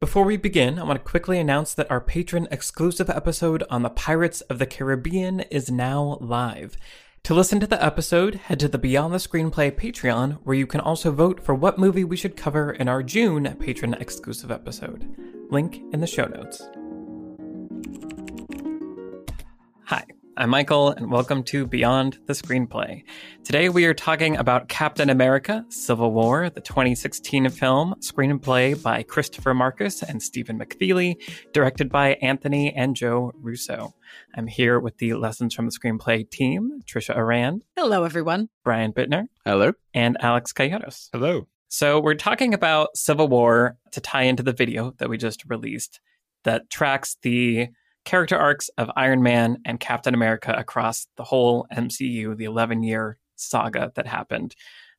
[0.00, 3.90] Before we begin, I want to quickly announce that our patron exclusive episode on the
[3.90, 6.78] Pirates of the Caribbean is now live.
[7.24, 10.80] To listen to the episode, head to the Beyond the Screenplay Patreon, where you can
[10.80, 15.06] also vote for what movie we should cover in our June patron exclusive episode.
[15.50, 16.62] Link in the show notes.
[19.84, 20.06] Hi,
[20.36, 23.02] I'm Michael, and welcome to Beyond the Screenplay.
[23.44, 29.54] Today we are talking about Captain America Civil War, the 2016 film, screenplay by Christopher
[29.54, 31.16] Marcus and Stephen McFeely,
[31.52, 33.94] directed by Anthony and Joe Russo.
[34.34, 37.62] I'm here with the Lessons from the Screenplay team Trisha Arand.
[37.76, 38.48] Hello, everyone.
[38.64, 39.24] Brian Bittner.
[39.44, 39.72] Hello.
[39.92, 41.08] And Alex Calleros.
[41.12, 41.48] Hello.
[41.68, 46.00] So we're talking about Civil War to tie into the video that we just released
[46.44, 47.68] that tracks the
[48.04, 53.18] character arcs of Iron Man and Captain America across the whole MCU, the 11 year
[53.36, 54.54] saga that happened.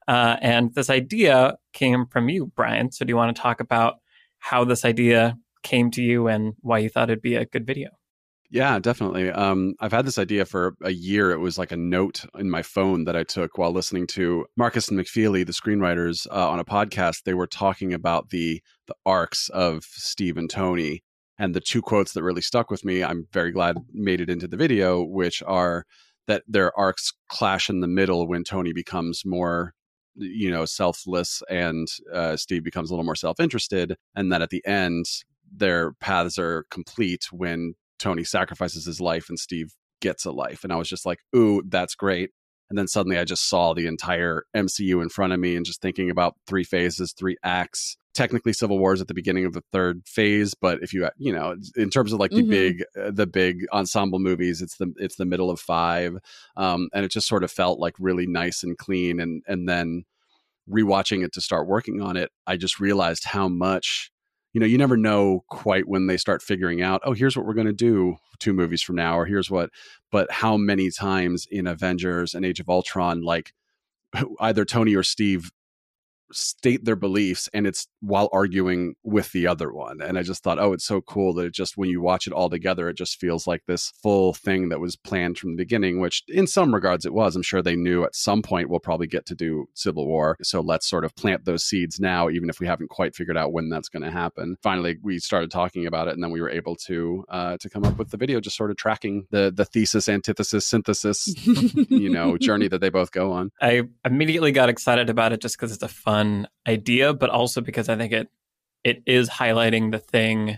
[0.07, 2.91] Uh, and this idea came from you, Brian.
[2.91, 3.95] So, do you want to talk about
[4.39, 7.89] how this idea came to you and why you thought it'd be a good video?
[8.49, 9.31] Yeah, definitely.
[9.31, 11.31] Um, I've had this idea for a year.
[11.31, 14.89] It was like a note in my phone that I took while listening to Marcus
[14.89, 17.23] and McFeely, the screenwriters, uh, on a podcast.
[17.23, 21.01] They were talking about the the arcs of Steve and Tony,
[21.37, 23.03] and the two quotes that really stuck with me.
[23.03, 25.85] I'm very glad made it into the video, which are
[26.27, 29.73] that their arcs clash in the middle when Tony becomes more
[30.15, 34.61] you know selfless and uh, steve becomes a little more self-interested and that at the
[34.67, 35.05] end
[35.55, 40.63] their paths are complete when Tony sacrifices his life and Steve gets a life.
[40.63, 42.31] And I was just like, ooh, that's great.
[42.69, 45.81] And then suddenly I just saw the entire MCU in front of me and just
[45.81, 47.97] thinking about three phases, three acts.
[48.13, 51.31] Technically, Civil War is at the beginning of the third phase, but if you you
[51.31, 52.49] know, in terms of like the mm-hmm.
[52.49, 56.17] big uh, the big ensemble movies, it's the it's the middle of five,
[56.57, 59.19] um, and it just sort of felt like really nice and clean.
[59.19, 60.03] And and then
[60.69, 64.11] rewatching it to start working on it, I just realized how much
[64.53, 67.53] you know, you never know quite when they start figuring out, oh, here's what we're
[67.53, 69.69] going to do two movies from now, or here's what,
[70.11, 73.53] but how many times in Avengers and Age of Ultron, like
[74.39, 75.51] either Tony or Steve
[76.31, 80.59] state their beliefs and it's while arguing with the other one and i just thought
[80.59, 83.19] oh it's so cool that it just when you watch it all together it just
[83.19, 87.05] feels like this full thing that was planned from the beginning which in some regards
[87.05, 87.35] it was.
[87.35, 90.61] I'm sure they knew at some point we'll probably get to do civil war so
[90.61, 93.69] let's sort of plant those seeds now even if we haven't quite figured out when
[93.69, 94.57] that's going to happen.
[94.61, 97.83] Finally we started talking about it and then we were able to uh, to come
[97.85, 102.37] up with the video just sort of tracking the the thesis antithesis synthesis you know
[102.37, 103.51] journey that they both go on.
[103.61, 107.61] I immediately got excited about it just because it's a fun fun idea, but also
[107.61, 108.27] because I think it
[108.83, 110.57] it is highlighting the thing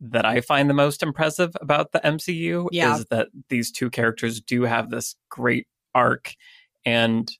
[0.00, 2.96] that I find the most impressive about the MCU yeah.
[2.96, 6.34] is that these two characters do have this great arc,
[6.84, 7.30] and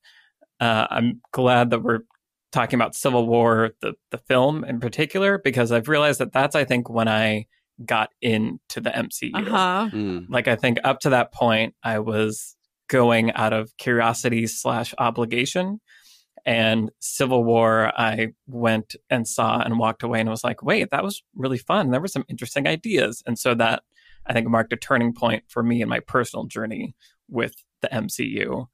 [0.61, 2.01] uh, I'm glad that we're
[2.51, 6.65] talking about Civil War, the the film in particular, because I've realized that that's I
[6.65, 7.47] think when I
[7.85, 9.31] got into the MCU.
[9.35, 9.89] Uh-huh.
[9.93, 10.27] Mm.
[10.29, 12.57] Like I think up to that point, I was
[12.89, 15.79] going out of curiosity slash obligation
[16.45, 21.05] and Civil War, I went and saw and walked away and was like, wait, that
[21.05, 21.91] was really fun.
[21.91, 23.23] There were some interesting ideas.
[23.27, 23.83] And so that
[24.27, 26.95] I think marked a turning point for me in my personal journey
[27.29, 28.67] with the MCU.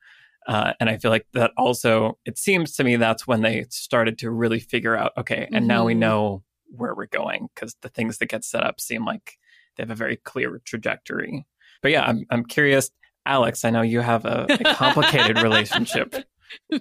[0.47, 4.19] Uh, and I feel like that also, it seems to me that's when they started
[4.19, 5.67] to really figure out, okay, and mm-hmm.
[5.67, 6.01] now we mm-hmm.
[6.01, 9.39] know where we're going because the things that get set up seem like
[9.77, 11.47] they have a very clear trajectory.
[11.83, 12.91] But yeah, I'm, I'm curious,
[13.25, 16.15] Alex, I know you have a, a complicated relationship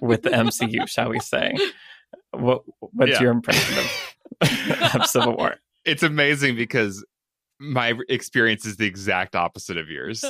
[0.00, 1.54] with the MCU, shall we say?
[2.32, 3.22] What what's yeah.
[3.22, 5.56] your impression of, of Civil War?
[5.86, 7.04] It's amazing because
[7.60, 10.24] my experience is the exact opposite of yours.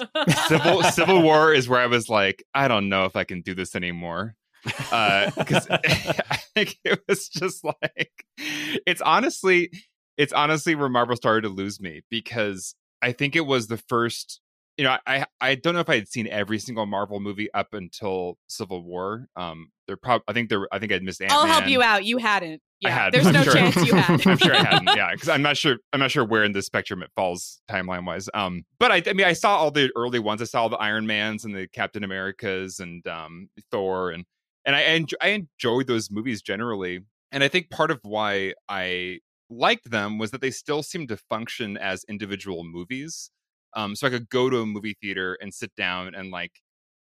[0.49, 3.55] Civil Civil War is where I was like, I don't know if I can do
[3.55, 4.34] this anymore.
[4.65, 5.78] Because uh,
[6.31, 9.71] I think it was just like, it's honestly,
[10.16, 14.41] it's honestly where Marvel started to lose me because I think it was the first
[14.77, 17.75] you know, I I don't know if I had seen every single Marvel movie up
[17.75, 19.29] until Civil War.
[19.37, 21.21] Um, they're probably I think there I think I'd missed.
[21.21, 21.39] Ant-Man.
[21.39, 22.05] I'll help you out.
[22.05, 22.61] You hadn't.
[22.81, 23.13] Yeah, had.
[23.13, 23.53] there's I'm no sure.
[23.53, 24.27] chance you had.
[24.27, 24.97] I'm sure I hadn't.
[24.97, 25.77] Yeah, because I'm not sure.
[25.93, 28.28] I'm not sure where in the spectrum it falls timeline wise.
[28.34, 30.43] Um, but I, I mean, I saw all the early ones.
[30.43, 34.25] I saw all the Iron Mans and the Captain Americas and um, Thor and
[34.65, 37.01] and I enjoy, I enjoyed those movies generally.
[37.31, 39.19] And I think part of why I
[39.51, 43.31] liked them was that they still seemed to function as individual movies
[43.74, 46.53] um, so I could go to a movie theater and sit down and like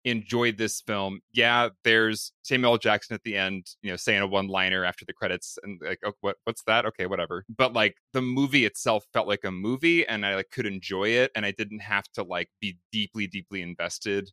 [0.06, 1.19] enjoy this film.
[1.31, 2.77] Yeah, there's Samuel.
[2.77, 6.13] Jackson at the end, you know, saying a one-liner after the credits, and like, oh,
[6.21, 6.86] what, what's that?
[6.86, 7.45] Okay, whatever.
[7.56, 11.31] But like the movie itself felt like a movie, and I like could enjoy it,
[11.36, 14.31] and I didn't have to like be deeply, deeply invested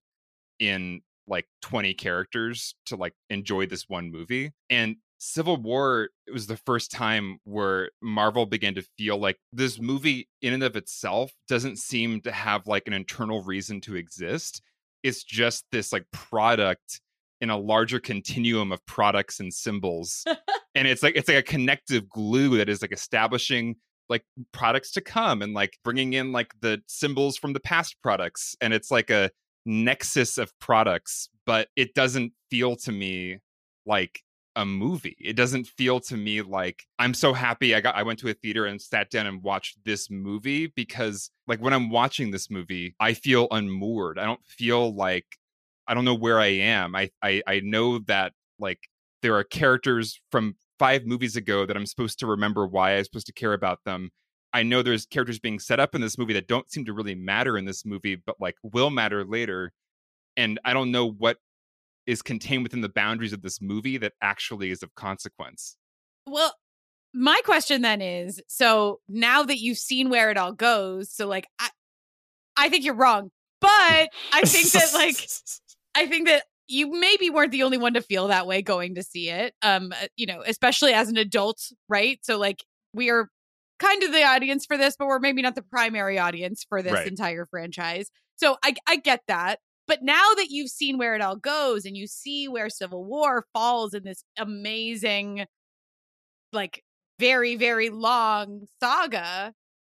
[0.58, 4.52] in like 20 characters to like enjoy this one movie.
[4.70, 9.80] And Civil War it was the first time where Marvel began to feel like this
[9.80, 14.62] movie in and of itself doesn't seem to have like an internal reason to exist.
[15.02, 17.00] It's just this like product
[17.40, 20.24] in a larger continuum of products and symbols.
[20.74, 23.76] and it's like it's like a connective glue that is like establishing
[24.08, 28.56] like products to come and like bringing in like the symbols from the past products
[28.60, 29.30] and it's like a
[29.64, 33.38] nexus of products but it doesn't feel to me
[33.84, 34.22] like
[34.56, 35.16] a movie.
[35.20, 38.34] It doesn't feel to me like I'm so happy I got I went to a
[38.34, 42.96] theater and sat down and watched this movie because like when I'm watching this movie,
[42.98, 44.18] I feel unmoored.
[44.18, 45.26] I don't feel like
[45.86, 46.96] I don't know where I am.
[46.96, 48.80] I I I know that like
[49.22, 53.26] there are characters from 5 movies ago that I'm supposed to remember why I'm supposed
[53.26, 54.10] to care about them.
[54.52, 57.14] I know there's characters being set up in this movie that don't seem to really
[57.14, 59.72] matter in this movie but like will matter later
[60.36, 61.38] and I don't know what
[62.06, 65.76] is contained within the boundaries of this movie that actually is of consequence.
[66.26, 66.54] Well,
[67.14, 71.46] my question then is so now that you've seen where it all goes, so like
[71.58, 71.70] I
[72.56, 73.30] I think you're wrong.
[73.60, 75.28] But I think that like
[75.94, 79.02] I think that you maybe weren't the only one to feel that way going to
[79.02, 79.54] see it.
[79.62, 82.18] Um, uh, you know, especially as an adult, right?
[82.22, 83.28] So like we are
[83.78, 86.92] kind of the audience for this, but we're maybe not the primary audience for this
[86.94, 87.06] Right.
[87.06, 88.10] entire franchise.
[88.36, 89.60] So I I get that.
[89.86, 93.46] But now that you've seen where it all goes and you see where Civil War
[93.52, 95.46] falls in this amazing,
[96.52, 96.82] like
[97.18, 99.52] very, very long saga,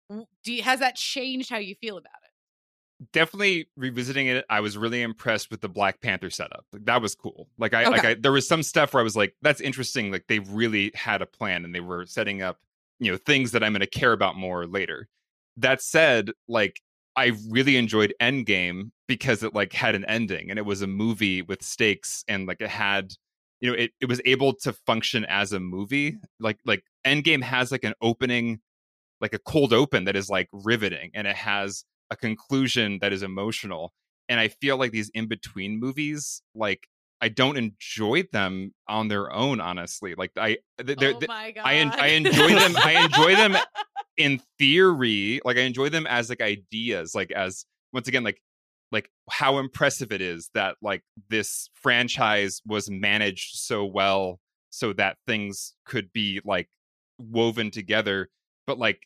[0.09, 3.11] do you, has that changed how you feel about it?
[3.13, 6.65] Definitely revisiting it, I was really impressed with the Black Panther setup.
[6.71, 7.49] Like, that was cool.
[7.57, 10.11] Like I like I there was some stuff where I was like, that's interesting.
[10.11, 12.59] Like they really had a plan and they were setting up,
[12.99, 15.09] you know, things that I'm gonna care about more later.
[15.57, 16.79] That said, like
[17.15, 21.41] I really enjoyed Endgame because it like had an ending and it was a movie
[21.41, 23.13] with stakes and like it had
[23.59, 26.17] you know it, it was able to function as a movie.
[26.39, 28.59] Like like endgame has like an opening
[29.21, 33.23] like a cold open that is like riveting and it has a conclusion that is
[33.23, 33.93] emotional
[34.27, 36.87] and i feel like these in between movies like
[37.21, 41.61] i don't enjoy them on their own honestly like i th- they're- oh my god!
[41.65, 43.55] I en- I enjoy them- I enjoy them
[44.17, 48.41] in theory like i enjoy them as like ideas like as once again like
[48.91, 54.39] like how impressive it is that like this franchise was managed so well
[54.69, 56.67] so that things could be like
[57.19, 58.29] woven together
[58.67, 59.01] but like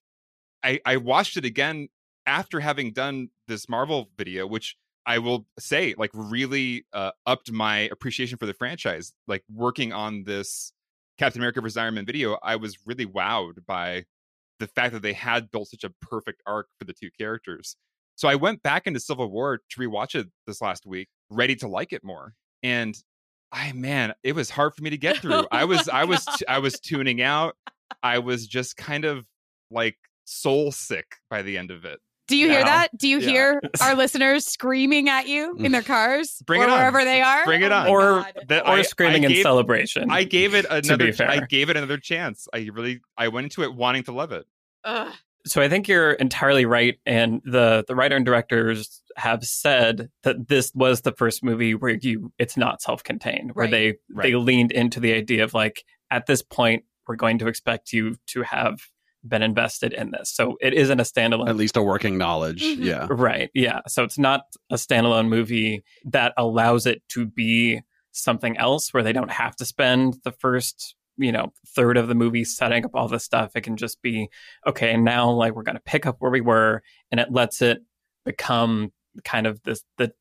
[0.64, 1.88] i i watched it again
[2.26, 4.76] after having done this marvel video which
[5.06, 10.24] i will say like really uh, upped my appreciation for the franchise like working on
[10.24, 10.72] this
[11.18, 14.04] captain america vs iron man video i was really wowed by
[14.60, 17.76] the fact that they had built such a perfect arc for the two characters
[18.16, 21.68] so I went back into Civil War to rewatch it this last week, ready to
[21.68, 22.34] like it more.
[22.64, 22.98] And
[23.52, 25.34] I man, it was hard for me to get through.
[25.36, 26.44] Oh I was I was God.
[26.48, 27.56] I was tuning out.
[28.02, 29.26] I was just kind of
[29.70, 32.00] like soul sick by the end of it.
[32.28, 32.90] Do you hear that?
[32.98, 33.30] Do you Yeah.
[33.30, 36.78] hear our listeners screaming at you in their cars Bring or it on.
[36.78, 37.46] wherever they are?
[37.46, 37.84] Bring it Oh on.
[37.86, 38.34] my Or- God.
[38.48, 40.10] That or I- screaming I in celebration.
[40.10, 41.30] I gave it another fair.
[41.30, 42.48] I gave it another chance.
[42.54, 44.46] I really I went into it wanting to love it.
[44.84, 45.14] Ugh.
[45.46, 50.48] so I think you're entirely right, and the the writer and directors have said that
[50.48, 53.98] this was the first movie where you it's not self contained, where Right.
[54.16, 57.94] they they leaned into the idea of like at this point we're going to expect
[57.94, 58.80] you to have
[59.28, 61.50] been invested in this, so it isn't a standalone.
[61.50, 62.64] At least a working knowledge.
[62.64, 62.84] Mhm.
[62.84, 63.08] Yeah.
[63.10, 63.50] Right.
[63.54, 63.82] Yeah.
[63.88, 69.14] So it's not a standalone movie that allows it to be something else where they
[69.14, 73.08] don't have to spend the first, you know, third of the movie setting up all
[73.08, 73.52] this stuff.
[73.56, 74.30] It can just be,
[74.66, 77.80] okay, now like we're going to pick up where we were and it lets it
[78.24, 80.14] become kind of this, the,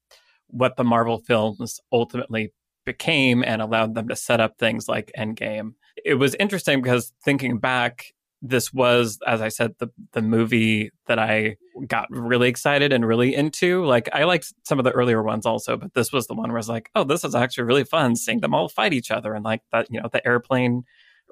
[0.49, 2.53] what the Marvel films ultimately
[2.85, 5.75] became and allowed them to set up things like Endgame.
[6.05, 8.07] It was interesting because thinking back,
[8.47, 13.35] this was, as I said, the the movie that I got really excited and really
[13.35, 13.85] into.
[13.87, 16.59] Like I liked some of the earlier ones also, but this was the one where
[16.59, 19.33] I was like, oh, this is actually really fun seeing them all fight each other
[19.33, 20.83] and like that, you know, the airplane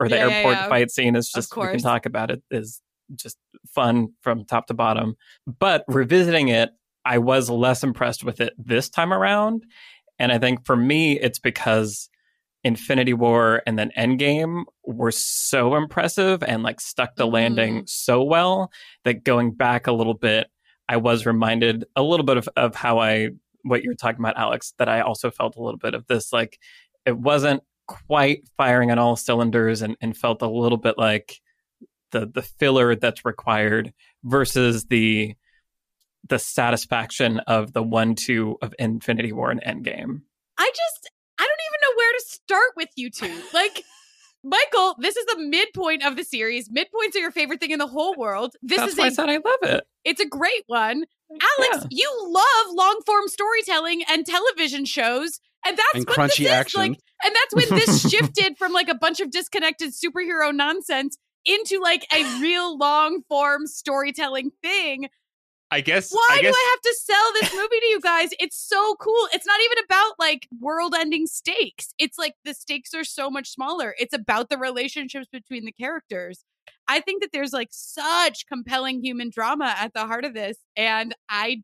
[0.00, 0.68] or the Yeah, yeah, airport yeah.
[0.68, 2.80] fight scene is just we can talk about it is
[3.14, 3.36] just
[3.74, 5.14] fun from top to bottom.
[5.46, 6.70] But revisiting it,
[7.04, 9.64] I was less impressed with it this time around.
[10.18, 12.08] And I think for me, it's because
[12.64, 17.86] Infinity War and then Endgame were so impressive and like stuck the landing mm-hmm.
[17.86, 18.70] so well
[19.04, 20.48] that going back a little bit,
[20.88, 23.30] I was reminded a little bit of, of how I,
[23.62, 26.32] what you're talking about, Alex, that I also felt a little bit of this.
[26.32, 26.58] Like
[27.04, 31.40] it wasn't quite firing on all cylinders and, and felt a little bit like
[32.12, 33.92] the, the filler that's required
[34.22, 35.34] versus the,
[36.28, 40.22] the satisfaction of the one two of Infinity War and Endgame.
[40.58, 43.42] I just I don't even know where to start with you two.
[43.52, 43.84] Like
[44.44, 46.68] Michael, this is the midpoint of the series.
[46.68, 48.54] Midpoints are your favorite thing in the whole world.
[48.62, 49.84] This That's is why a I said I love it.
[50.04, 51.04] it's a great one.
[51.30, 51.86] Alex, Yeah.
[51.90, 55.40] you love long form storytelling and television shows.
[55.64, 56.46] And that's And what crunchy this is.
[56.48, 56.80] action.
[56.80, 61.80] Like, and that's when this shifted from like a bunch of disconnected superhero nonsense into
[61.80, 65.08] like a real long form storytelling thing.
[65.72, 66.12] I guess.
[66.12, 68.28] Why I guess, do I have to sell this movie to you guys?
[68.38, 69.28] It's so cool.
[69.32, 71.94] It's not even about like world ending stakes.
[71.98, 73.94] It's like the stakes are so much smaller.
[73.98, 76.44] It's about the relationships between the characters.
[76.88, 80.58] I think that there's like such compelling human drama at the heart of this.
[80.76, 81.62] And I,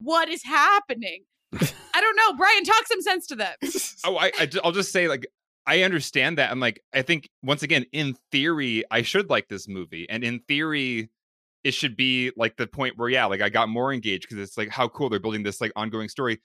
[0.00, 1.24] what is happening?
[1.52, 2.38] I don't know.
[2.38, 3.54] Brian, talk some sense to them.
[4.06, 5.26] Oh, I, I will just say like
[5.66, 6.50] I understand that.
[6.50, 10.38] I'm like I think once again in theory I should like this movie, and in
[10.48, 11.10] theory
[11.64, 14.56] it should be like the point where yeah, like I got more engaged because it's
[14.56, 16.40] like how cool they're building this like ongoing story.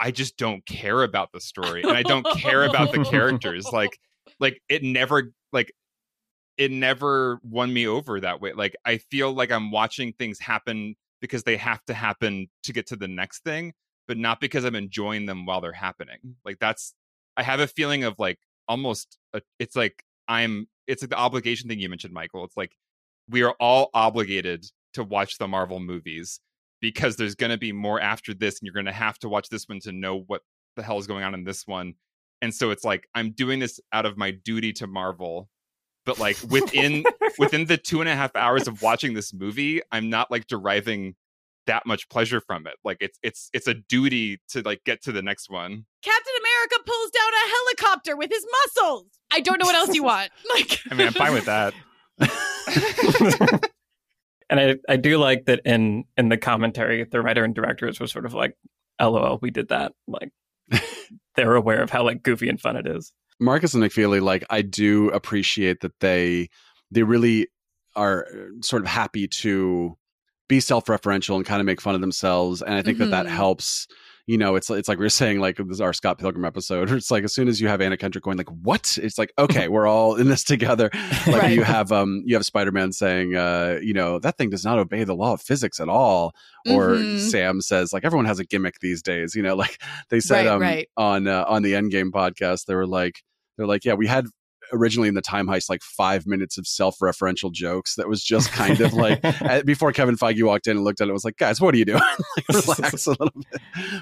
[0.00, 3.66] I just don't care about the story, and I don't care about the characters.
[3.72, 3.98] Like
[4.38, 5.72] like it never like
[6.58, 8.52] it never won me over that way.
[8.52, 12.86] Like I feel like I'm watching things happen because they have to happen to get
[12.88, 13.72] to the next thing,
[14.08, 16.18] but not because I'm enjoying them while they're happening.
[16.44, 16.94] Like that's
[17.36, 21.68] I have a feeling of like almost a, it's like I'm it's like the obligation
[21.68, 22.44] thing you mentioned, Michael.
[22.44, 22.76] It's like
[23.28, 24.64] we are all obligated
[24.94, 26.40] to watch the Marvel movies
[26.80, 29.48] because there's going to be more after this, and you're going to have to watch
[29.48, 30.42] this one to know what
[30.76, 31.94] the hell is going on in this one.
[32.40, 35.48] And so it's like I'm doing this out of my duty to Marvel,
[36.04, 37.04] but like within
[37.38, 41.14] within the two and a half hours of watching this movie, I'm not like deriving
[41.66, 42.74] that much pleasure from it.
[42.84, 45.86] Like it's it's it's a duty to like get to the next one.
[46.02, 49.06] Captain America pulls down a helicopter with his muscles.
[49.32, 50.30] I don't know what else you want.
[50.54, 51.74] Like, I mean, I'm fine with that.
[54.50, 58.06] and I, I do like that in in the commentary, the writer and directors were
[58.06, 58.56] sort of like,
[59.00, 60.30] "LOL, we did that." Like
[61.36, 63.12] they're aware of how like goofy and fun it is.
[63.40, 66.48] Marcus and McFeely, like I do appreciate that they
[66.90, 67.48] they really
[67.96, 69.96] are uh, sort of happy to
[70.48, 73.30] be self-referential and kind of make fun of themselves, and I think that that Mhm.
[73.30, 73.86] helps.
[74.28, 76.90] You know, it's it's like we are saying, like this is our Scott Pilgrim episode.
[76.92, 79.66] It's like as soon as you have Anna Kendrick going, like, "What?" It's like, okay,
[79.66, 80.90] we're all in this together.
[81.26, 81.52] Like Right.
[81.54, 85.02] you have um you have Spider-Man saying, uh, you know, that thing does not obey
[85.04, 86.34] the law of physics at all.
[86.70, 87.18] Or Mhm.
[87.18, 89.34] Sam says, like, everyone has a gimmick these days.
[89.34, 90.88] You know, like they said Right, um right.
[90.96, 93.22] on uh, on the Endgame podcast, they were like,
[93.56, 94.26] they're like, yeah, we had
[94.72, 98.80] originally in the time heist like five minutes of self-referential jokes that was just kind
[98.80, 101.60] of like uh, before Kevin Feige walked in and looked at it was like guys
[101.60, 102.02] what are you doing?
[102.48, 103.60] Like relax a little bit.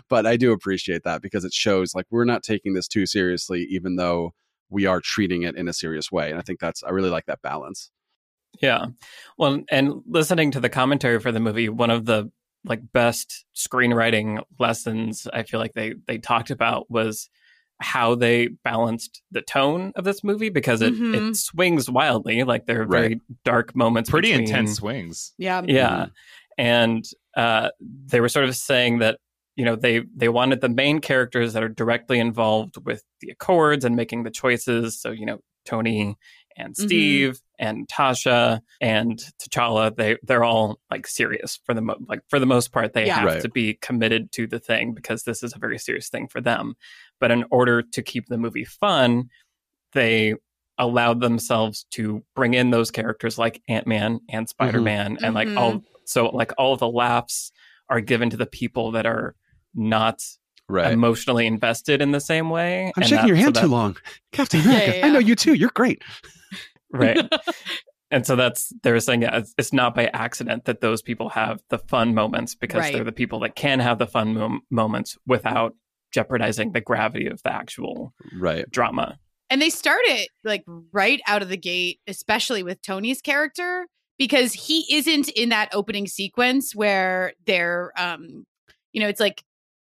[0.09, 3.67] But I do appreciate that because it shows like we're not taking this too seriously
[3.71, 4.33] even though
[4.69, 7.27] we are treating it in a serious way and I think that's I really like
[7.27, 7.91] that balance.
[8.61, 8.87] Yeah.
[9.39, 12.31] Well, and listening to the commentary for the movie, one of the
[12.65, 17.31] like best screenwriting lessons I feel like they they talked about was
[17.81, 21.31] how they balanced the tone of this movie because it Mhm.
[21.31, 22.45] it swings wildly.
[22.45, 23.01] Like there are Right.
[23.01, 24.11] very dark moments.
[24.11, 25.33] Pretty between- intense swings.
[25.39, 25.63] yeah.
[25.67, 26.07] Yeah.
[26.59, 27.05] And
[27.37, 29.19] uh, they were sort of saying that
[29.57, 33.85] you know they they wanted the main characters that are directly involved with the accords
[33.85, 35.01] and making the choices.
[35.01, 36.17] So you know Tony
[36.57, 36.83] and Mhm.
[36.87, 39.95] Steve and Tasha and T'Challa.
[39.97, 42.93] They they're all like serious for the mo- like for the most part.
[42.95, 43.17] They Yeah.
[43.17, 43.43] have Right.
[43.43, 46.75] to be committed to the thing because this is a very serious thing for them.
[47.21, 49.29] But in order to keep the movie fun,
[49.93, 50.35] they
[50.79, 55.49] allowed themselves to bring in those characters like Ant Man and Spider Man, and like
[55.49, 55.59] Mhm.
[55.59, 57.53] all so like all of the laughs
[57.89, 59.35] are given to the people that are
[59.75, 60.23] not
[60.69, 62.87] right emotionally invested in the same way.
[62.87, 63.97] I'm and shaking that- your so hand that- too long
[64.33, 66.03] Captain Yeah, America yeah, I know you too you're great
[66.93, 67.29] right?
[68.11, 71.61] and so that's they're saying yeah, it's, it's not by accident that those people have
[71.69, 72.95] the fun moments because Right.
[72.95, 75.75] they're the people that can have the fun mom- moments without
[76.13, 79.19] jeopardizing the gravity of the actual right drama.
[79.49, 83.87] And they start it like right out of the gate, especially with Tony's character,
[84.19, 88.45] because he isn't in that opening sequence where they're, um,
[88.93, 89.43] you know, it's like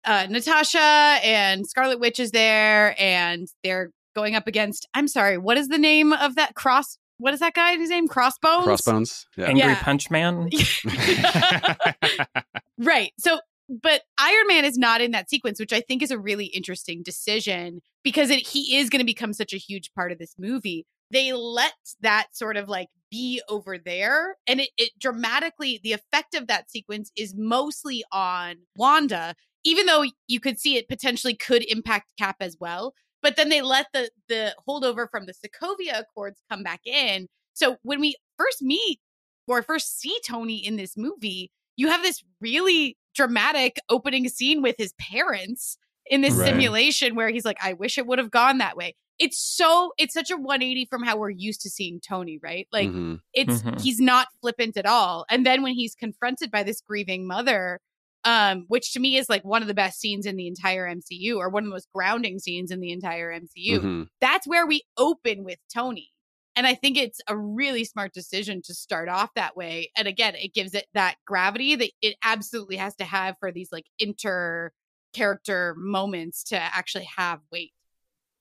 [0.04, 4.88] uh, Natasha and Scarlet Witch is there, and they're going up against.
[4.94, 6.96] I'm sorry, what is the name of that cross?
[7.18, 8.08] What is that guy's name?
[8.08, 8.64] Crossbones.
[8.64, 9.82] crossbones yeah Angry Yeah.
[9.82, 10.50] Punch Man.
[12.78, 13.12] right.
[13.18, 13.38] So,
[13.80, 17.02] but Iron Man is not in that sequence, which I think is a really interesting
[17.02, 20.84] decision because it, he is going to become such a huge part of this movie.
[21.10, 26.34] They let that sort of like be over there, and it, it dramatically, the effect
[26.34, 31.64] of that sequence is mostly on Wanda, even though you could see it potentially could
[31.70, 32.94] impact Cap as well.
[33.22, 37.28] But then they let the the holdover from the Sokovia Accords come back in.
[37.54, 38.98] So when we first meet
[39.46, 44.76] or first see Tony in this movie, you have this really dramatic opening scene with
[44.78, 45.76] his parents
[46.06, 46.48] in this Right.
[46.48, 48.94] simulation where he's like, I wish it would have gone that way.
[49.18, 52.66] it's so it's such a 180 from how we're used to seeing Tony, right?
[52.72, 53.20] Like Mhm.
[53.32, 53.80] it's Mhm.
[53.80, 55.26] he's not flippant at all.
[55.30, 57.78] And then when he's confronted by this grieving mother,
[58.24, 61.36] um, which to me is like one of the best scenes in the entire MCU,
[61.38, 63.80] or one of the most grounding scenes in the entire MCU.
[63.80, 64.08] Mhm.
[64.20, 66.11] That's where we open with Tony.
[66.54, 69.90] And I think it's a really smart decision to start off that way.
[69.96, 73.70] And again, it gives it that gravity that it absolutely has to have for these
[73.72, 74.72] like inter
[75.14, 77.72] character moments to actually have weight.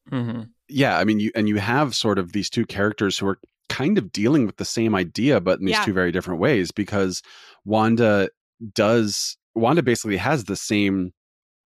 [0.10, 3.39] hmm yeah i mean you and you have sort of these two characters who are
[3.70, 5.86] kind of dealing with the same idea but in these Yeah.
[5.86, 7.22] two very different ways because
[7.65, 8.30] wanda
[8.74, 11.13] does wanda basically has the same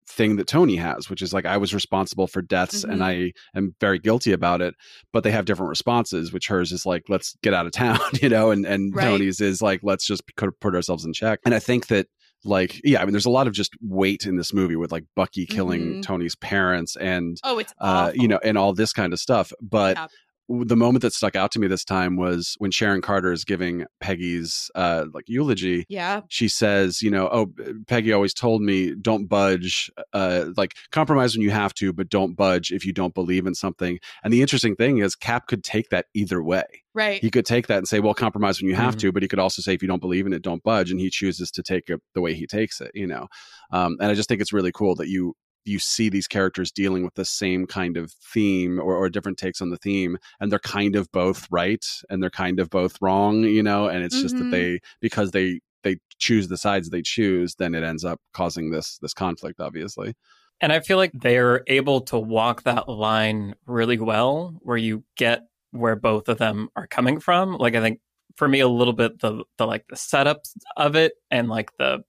[0.08, 3.76] thing that tony has which is like i was responsible for deaths and i am
[3.82, 4.76] very guilty about it
[5.12, 8.30] but they have different responses which hers is like let's get out of town you
[8.30, 9.04] know and and Right.
[9.06, 12.06] tony's is like let's just put ourselves in check and i think that
[12.44, 15.06] like yeah i mean there's a lot of just weight in this movie with like
[15.16, 16.02] bucky killing Mhm.
[16.04, 19.52] tony's parents and Oh, it's uh, you know, and all this kind of stuff.
[19.62, 20.08] But Yeah.
[20.50, 23.44] W- the moment that stuck out to me this time was when Sharon Carter is
[23.46, 25.86] giving Peggy's uh, like eulogy.
[25.90, 26.22] yeah.
[26.30, 27.54] She says, you know, oh,
[27.88, 32.36] Peggy always told me don't budge, uh, like compromise when you have to, but don't
[32.36, 34.00] budge if you don't believe in something.
[34.24, 36.64] And the interesting thing is, Cap could take that either way.
[36.94, 37.22] Right.
[37.22, 39.00] He could take that and say, well, compromise when you have Mhm.
[39.00, 40.92] to, but he could also say, if you don't believe in it, don't budge.
[40.92, 43.28] And he chooses to take it the way he takes it, you know?
[43.72, 45.36] Um, and I just think it's really cool that you,
[45.66, 49.62] you see these characters dealing with the same kind of theme or, or different takes
[49.62, 53.44] on the theme and they're kind of both right and they're kind of both wrong
[53.44, 54.52] you know and it's just that Mhm.
[54.52, 58.98] they because they they choose the sides they choose then it ends up causing this
[59.02, 60.14] this conflict obviously
[60.62, 65.42] And I feel like they're able to walk that line really well where you get
[65.72, 67.58] where both of them are coming from.
[67.58, 68.00] Like I think
[68.38, 72.04] for me a little bit the the like the setups of it and like the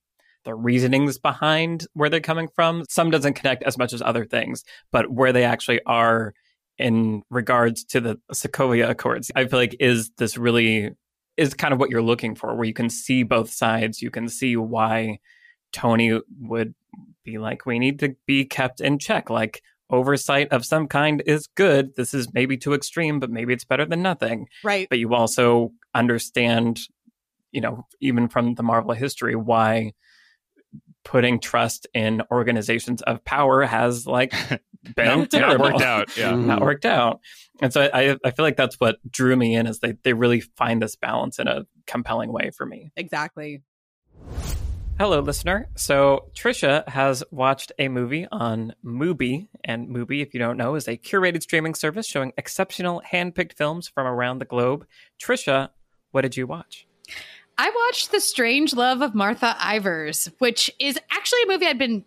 [0.47, 2.85] the reasonings behind where they're coming from.
[2.89, 6.33] Some doesn't connect as much as other things, but where they actually are
[6.79, 10.93] in regards to the Sokovia Accords, I feel like is this really
[11.37, 14.01] is kind of what you're looking for, where you can see both sides.
[14.01, 15.19] You can see why
[15.73, 16.75] Tony would
[17.25, 19.29] be like, we need to be kept in check.
[19.29, 21.97] Like oversight of some kind is good.
[21.97, 24.47] This is maybe too extreme, but maybe it's better than nothing.
[24.63, 24.89] Right.
[24.89, 26.81] But you also understand,
[27.51, 29.93] you know, even from the Marvel history, why
[31.07, 34.35] putting trust in organizations of power has like
[34.97, 36.17] been Not- not worked out.
[36.17, 36.31] Yeah.
[36.35, 36.65] Not mm-hmm.
[36.65, 37.21] worked out.
[37.63, 40.41] And so I, I feel like that's what drew me in is they, they really
[40.41, 42.91] find this balance in a compelling way for me.
[42.97, 43.63] Exactly.
[44.99, 45.69] Hello, listener.
[45.77, 50.89] So, Trisha has watched a movie on Mubi, and Mubi, if you don't know, is
[50.89, 54.87] a curated streaming service showing exceptional handpicked films from around the globe.
[55.23, 55.69] Trisha,
[56.13, 56.87] what did you watch?
[57.59, 62.05] I watched The Strange Love of Martha Ivers, which is actually a movie I'd been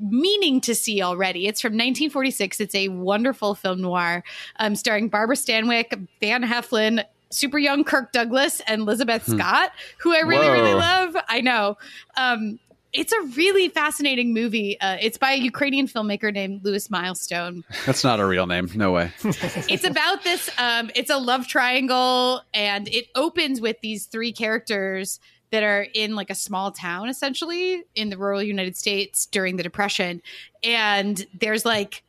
[0.00, 1.46] meaning to see already.
[1.46, 2.60] It's from 1946.
[2.60, 4.22] It's a wonderful film noir
[4.58, 9.36] um, starring Barbara Stanwyck, Van Heflin, super young Kirk Douglas, and Elizabeth Hmm.
[9.38, 11.16] Scott, who I really, really love.
[11.28, 11.76] I know.
[12.16, 12.58] Um,
[12.92, 14.80] it's a really fascinating movie.
[14.80, 17.64] Uh, it's by a Ukrainian filmmaker named Lewis Milestone.
[17.86, 18.70] That's not a real name.
[18.74, 19.12] No way.
[19.68, 25.20] It's about this um it's a love triangle and it opens with these three characters
[25.50, 29.62] that are in like a small town essentially in the rural united states during the
[29.62, 30.22] depression.
[30.62, 32.02] And there's like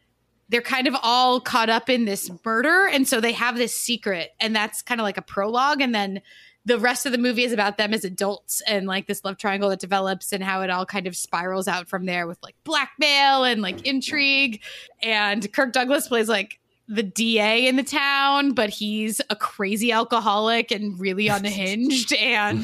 [0.50, 4.32] they're kind of all caught up in this murder and so they have this secret
[4.40, 6.22] and that's kind of like a prologue and then
[6.70, 9.70] the rest of the movie is about them as adults and like this love triangle
[9.70, 13.44] that develops and how it all kind of spirals out from there with like blackmail
[13.44, 14.62] and like intrigue.
[15.02, 16.59] And Kirk Douglas plays like
[16.92, 22.62] the DA in the town, but he's a crazy alcoholic and really unhinged, and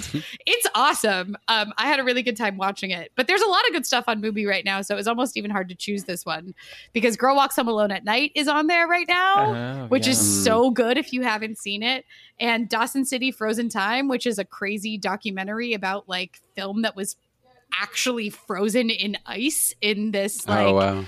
[0.48, 1.38] it's awesome.
[1.48, 3.86] Um, I had a really good time watching it, but there's a lot of good
[3.86, 6.56] stuff on Mubi right now, so it was almost even hard to choose this one
[6.92, 10.14] because Girl Walks Home Alone at Night is on there right now Oh, which yeah.
[10.14, 12.04] is so good if you haven't seen it.
[12.40, 17.16] And Dawson City Frozen Time, which is a crazy documentary about like film that was
[17.80, 21.06] actually frozen in ice in this like oh wow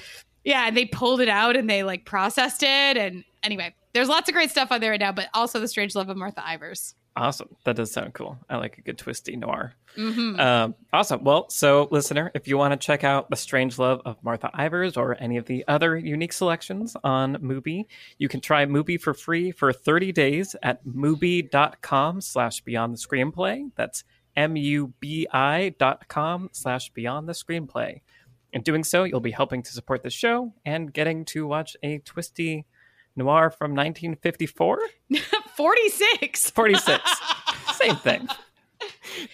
[0.48, 4.28] yeah, and they pulled it out and they like processed it and anyway, there's lots
[4.30, 6.94] of great stuff on there right now, but also The Strange Love of Martha Ivers.
[7.16, 7.50] awesome.
[7.64, 8.38] That does sound cool.
[8.50, 9.74] I like a good twisty noir.
[9.96, 11.24] hmm Um, awesome.
[11.24, 14.98] Well, so listener, if you want to check out The Strange Love of Martha Ivers
[14.98, 17.86] or any of the other unique selections on Mubi,
[18.20, 23.72] you can try Mubi for free for 30 days at mubi.com slash beyond the screenplay.
[23.76, 24.04] That's
[24.36, 28.02] M-U-B-I dot com slash beyond the screenplay.
[28.58, 32.00] In doing so, you'll be helping to support the show and getting to watch a
[32.00, 32.66] twisty
[33.16, 34.80] noir from 1954?
[35.56, 36.50] 46.
[36.56, 37.12] 46.
[37.76, 38.28] Same thing.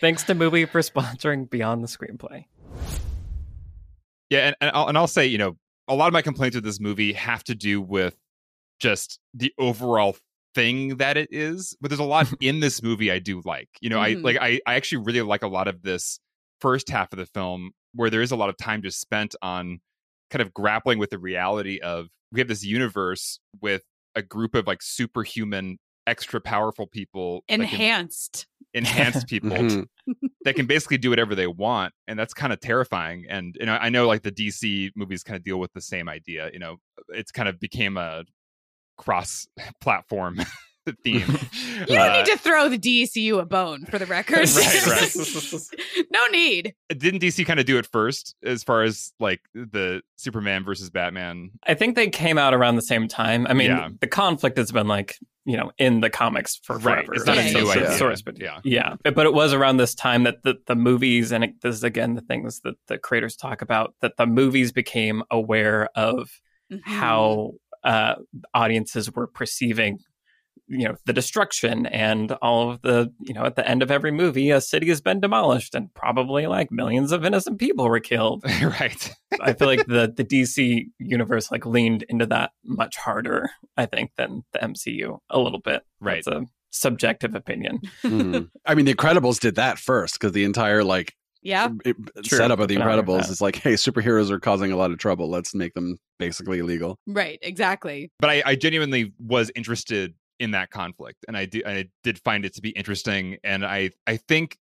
[0.01, 2.47] Thanks to Mubi for sponsoring Beyond the Screenplay.
[4.29, 5.55] Yeah, and, and, I'll, and I'll say, you know,
[5.87, 8.17] a lot of my complaints with this movie have to do with
[8.81, 10.17] just the overall
[10.53, 11.77] thing that it is.
[11.79, 13.69] But there's a lot in this movie I do like.
[13.79, 14.17] You know, Mhm.
[14.17, 16.19] I like I, I actually really like a lot of this
[16.59, 19.79] first half of the film where there is a lot of time just spent on
[20.29, 23.83] kind of grappling with the reality of we have this universe with
[24.15, 25.77] a group of like superhuman
[26.07, 28.47] extra powerful people like, en- Enhanced.
[28.73, 29.87] enhanced people Mhm.
[30.43, 33.77] that can basically do whatever they want and that's kind of terrifying and you know
[33.79, 36.77] i know like the dc movies kind of deal with the same idea you know
[37.09, 38.23] it's kind of became a
[38.97, 39.47] cross
[39.81, 40.39] platform
[40.91, 41.21] theme
[41.79, 44.49] You don't Uh, need to throw the DCU a bone for the record.
[44.49, 45.15] Right, right.
[46.11, 46.73] no need.
[46.89, 51.51] didn't dc kind of do it first as far as like the superman versus batman
[51.65, 53.47] I think they came out around the same time.
[53.47, 53.89] I mean, Yeah.
[54.01, 55.15] the conflict has been like
[55.45, 57.05] you know in the comics for Right.
[57.05, 57.13] forever.
[57.15, 57.97] It's not a new it's a idea.
[57.97, 58.59] source, but Yeah.
[58.63, 58.95] yeah.
[59.03, 61.83] But, but it was around this time that the, the movies, and it, this is
[61.83, 66.29] again the things that the creators talk about, that the movies became aware of
[66.71, 66.81] Mhm.
[66.85, 67.51] how
[67.83, 68.15] uh,
[68.53, 69.99] audiences were perceiving
[70.73, 74.11] you know the destruction and all of the you know at the end of every
[74.11, 78.43] movie a city has been demolished and probably like millions of innocent people were killed
[78.63, 83.85] right i feel like the the dc universe like leaned into that much harder i
[83.85, 86.23] think than the mcu a little bit Right.
[86.25, 88.49] That's a subjective opinion Mhm.
[88.65, 91.69] I mean, The Incredibles did that first because the entire like Yeah.
[91.85, 92.37] it- True.
[92.37, 94.91] setup of The I can argue Incredibles is like, hey, superheroes are causing a lot
[94.91, 95.29] of trouble.
[95.29, 96.97] Let's make them basically illegal.
[97.07, 97.37] Right.
[97.41, 98.11] Exactly.
[98.19, 102.43] but I, I genuinely was interested in that conflict and I did I did find
[102.43, 104.57] it to be interesting and I I think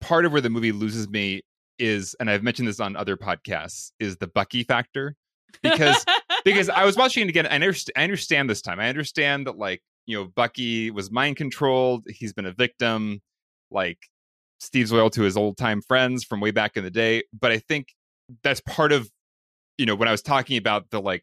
[0.00, 1.42] part of where the movie loses me
[1.78, 5.14] is and I've mentioned this on other podcasts is the Bucky factor
[5.62, 6.04] because
[6.44, 9.56] because I was watching it again I understand, I understand this time I understand that
[9.56, 13.20] like you know Bucky was mind controlled he's been a victim
[13.70, 13.98] like
[14.58, 17.58] Steve's loyal to his old time friends from way back in the day but I
[17.58, 17.94] think
[18.42, 19.08] that's part of
[19.78, 21.22] you know when I was talking about the like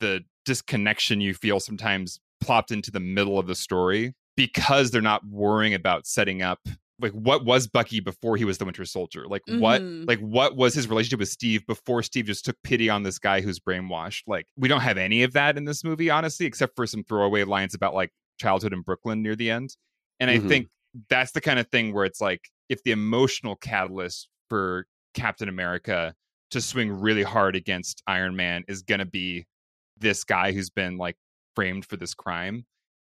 [0.00, 5.24] the disconnection you feel sometimes plopped into the middle of the story because they're not
[5.26, 6.60] worrying about setting up
[7.00, 9.24] like what was Bucky before he was the Winter Soldier?
[9.28, 10.08] Like what Mhm.
[10.08, 13.40] like what was his relationship with Steve before Steve just took pity on this guy
[13.40, 14.22] who's brainwashed?
[14.26, 17.44] Like we don't have any of that in this movie, honestly, except for some throwaway
[17.44, 19.76] lines about like childhood in Brooklyn near the end.
[20.18, 20.48] And I Mhm.
[20.48, 20.68] think
[21.08, 26.14] that's the kind of thing where it's like if the emotional catalyst for Captain America
[26.50, 29.46] to swing really hard against Iron Man is going to be
[29.98, 31.16] this guy who's been like
[31.58, 32.64] framed for this crime,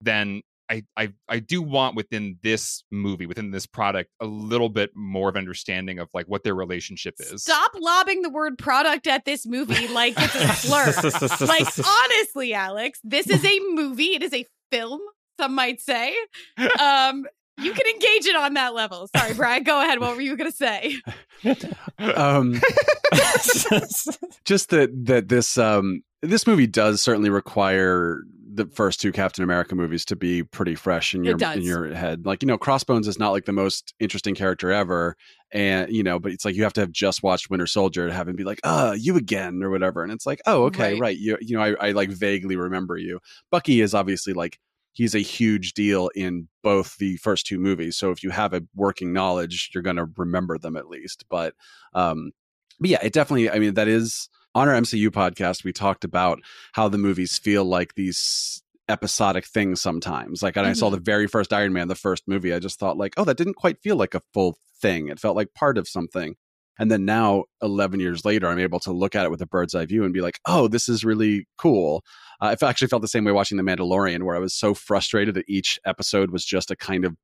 [0.02, 4.92] then I, I I do want within this movie, within this product, a little bit
[4.96, 7.42] more of understanding of like what their relationship is.
[7.42, 11.48] Stop lobbing the word product at this movie like it's a slur.
[11.48, 14.14] like honestly, Alex, this is a movie.
[14.14, 15.02] It is a film.
[15.40, 16.16] Some might say.
[16.80, 17.26] Um,
[17.58, 19.10] you can engage it on that level.
[19.16, 19.64] Sorry, Brian.
[19.64, 20.00] Go ahead.
[20.00, 20.98] What were you going to say?
[21.98, 22.54] Um,
[24.46, 28.24] just that that this um this movie does certainly require
[28.56, 32.26] the first two Captain America movies to be pretty fresh in your in your head.
[32.26, 35.16] Like you know, Crossbones is not like the most interesting character ever,
[35.52, 38.14] and you know, but it's like you have to have just watched Winter Soldier to
[38.14, 41.00] have him be like, "Ah, you again" or whatever, and it's like, "Oh, okay, Right.
[41.00, 43.20] right." You you know, I, I like vaguely remember you.
[43.52, 44.60] Bucky is obviously like
[44.94, 47.98] he's a huge deal in both the first two movies.
[47.98, 51.26] So if you have a working knowledge, you're going to remember them at least.
[51.30, 51.54] But
[51.94, 52.32] um
[52.80, 56.42] but yeah, it definitely I mean that is on our MCU podcast we talked about
[56.74, 60.42] how the movies feel like these episodic things sometimes.
[60.42, 60.94] Like and I saw Mhm.
[60.94, 63.56] the very first Iron Man, the first movie, I just thought like, oh, that didn't
[63.56, 65.08] quite feel like a full thing.
[65.10, 66.36] It felt like part of something.
[66.78, 69.74] And then now, 11 years later, I'm able to look at it with a bird's
[69.74, 72.04] eye view and be like, oh, this is really cool.
[72.42, 75.36] Uh, I actually felt the same way watching The Mandalorian, where I was so frustrated
[75.36, 77.16] that each episode was just a kind of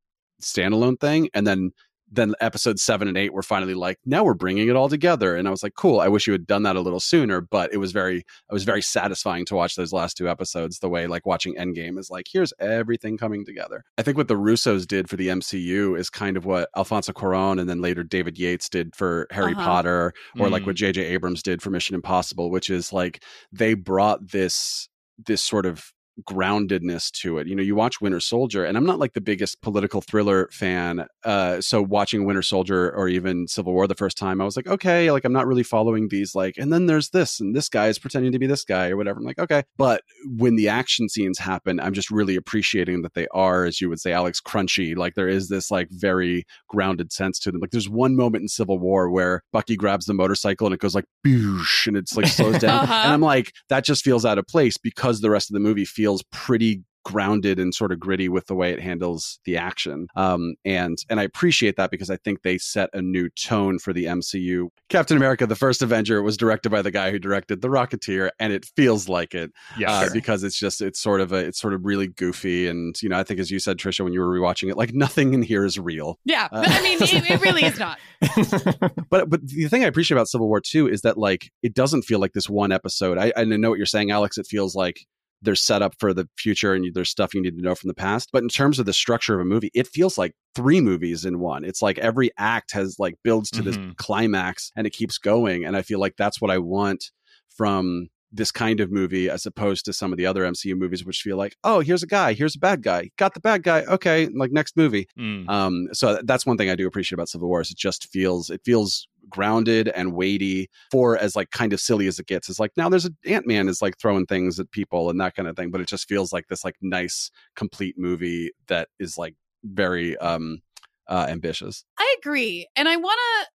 [0.42, 1.30] standalone thing.
[1.34, 1.72] And then
[2.14, 5.36] then episode seven and eight were finally like, now we're bringing it all together.
[5.36, 6.02] And I was like, cool.
[6.02, 8.66] I wish you had done that a little sooner, but it was very, it was
[8.66, 10.80] very satisfying to watch those last two episodes.
[10.80, 13.86] The way like watching Endgame is like, here's everything coming together.
[13.98, 17.60] I think what the Russos did for the MCU is kind of what Alfonso Cuarón
[17.60, 19.64] and then later David Yates did for Harry Uh-huh.
[19.64, 20.68] Potter, or like Mm.
[20.68, 21.02] what J.J.
[21.06, 24.90] Abrams did for Mission Impossible, which is like they brought this
[25.26, 27.48] this sort of groundedness to it.
[27.48, 31.06] You know, you watch Winter Soldier, and I'm not like the biggest political thriller fan.
[31.24, 34.68] Uh, so watching Winter Soldier or even Civil War the first time, I was like,
[34.68, 37.88] okay, like I'm not really following these like, and then there's this, and this guy
[37.88, 39.20] is pretending to be this guy or whatever.
[39.20, 39.64] I'm like, okay.
[39.78, 40.04] But
[40.38, 44.00] when the action scenes happen, I'm just really appreciating that they are, as you would
[44.00, 44.96] say, Alex, crunchy.
[44.96, 47.62] Like there is this like very grounded sense to them.
[47.62, 50.96] Like there's one moment in Civil War where Bucky grabs the motorcycle and it goes
[50.96, 52.84] like boosh and it's like slows down.
[52.84, 52.94] Uh-huh.
[52.94, 55.86] And I'm like, that just feels out of place because the rest of the movie
[55.86, 60.06] feels pretty grounded and sort of gritty with the way it handles the action.
[60.16, 63.92] Um, and and I appreciate that because I think they set a new tone for
[63.92, 64.68] the MCU.
[64.90, 68.54] Captain America: The First Avenger was directed by the guy who directed The Rocketeer, and
[68.54, 70.14] it feels like it Yeah, uh, sure.
[70.14, 73.18] because it's just it's sort of a it's sort of really goofy and you know
[73.18, 75.66] I think as you said Trisha when you were rewatching it like nothing in here
[75.66, 76.20] is real.
[76.24, 77.98] Yeah, Uh, but I mean, it, it really is not.
[79.10, 82.04] But but the thing I appreciate about Civil War too is that like it doesn't
[82.04, 83.18] feel like this one episode.
[83.18, 84.38] I, I know what you're saying, Alex.
[84.38, 85.06] It feels like
[85.42, 87.94] there's set up for the future and there's stuff you need to know from the
[87.94, 88.30] past.
[88.32, 91.40] But in terms of the structure of a movie, it feels like three movies in
[91.40, 91.64] one.
[91.64, 93.98] It's like every act has like builds to this Mhm.
[93.98, 95.66] climax and it keeps going.
[95.66, 97.12] And I feel like that's what I want
[97.50, 101.22] from this kind of movie as opposed to some of the other MCU movies, which
[101.22, 104.30] feel like, oh, here's a guy, here's a bad guy, got the bad guy, okay,
[104.34, 105.06] like next movie.
[105.20, 105.50] Mm.
[105.50, 108.50] Um, so that's one thing I do appreciate about Civil War is it just feels
[108.50, 112.50] it feels grounded and weighty for as like kind of silly as it gets.
[112.50, 115.36] It's like now there's an Ant Man is like throwing things at people and that
[115.36, 119.18] kind of thing, but it just feels like this like nice complete movie that is
[119.18, 120.62] like very um
[121.08, 121.86] uh ambitious.
[121.98, 122.68] I agree.
[122.76, 123.48] And I want to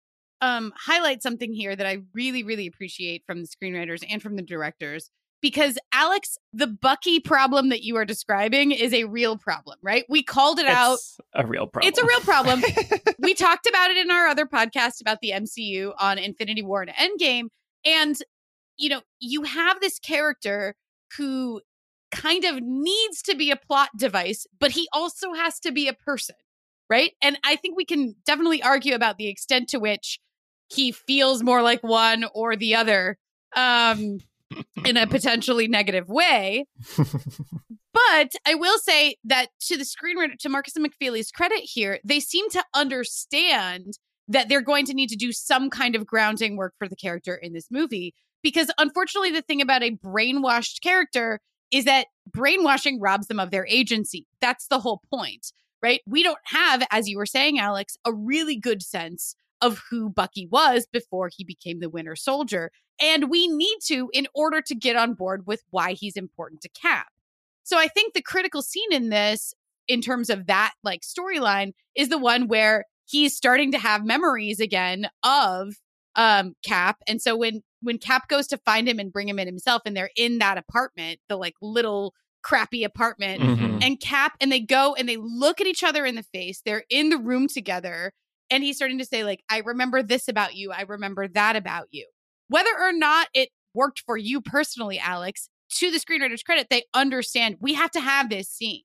[0.44, 4.42] um, highlight something here that I really, really appreciate from the screenwriters and from the
[4.42, 5.10] directors.
[5.44, 10.06] Because, Alex, the Bucky problem that you are describing is a real problem, right?
[10.08, 10.96] We called it out.
[11.34, 11.86] a real problem.
[11.86, 12.62] It's a real problem.
[13.18, 16.92] we talked about it in our other podcast about the MCU on Infinity War and
[16.92, 17.48] Endgame.
[17.84, 18.16] And,
[18.78, 20.76] you know, you have this character
[21.18, 21.60] who
[22.10, 25.92] kind of needs to be a plot device, but he also has to be a
[25.92, 26.36] person,
[26.88, 27.12] right?
[27.20, 30.20] And I think we can definitely argue about the extent to which
[30.72, 33.18] he feels more like one or the other
[33.54, 34.20] um,
[34.84, 36.66] in a potentially negative way.
[37.92, 42.18] But I will say that to the screenwriter, to Marcus and McFeely's credit here, they
[42.18, 46.74] seem to understand that they're going to need to do some kind of grounding work
[46.78, 48.14] for the character in this movie.
[48.42, 51.40] Because unfortunately, the thing about a brainwashed character
[51.70, 54.26] is that brainwashing robs them of their agency.
[54.40, 56.00] That's the whole point, right?
[56.06, 60.46] We don't have, as you were saying, Alex, a really good sense of who Bucky
[60.50, 62.70] was before he became the Winter Soldier.
[63.00, 66.68] And we need to in order to get on board with why he's important to
[66.68, 67.08] Cap.
[67.62, 69.54] So I think the critical scene in this,
[69.88, 74.60] in terms of that like storyline, is the one where he's starting to have memories
[74.60, 75.74] again of
[76.16, 76.98] um Cap.
[77.08, 79.96] And so when when Cap goes to find him and bring him in himself, and
[79.96, 83.82] they're in that apartment, the like little crappy apartment, Mhm.
[83.82, 86.60] and Cap and they go and they look at each other in the face.
[86.64, 88.12] They're in the room together,
[88.50, 90.72] and he's starting to say like, "I remember this about you.
[90.72, 92.06] I remember that about you."
[92.48, 97.56] Whether or not it worked for you personally, Alex, to the screenwriter's credit, they understand
[97.60, 98.82] we have to have this scene.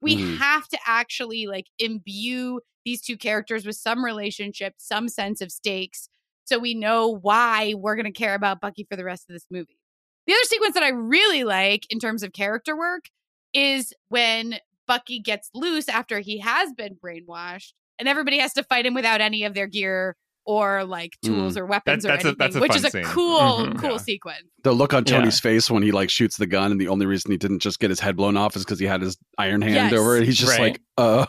[0.00, 0.36] We Mhm.
[0.38, 6.08] have to actually like imbue these two characters with some relationship, some sense of stakes,
[6.44, 9.46] so we know why we're going to care about Bucky for the rest of this
[9.50, 9.78] movie.
[10.26, 13.08] The other sequence that I really like in terms of character work
[13.52, 18.86] is when Bucky gets loose after he has been brainwashed and everybody has to fight
[18.86, 22.30] him without any of their gear or like tools or weapons That- that's or a-
[22.30, 23.04] anything, that's a which is a scene.
[23.04, 23.78] cool, Mhm.
[23.80, 23.96] cool Yeah.
[23.96, 24.44] sequence.
[24.62, 25.18] The look on Yeah.
[25.18, 27.80] Tony's face when he like shoots the gun and the only reason he didn't just
[27.80, 29.92] get his head blown off is because he had his iron hand Yes.
[29.92, 30.24] over it.
[30.24, 30.72] He's just Right.
[30.72, 31.26] like, uh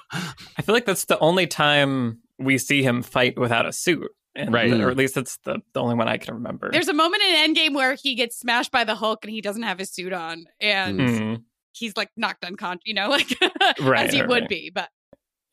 [0.57, 4.11] I feel like that's the only time we see him fight without a suit.
[4.35, 4.71] And, Right.
[4.71, 6.69] Or at least it's the, the only one I can remember.
[6.71, 9.63] There's a moment in Endgame where he gets smashed by the Hulk and he doesn't
[9.63, 11.43] have his suit on and Mhm.
[11.71, 13.27] he's like knocked unconscious, you know, like
[13.81, 14.49] Right, as he right, would right.
[14.49, 14.71] be.
[14.71, 14.89] But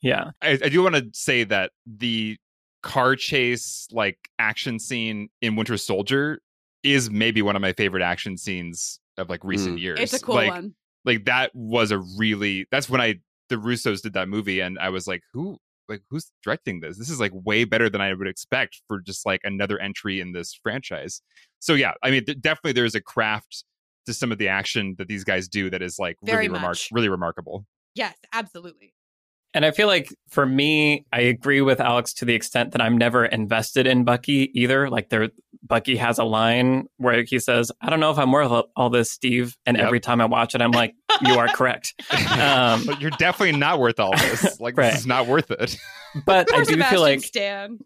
[0.05, 0.29] Yeah.
[0.41, 2.37] I, I do want to say that the
[2.83, 6.39] car chase like action scene in Winter Soldier
[6.83, 9.81] is maybe one of my favorite action scenes of like recent Mm.
[9.81, 9.99] years.
[9.99, 10.75] it's a cool like, one.
[11.05, 13.15] Like that was a really that's when I
[13.49, 15.57] the Russos did that movie and I was like, who
[15.89, 16.97] like who's directing this?
[16.99, 20.33] This is like way better than I would expect for just like another entry in
[20.33, 21.21] this franchise.
[21.59, 23.63] So yeah, I mean th- definitely there's a craft
[24.05, 26.77] to some of the action that these guys do that is like Very really remark
[26.91, 27.65] really remarkable.
[27.95, 28.93] Yes, absolutely.
[29.55, 32.97] And I feel like for me, I agree with Alex to the extent that I'm
[32.97, 34.89] never invested in Bucky either.
[34.89, 35.29] Like there,
[35.63, 38.89] Bucky has a line where he says, "I don't know if I'm worth all- all
[38.91, 39.85] this, Steve." And Yep.
[39.87, 40.93] every time I watch it, I'm like,
[41.25, 41.93] "You are correct."
[42.35, 44.59] Um, but you're definitely not worth all this.
[44.59, 44.91] Like Right.
[44.91, 45.75] this is not worth it.
[46.25, 47.79] but I do Sebastian feel like Stan.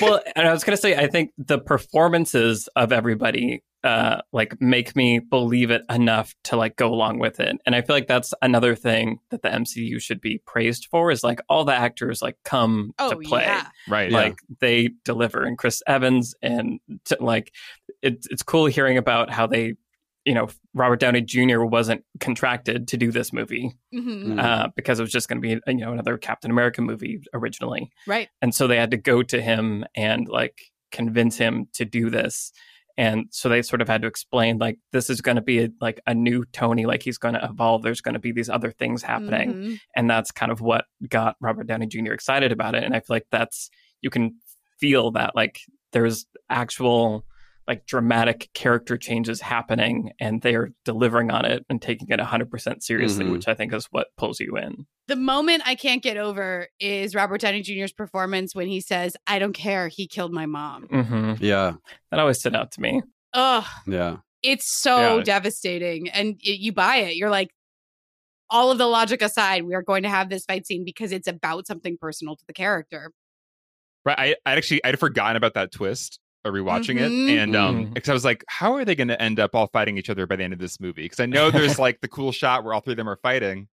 [0.00, 4.94] well, and I was gonna say, I think the performances of everybody uh like make
[4.94, 7.56] me believe it enough to like go along with it.
[7.66, 11.24] And I feel like that's another thing that the MCU should be praised for is
[11.24, 13.42] like all the actors like come Oh to play.
[13.42, 13.66] yeah.
[13.88, 14.10] Right.
[14.10, 14.16] Yeah.
[14.18, 17.52] Like they deliver and Chris Evans and t- like
[18.02, 19.74] it's it's cool hearing about how they
[20.24, 21.62] you know Robert Downey Jr.
[21.64, 23.98] wasn't contracted to do this movie hmm
[24.34, 24.40] Mm.
[24.40, 27.90] uh, because it was just going to be you know another Captain America movie originally
[28.06, 28.28] Right.
[28.40, 32.52] and so they had to go to him and like convince him to do this
[32.98, 35.68] and so they sort of had to explain like this is going to be a,
[35.80, 38.70] like a new tony like he's going to evolve there's going to be these other
[38.70, 39.78] things happening Mhm.
[39.96, 43.16] and that's kind of what got robert downey jr excited about it and i feel
[43.16, 43.70] like that's
[44.02, 44.34] you can
[44.78, 45.60] feel that like
[45.92, 47.24] there's actual
[47.68, 53.24] like dramatic character changes happening and they're delivering on it and taking it 100% seriously
[53.24, 53.32] Mhm.
[53.32, 57.14] which i think is what pulls you in The moment I can't get over is
[57.14, 60.86] Robert Downey Jr.'s performance when he says, I don't care, he killed my mom.
[60.88, 61.72] hmm Yeah,
[62.10, 63.02] that always stood out to me
[63.34, 64.16] Ugh, yeah.
[64.42, 65.22] it's so Yeah.
[65.24, 66.08] devastating.
[66.10, 67.16] And it, you buy it.
[67.16, 67.50] You're like,
[68.50, 71.26] all of the logic aside, we are going to have this fight scene because it's
[71.28, 73.10] about something personal to the character.
[74.04, 74.18] Right.
[74.18, 76.18] I, I actually I'd forgotten about that twist.
[76.44, 77.28] Uh, Rewatching Mhm.
[77.30, 79.68] it, and um, because I was like, how are they going to end up all
[79.68, 81.02] fighting each other by the end of this movie?
[81.02, 83.68] Because I know there's like the cool shot where all three of them are fighting,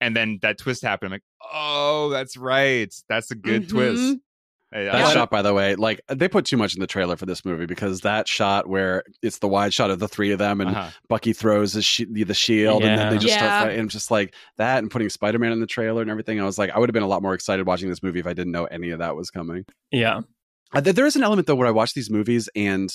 [0.00, 1.08] and then that twist happened.
[1.08, 2.92] I'm like, oh, that's right.
[3.08, 3.68] That's a good Mhm.
[3.68, 4.18] twist.
[4.72, 6.86] I- I That should- shot, by the way, like they put too much in the
[6.86, 10.30] trailer for this movie because that shot where it's the wide shot of the three
[10.30, 10.90] of them and uh-huh.
[11.08, 13.38] Bucky throws his sh- the shield and then they just Yeah.
[13.38, 13.80] start fighting.
[13.80, 16.40] And just like that and putting Spider Man in the trailer and everything.
[16.40, 18.28] I was like, I would have been a lot more excited watching this movie if
[18.28, 19.64] I didn't know any of that was coming.
[19.90, 20.24] yeah th-
[20.72, 22.90] Uh, there is an element though where I watch these movies and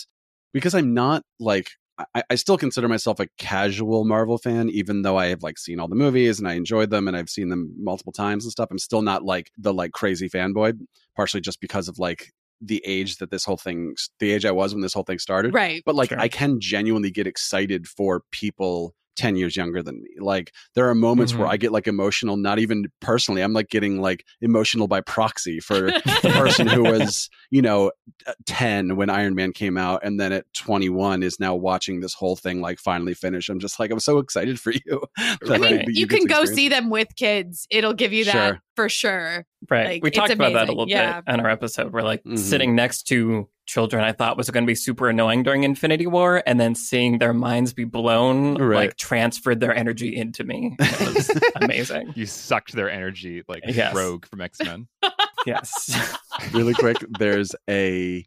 [0.53, 1.71] because I'm not like
[2.13, 5.79] I, I still consider myself a casual Marvel fan, even though I have like seen
[5.79, 8.69] all the movies and I enjoyed them and I've seen them multiple times and stuff.
[8.69, 10.77] I'm still not like the like crazy fanboy,
[11.15, 14.73] partially just because of like the age that this whole thing, the age I was
[14.73, 15.53] when this whole thing started.
[15.53, 15.83] Right.
[15.85, 16.19] But like Sure.
[16.19, 20.09] I can genuinely get excited for people 10 years younger than me.
[20.19, 21.51] Like there are moments where Mhm.
[21.51, 23.41] I get like emotional, not even personally.
[23.41, 27.91] I'm like getting like emotional by proxy for the person who was, you know,
[28.27, 32.13] uh, 10 when Iron Man came out and then at 21 is now watching this
[32.13, 33.49] whole thing like finally finish.
[33.49, 35.01] I'm just like I'm so excited for you.
[35.17, 37.67] I mean, like, you, get can go see them with kids.
[37.69, 38.61] It'll give you that Sure.
[38.75, 39.45] for sure.
[39.69, 39.85] Right.
[39.87, 41.21] Like, we it's talked about that a little Yeah.
[41.21, 41.91] bit on our episode.
[41.93, 42.37] We're like Mhm.
[42.37, 46.43] sitting next to children, I thought was going to be super annoying during Infinity War,
[46.45, 48.87] and then seeing their minds be blown, Right.
[48.87, 50.75] like transferred their energy into me.
[50.79, 52.13] It was amazing.
[52.15, 53.95] You sucked their energy like Yes.
[53.95, 54.87] Rogue from X Men.
[55.45, 56.17] Yes.
[56.53, 58.25] really quick there's a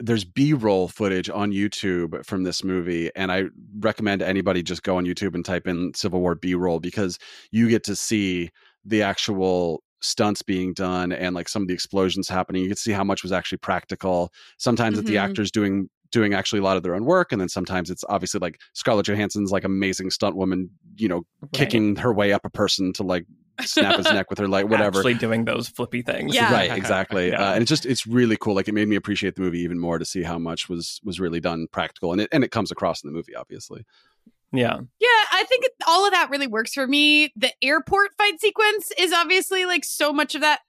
[0.00, 3.44] there's b-roll footage on youtube from this movie and i
[3.78, 7.16] recommend anybody just go on youtube and type in civil war b-roll because
[7.52, 8.50] you get to see
[8.84, 12.92] the actual stunts being done and like some of the explosions happening you can see
[12.92, 16.82] how much was actually practical sometimes it's the actors doing doing actually a lot of
[16.82, 20.68] their own work and then sometimes it's obviously like scarlett johansson's like amazing stunt woman
[20.96, 23.24] you know kicking her way up a person to like
[23.60, 26.34] snap his neck with her like whatever Actually doing those flippy things.
[26.34, 26.52] Yeah.
[26.52, 27.50] right exactly Yeah.
[27.50, 29.78] uh, and it's just it's really cool like it made me appreciate the movie even
[29.78, 32.70] more to see how much was was really done practical and it and it comes
[32.72, 33.84] across in the movie obviously
[34.52, 34.78] Yeah.
[35.00, 37.32] Yeah, I think all of that really works for me.
[37.36, 40.60] The airport fight sequence is obviously like so much of that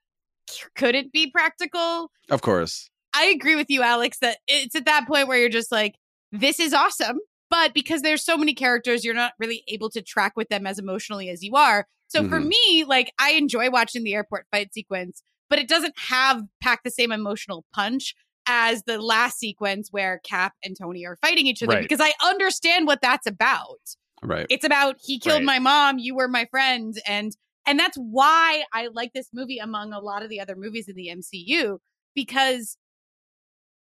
[0.75, 2.11] couldn't be practical.
[2.29, 5.71] of course I agree with you, Alex, that it's at that point where you're just
[5.71, 5.95] like,
[6.31, 7.19] this is awesome.
[7.51, 10.79] But because there's so many characters, you're not really able to track with them as
[10.79, 11.85] emotionally as you are.
[12.07, 12.47] So for Mhm.
[12.47, 16.89] me, like, I enjoy watching the airport fight sequence, but it doesn't have pack the
[16.89, 18.15] same emotional punch
[18.47, 21.81] as the last sequence where Cap and Tony are fighting each other Right.
[21.81, 23.79] because I understand what that's about
[24.21, 25.45] right it's about he killed Right.
[25.45, 27.35] my mom you were my friend and
[27.67, 30.95] and that's why i like this movie among a lot of the other movies in
[30.95, 31.77] the mcu
[32.15, 32.77] because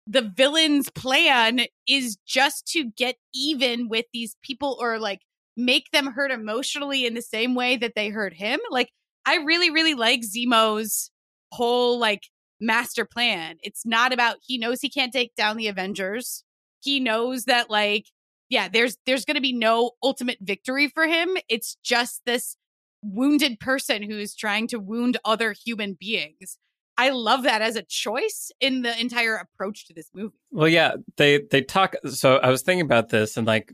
[0.06, 5.20] the villain's plan is just to get even with these people or like
[5.56, 8.90] make them hurt emotionally in the same way that they hurt him like
[9.24, 11.10] i really really like zemo's
[11.52, 12.24] whole like
[12.60, 13.56] master plan.
[13.62, 16.44] It's not about he knows he can't take down the avengers.
[16.80, 18.06] He knows that like
[18.48, 21.36] yeah there's there's going to be no ultimate victory for him.
[21.48, 22.56] It's just this
[23.02, 26.58] wounded person who's trying to wound other human beings.
[26.96, 30.34] I love that as a choice in the entire approach to this movie.
[30.50, 31.94] Well, yeah, they they talk.
[32.10, 33.72] So I was thinking about this, and like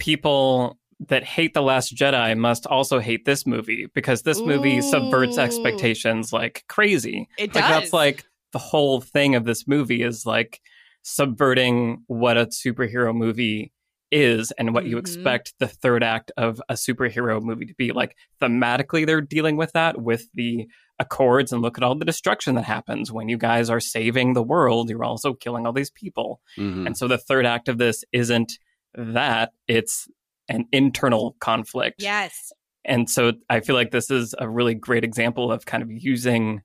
[0.00, 0.76] people
[1.08, 6.32] that hate the Last Jedi must also hate this movie because this movie subverts expectations
[6.32, 7.28] like crazy.
[7.38, 10.60] it Like does that's like the whole thing of this movie is like
[11.02, 13.72] subverting what a superhero movie
[14.10, 15.00] is and what you Mhm.
[15.00, 17.92] expect the third act of a superhero movie to be.
[17.92, 20.66] Like thematically, they're dealing with that with the
[21.00, 24.42] accords and look at all the destruction that happens when you guys are saving the
[24.42, 24.88] world.
[24.88, 26.40] You're also killing all these people.
[26.56, 26.86] Mhm.
[26.86, 28.52] And so the third act of this isn't
[28.94, 30.06] that, it's
[30.48, 32.02] an internal conflict.
[32.02, 32.52] yes
[32.84, 36.62] And so I feel like this is a really great example of kind of using,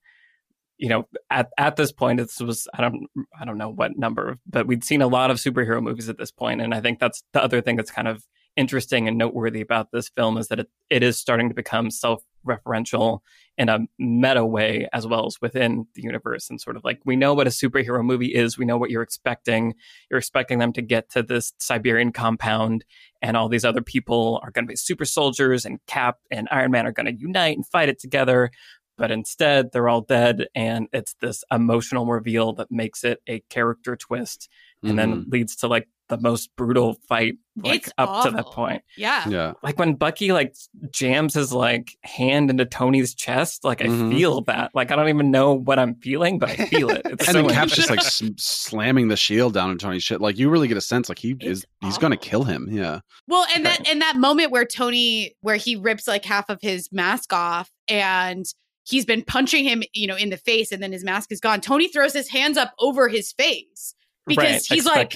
[0.78, 3.08] you know, at, at this point, this was, I don't,
[3.40, 6.32] I don't know what number, but we'd seen a lot of superhero movies at this
[6.32, 8.24] point, And I think that's the other thing that's kind of
[8.58, 12.22] interesting and noteworthy about this film is that it, it is starting to become self
[12.48, 13.20] referential
[13.58, 16.50] in a meta way as well as within the universe.
[16.50, 18.58] And sort of like we know what a superhero movie is.
[18.58, 19.74] We know what you're expecting.
[20.10, 22.86] You're expecting them to get to this siberian compound
[23.22, 26.72] and all these other people are going to be super soldiers and cap and iron
[26.72, 28.50] man are going to unite and fight it together.
[28.98, 33.96] But instead they're all dead and it's this emotional reveal that makes it a character
[33.96, 34.50] twist
[34.84, 35.32] and then Mhm.
[35.32, 39.28] leads to like the most brutal fight like It's up to that point Yeah.
[39.30, 39.54] yeah.
[39.64, 40.56] like when Bucky like
[40.92, 44.12] jams his like hand into Tony's chest, like I Mhm.
[44.12, 44.72] feel that.
[44.74, 47.02] Like I don't even know what I'm feeling, but I feel it.
[47.06, 50.22] It's And so then Cap's just like s- slamming the shield down on Tony's shit.
[50.22, 52.68] Like you really get a sense like he is It's he's going to kill him.
[52.72, 53.00] Yeah.
[53.28, 53.90] Well, and that Right.
[53.90, 58.46] and that moment where Tony where he rips like half of his mask off and
[58.86, 61.62] he's been punching him, you know, in the face and then his mask is gone.
[61.62, 63.94] Tony throws his hands up over his face.
[64.28, 65.12] Because Right, he's like-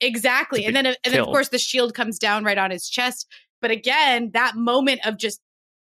[0.00, 0.64] Exactly.
[0.66, 3.26] And then and then of course the shield comes down right on his chest.
[3.60, 5.40] But again, that moment of just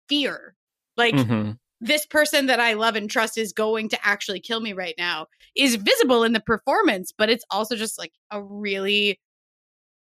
[0.10, 0.56] fear.
[0.98, 1.58] Like Mhm.
[1.82, 5.28] this person that I love and trust is going to actually kill me right now
[5.56, 9.20] is visible in the performance, but it's also just like a really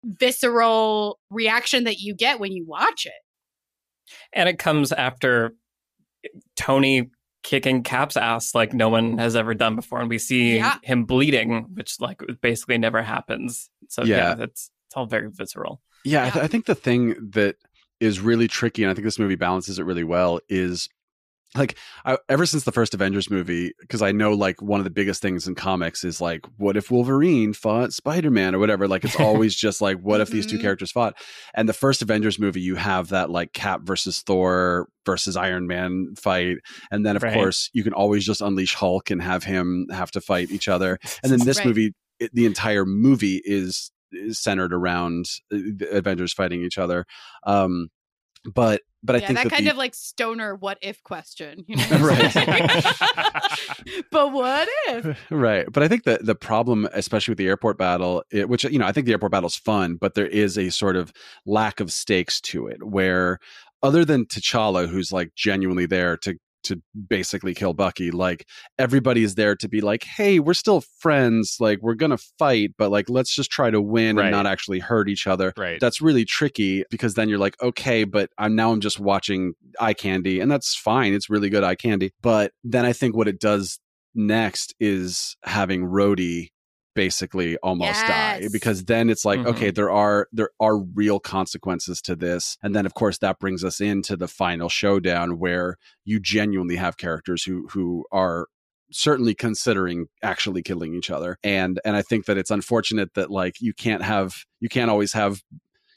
[0.05, 3.13] visceral reaction that you get when you watch it.
[4.33, 5.55] and it comes after
[6.57, 7.09] Tony
[7.43, 10.77] kicking Cap's ass like no one has ever done before, and we see Yeah.
[10.83, 13.71] him bleeding, which like basically never happens.
[13.89, 14.45] So yeah, Yeah.
[14.45, 15.81] it's it's all very visceral.
[16.05, 17.57] Yeah, I, th- I think the thing that
[18.01, 20.89] is really tricky, and I think this movie balances it really well, is
[21.57, 24.91] like I, ever since the first Avengers movie, because I know like one of the
[24.91, 28.87] biggest things in comics is like, what if Wolverine fought Spider Man or whatever?
[28.87, 30.61] Like it's always just like, what if these two Mhm.
[30.61, 31.15] characters fought?
[31.55, 36.15] And the first Avengers movie, you have that like Cap versus Thor versus Iron Man
[36.17, 36.59] fight,
[36.93, 37.35] and then of Right.
[37.35, 40.99] course you can always just unleash Hulk and have him have to fight each other.
[41.23, 41.67] And then this Right.
[41.67, 47.07] movie, it, the entire movie is, is centered around uh, the Avengers fighting each other.
[47.45, 47.89] Um,
[48.45, 51.65] but but I yeah, think that, that, kind the, of like stoner what if question.
[51.67, 51.99] You know?
[51.99, 52.35] Right.
[54.11, 55.19] but what if?
[55.31, 55.67] right.
[55.71, 58.87] But I think that the problem, especially with the airport battle, it, which you know
[58.87, 61.13] I think the airport battle's fun, but there is a sort of
[61.47, 63.39] lack of stakes to it, where
[63.83, 68.47] other than T'Challa, who's like genuinely there to to basically kill Bucky, like
[68.79, 72.91] everybody is there to be like, hey, we're still friends, like we're gonna fight, but
[72.91, 74.27] like let's just try to win Right.
[74.27, 75.53] and not actually hurt each other.
[75.57, 75.81] right.
[75.81, 79.95] that's really tricky because then you're like, okay, but I'm now I'm just watching eye
[79.95, 81.15] candy, and that's fine.
[81.15, 82.13] It's really good eye candy.
[82.23, 83.79] But then I think what it does
[84.15, 86.49] next is having Rhodey
[86.95, 89.47] basically almost die because then it's like Mhm.
[89.47, 92.57] okay there are there are real consequences to this.
[92.63, 96.97] And then of course that brings us into the final showdown where you genuinely have
[96.97, 98.47] characters who who are
[98.93, 101.39] certainly considering actually killing each other.
[101.45, 105.13] And and i think that it's unfortunate that like you can't have you can't always
[105.13, 105.41] have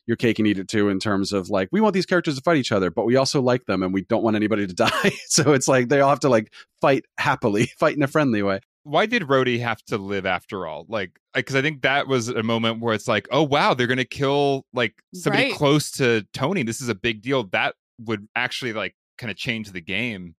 [0.06, 2.42] your cake and eat it too in terms of like we want these characters to
[2.42, 5.12] fight each other but we also like them and we don't want anybody to die.
[5.28, 8.60] So it's like they all have to like fight happily fight in a friendly way
[8.84, 10.86] why did Rhodey have to live after all?
[10.90, 14.06] Like, because I think that was a moment where it's like, oh wow, they're gonna
[14.06, 15.54] kill like somebody Right.
[15.56, 16.64] close to Tony.
[16.64, 17.44] This is a big deal.
[17.46, 20.36] That would actually like kind of change the game.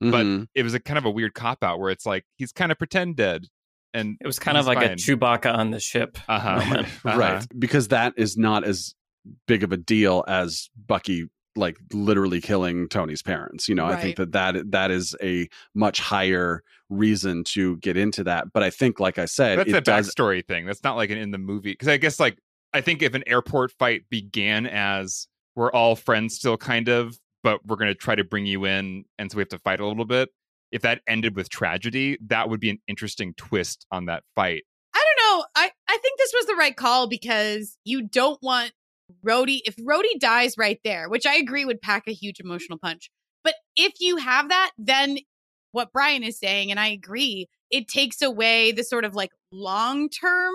[0.00, 0.48] But Mhm.
[0.54, 2.78] it was a kind of a weird cop out where it's like he's kind of
[2.78, 3.46] pretend dead,
[3.94, 6.18] and It was kind of like a Chewbacca on the ship.
[6.28, 6.88] uh moment.
[7.04, 8.94] huh, right because that is not as
[9.46, 14.16] big of a deal as bucky like literally killing tony's parents you know i think
[14.16, 18.98] that that that is a much higher reason to get into that but i think
[18.98, 20.66] like i said That's it a does backstory thing.
[20.66, 22.38] That's not like an in the movie because I guess like
[22.72, 27.64] I think if an airport fight began as we're all friends still kind of, but
[27.66, 30.04] we're gonna try to bring you in, and so we have to fight a little
[30.04, 30.30] bit.
[30.72, 34.64] If that ended with tragedy, that would be an interesting twist on that fight.
[34.94, 35.44] I don't know.
[35.54, 38.72] I, I think this was the right call because you don't want
[39.24, 39.60] Rhodey.
[39.64, 43.10] If Rhodey dies right there, which I agree would pack a huge emotional punch.
[43.42, 45.18] But if you have that, then
[45.72, 50.08] what Brian is saying, and I agree, it takes away the sort of like long
[50.08, 50.54] term,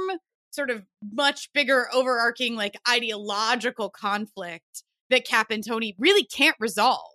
[0.52, 7.12] sort of much bigger, overarching, like ideological conflict that Cap and Tony really can't resolve,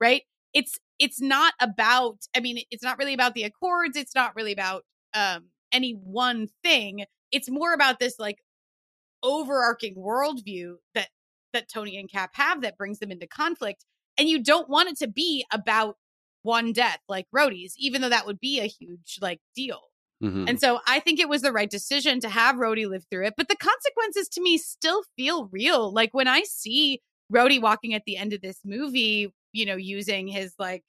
[0.00, 0.22] right?
[0.52, 3.96] It's it's not about, I mean, it's not really about the Accords.
[3.96, 4.84] It's not really about
[5.14, 7.04] um any one thing.
[7.32, 8.38] It's more about this like
[9.26, 11.08] overarching worldview that
[11.52, 13.84] that Tony and Cap have that brings them into conflict.
[14.18, 15.96] And you don't want it to be about
[16.42, 19.80] one death like Rhodey's, even though that would be a huge like deal.
[20.22, 20.48] Mhm.
[20.48, 23.34] And so I think it was the right decision to have Rhodey live through it.
[23.36, 25.92] But the consequences to me still feel real.
[25.92, 27.00] Like when I see
[27.32, 30.82] Rhodey walking at the end of this movie, you know, using his like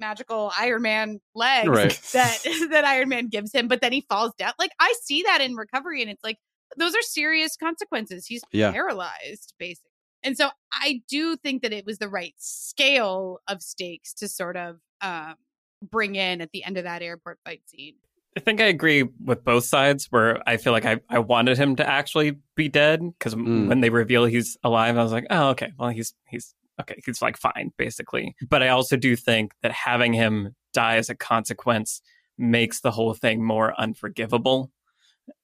[0.00, 2.00] magical Iron Man legs Right.
[2.12, 2.38] that
[2.70, 4.52] that Iron Man gives him, but then he falls down.
[4.58, 6.38] Like I see that in recovery, and it's like
[6.76, 8.26] those are serious consequences.
[8.26, 8.72] He's Yeah.
[8.72, 9.90] paralyzed, basically.
[10.22, 14.56] And so I do think that it was the right scale of stakes to sort
[14.56, 15.34] of um,
[15.82, 17.94] bring in at the end of that airport fight scene.
[18.36, 21.76] I think I agree with both sides where I feel like I, I wanted him
[21.76, 23.68] to actually be dead because Mm.
[23.68, 27.22] when they reveal he's alive, I was like, oh, okay, well, he's, he's, okay, he's
[27.22, 28.34] like fine, basically.
[28.48, 32.00] But I also do think that having him die as a consequence
[32.36, 34.72] makes the whole thing more unforgivable.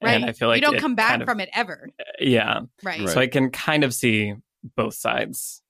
[0.03, 0.17] Right.
[0.17, 1.89] And I feel like you don't come back kind of- from it ever.
[2.19, 2.61] Yeah.
[2.83, 3.01] Right.
[3.01, 3.09] Right.
[3.09, 4.35] So I can kind of see
[4.77, 5.63] both sides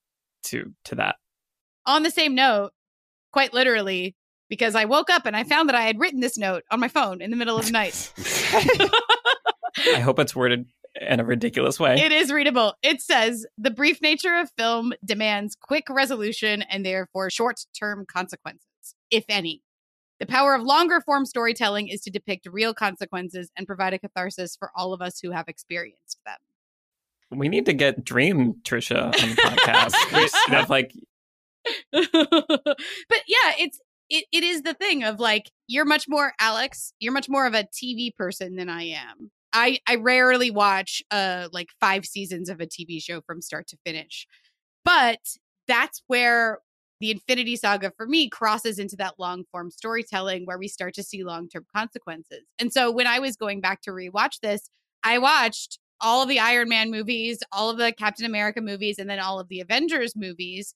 [0.45, 1.17] to to that.
[1.87, 2.73] On the same note,
[3.33, 4.17] quite literally,
[4.49, 6.89] because I woke up and I found that I had written this note on my
[6.89, 8.13] phone in the middle of the night.
[9.79, 10.67] I hope it's worded
[11.01, 11.95] in a ridiculous way.
[12.01, 12.75] It is readable.
[12.83, 18.67] It says the brief nature of film demands quick resolution and therefore short term consequences,
[19.11, 19.63] if any.
[20.21, 24.55] The power of longer form storytelling is to depict real consequences and provide a catharsis
[24.55, 26.37] for all of us who have experienced them.
[27.31, 29.95] we need to get Dream Trisha on the podcast.
[30.15, 30.93] we should have like
[31.93, 37.13] but yeah, it's it, it is the thing of like you're much more Alex, you're
[37.13, 39.31] much more of a TV person than I am.
[39.53, 43.79] I I rarely watch uh like 5 seasons of a TV show from start to
[43.87, 44.27] finish.
[44.85, 45.21] But
[45.67, 46.59] that's where
[47.01, 51.03] the Infinity Saga for me crosses into that long form storytelling where we start to
[51.03, 52.43] see long term consequences.
[52.59, 54.71] And so when I was going back to rewatch this,
[55.03, 59.09] I watched all of the Iron Man movies, all of the Captain America movies, and
[59.09, 60.75] then all of the Avengers movies.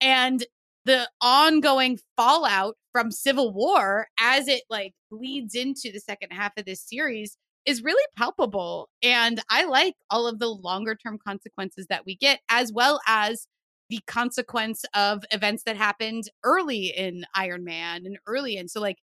[0.00, 0.44] And
[0.84, 6.64] the ongoing fallout from Civil War as it like bleeds into the second half of
[6.64, 7.36] this series
[7.66, 8.88] is really palpable.
[9.02, 13.48] And I like all of the longer term consequences that we get, as well as
[13.90, 18.68] the consequence of events that happened early in Iron Man and early in.
[18.68, 18.98] So, like,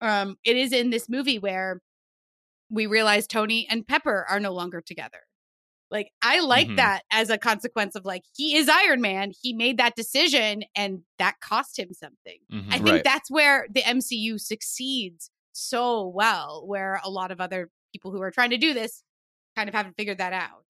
[0.00, 1.80] um, it is in this movie where
[2.70, 5.20] we realize Tony and Pepper are no longer together.
[5.90, 6.76] Like, I like Mhm.
[6.76, 9.32] that as a consequence of like, he is Iron Man.
[9.42, 12.38] He made that decision and that cost him something.
[12.50, 12.72] Mhm.
[12.72, 13.04] I think Right.
[13.04, 18.30] that's where the MCU succeeds so well, where a lot of other people who are
[18.32, 19.02] trying to do this
[19.56, 20.64] kind of haven't figured that out.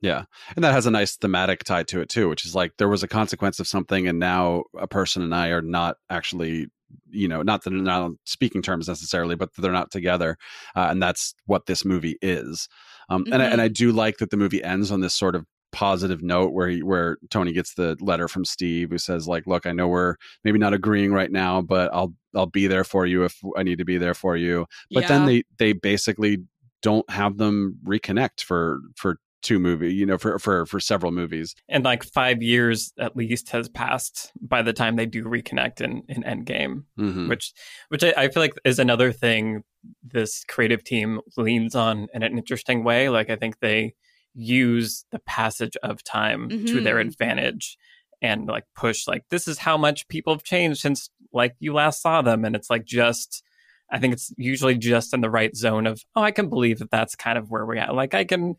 [0.00, 0.24] Yeah.
[0.54, 3.02] And that has a nice thematic tie to it too, which is like there was
[3.02, 6.66] a consequence of something and now a person and I are not actually,
[7.08, 10.36] you know, not that they're not on speaking terms necessarily, but they're not together.
[10.76, 12.68] Uh, and that's what this movie is.
[13.08, 15.46] Um, and, I, and I do like that the movie ends on this sort of
[15.72, 19.66] positive note where he, where Tony gets the letter from Steve who says like, look,
[19.66, 23.24] I know we're maybe not agreeing right now, but I'll, I'll be there for you
[23.24, 24.66] if I need to be there for you.
[24.92, 26.44] But then they, they basically
[26.82, 31.54] don't have them reconnect for, for two movie, you know, for, for, for several movies.
[31.68, 36.02] and like five years at least has passed by the time they do reconnect in,
[36.08, 36.84] in Endgame.
[36.98, 37.28] Mhm.
[37.28, 37.52] which
[37.90, 39.62] which I, I feel like is another thing
[40.02, 43.08] this creative team leans on in an interesting way.
[43.08, 43.94] Like I think they
[44.34, 47.06] use the passage of time to their Mhm.
[47.08, 47.76] advantage
[48.22, 52.00] and like push like this is how much people have changed since like you last
[52.02, 53.42] saw them and it's like just
[53.90, 56.90] I think it's usually just in the right zone of oh I can believe that
[56.90, 57.94] that's kind of where we're at.
[57.94, 58.56] Like I can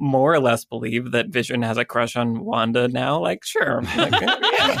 [0.00, 3.20] more or less believe that Vision has a crush on Wanda now.
[3.20, 3.82] Like sure.
[3.96, 4.78] Like, yeah.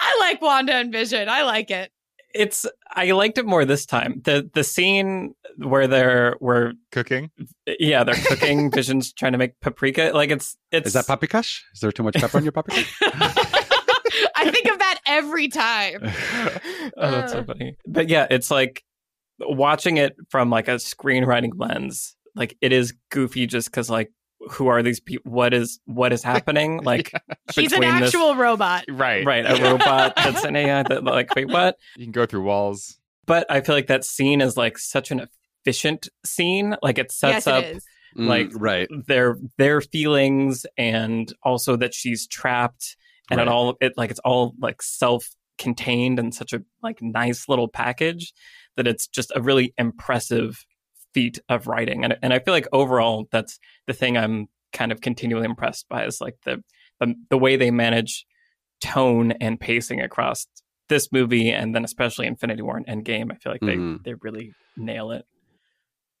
[0.00, 1.28] I like Wanda and Vision.
[1.28, 1.90] I like it.
[2.34, 4.20] it's I liked it more this time.
[4.24, 7.30] The the scene where they're where Cooking.
[7.78, 10.10] yeah, they're cooking Vision's trying to make paprika.
[10.14, 11.60] Like it's it's Is that paprikash?
[11.74, 12.88] Is there too much pepper on your paprika?
[14.36, 16.00] I think of that every time.
[16.96, 17.76] oh, that's so funny.
[17.86, 18.82] But yeah, it's like
[19.40, 22.16] watching it from like a screenwriting lens.
[22.34, 24.10] Like it is goofy just because like
[24.50, 25.30] who are these people?
[25.32, 26.82] What is what is happening?
[26.82, 27.12] Like
[27.52, 28.84] she's an between this- actual robot.
[28.88, 29.24] Right.
[29.24, 31.76] right, a robot that's an AI that like wait what?
[31.96, 32.98] You can go through walls.
[33.26, 35.28] But I feel like that scene is like such an
[35.64, 36.76] efficient scene.
[36.82, 37.84] Like it sets yes, up it is.
[38.18, 38.88] Mm, Like, right.
[39.06, 42.96] their their feelings and also that she's trapped
[43.30, 43.46] and Right.
[43.46, 48.32] it all it like it's all like self-contained and such a like nice little package
[48.76, 50.64] that it's just a really impressive
[51.14, 55.00] feat of writing and and I feel like overall that's the thing I'm kind of
[55.00, 56.62] continually impressed by is like the
[57.00, 58.24] the, the way they manage
[58.80, 60.46] tone and pacing across
[60.88, 64.02] this movie and then especially Infinity War and Endgame I feel like they Mhm.
[64.04, 65.24] they really nail it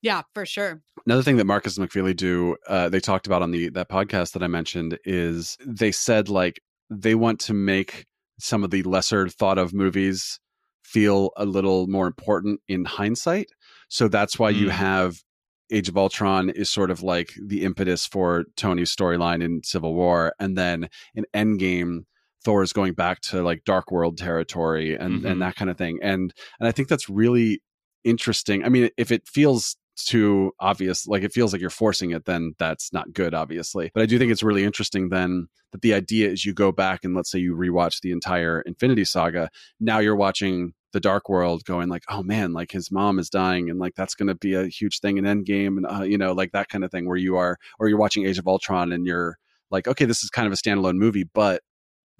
[0.02, 0.82] Yeah, for sure.
[1.06, 4.32] Another thing that Markus and McFeely do, uh, they talked about on the that podcast
[4.32, 8.06] that I mentioned, is they said like they want to make
[8.38, 10.40] some of the lesser thought of movies
[10.82, 13.46] feel a little more important in hindsight.
[13.92, 14.70] So that's why you Mm.
[14.70, 15.22] have
[15.70, 20.34] Age of Ultron is sort of like the impetus for Tony's storyline in Civil War,
[20.40, 22.04] and then in Endgame,
[22.44, 25.30] Thor is going back to like Dark World territory and Mhm.
[25.30, 25.98] and that kind of thing.
[26.02, 27.60] And and I think that's really
[28.04, 28.64] interesting.
[28.64, 32.54] I mean, if it feels too obvious, like it feels like you're forcing it, then
[32.58, 33.90] that's not good, obviously.
[33.94, 37.04] But I do think it's really interesting then that the idea is you go back
[37.04, 39.50] and let's say you rewatch the entire Infinity Saga.
[39.80, 43.70] Now you're watching the Dark World, going like, oh man, like his mom is dying,
[43.70, 46.32] and like that's going to be a huge thing in Endgame, and uh, you know,
[46.32, 49.06] like that kind of thing, where you are, or you're watching Age of Ultron, and
[49.06, 49.36] you're
[49.70, 51.62] like, okay, this is kind of a standalone movie, but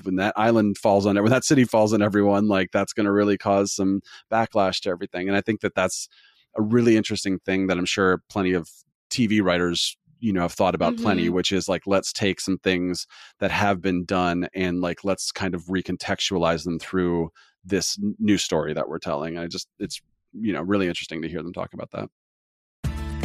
[0.05, 3.07] when that island falls on it, when that city falls on everyone, like that's going
[3.07, 4.01] to really cause some
[4.33, 5.29] backlash to everything.
[5.29, 6.09] And I think that that's
[6.57, 8.69] a really interesting thing that I'm sure plenty of
[9.11, 11.03] TV writers you know have thought about mm-hmm.
[11.03, 13.07] plenty which is like let's take some things
[13.41, 17.29] that have been done and like let's kind of recontextualize them through
[17.65, 20.01] this new story that we're telling i just it's
[20.33, 22.09] you know really interesting to hear them talk about that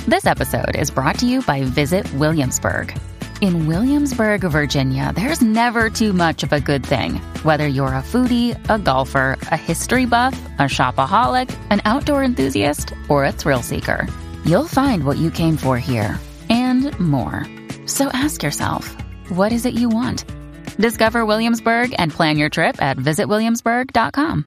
[0.07, 2.97] this episode is brought to you by visit williamsburg
[3.41, 8.57] in williamsburg virginia there's never too much of a good thing whether you're a foodie
[8.69, 14.07] a golfer a history buff a shopaholic an outdoor enthusiast or a thrill seeker
[14.45, 16.19] you'll find what you came for here
[16.49, 17.45] and more.
[17.85, 18.95] So ask yourself,
[19.29, 20.25] what is it you want?
[20.77, 24.45] Discover Williamsburg and plan your trip at visitwilliamsburg.com.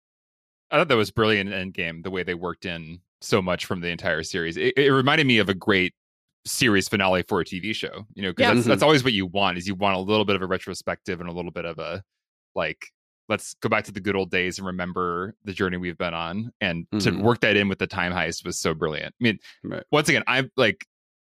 [0.70, 3.80] I thought that was brilliant in Endgame, the way they worked in so much from
[3.80, 4.56] the entire series.
[4.56, 5.94] It, it reminded me of a great
[6.44, 8.54] series finale for a TV show, you know, because yeah.
[8.54, 11.20] that's, that's always what you want is you want a little bit of a retrospective
[11.20, 12.02] and a little bit of a
[12.54, 12.86] like
[13.28, 16.50] let's go back to the good old days and remember the journey we've been on
[16.60, 17.16] and mm-hmm.
[17.16, 19.84] to work that in with the time heist was so brilliant i mean right.
[19.92, 20.84] once again i'm like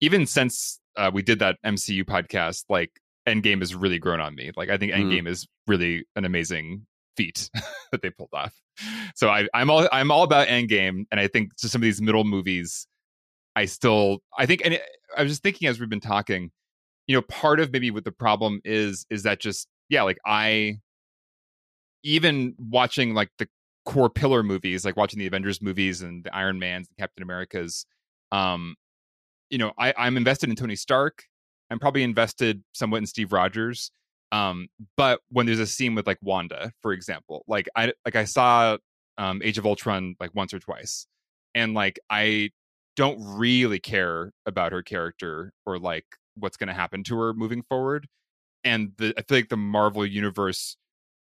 [0.01, 2.91] even since uh, we did that MCU podcast, like
[3.31, 4.51] Endgame has really grown on me.
[4.57, 5.11] Like I think mm-hmm.
[5.11, 5.29] Endgame mm.
[5.29, 7.51] is really an amazing feat
[7.93, 8.55] that they pulled off.
[9.15, 12.01] So I, I'm all I'm all about Endgame, and I think to some of these
[12.01, 12.87] middle movies,
[13.57, 14.83] I still I think, and it,
[15.17, 16.51] I was just thinking as we've been talking,
[17.07, 20.79] you know, part of maybe what the problem is is that just yeah, like I
[22.03, 23.49] even watching like the
[23.85, 27.85] core pillar movies, like watching the Avengers movies and the Iron Mans, and Captain Americas,
[28.33, 28.77] um,
[29.51, 31.25] you know, I, I'm invested in Tony Stark.
[31.71, 33.91] I'm probably invested somewhat in Steve Rogers.
[34.33, 38.25] Um, but when there's a scene with like Wanda, for example, like I like I
[38.25, 38.77] saw
[39.19, 41.07] um, Age of Ultron like once or twice,
[41.55, 42.51] and like I
[42.97, 46.05] don't really care about her character or like
[46.35, 48.07] what's going to happen to her moving forward.
[48.63, 50.77] And the, I feel like the Marvel universe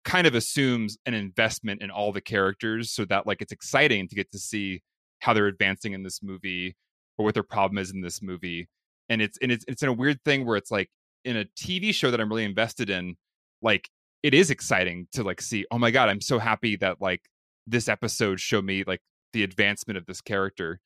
[0.04, 4.16] kind of assumes an investment in all the characters so that like it's exciting to
[4.16, 4.82] get to see
[5.20, 6.76] how they're advancing in this movie
[7.18, 8.68] or what their problem is in this movie.
[9.14, 10.90] And it's and it's it's in a weird thing where it's like
[11.24, 13.16] in a TV show that I'm really invested in,
[13.62, 13.90] like
[14.24, 17.22] it is exciting to like see, oh my God, I'm so happy that like
[17.68, 19.02] this episode showed me like
[19.34, 20.80] the advancement of this character.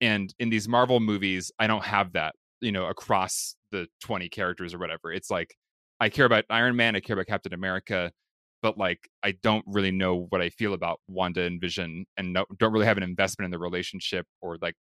[0.00, 4.72] And in these Marvel movies, I don't have that, you know, across the 20 characters
[4.72, 5.12] or whatever.
[5.12, 5.54] It's like
[6.00, 8.10] I care about Iron Man, I care about Captain America,
[8.62, 12.46] but like I don't really know what I feel about Wanda and Vision and no,
[12.58, 14.76] don't really have an investment in the relationship or like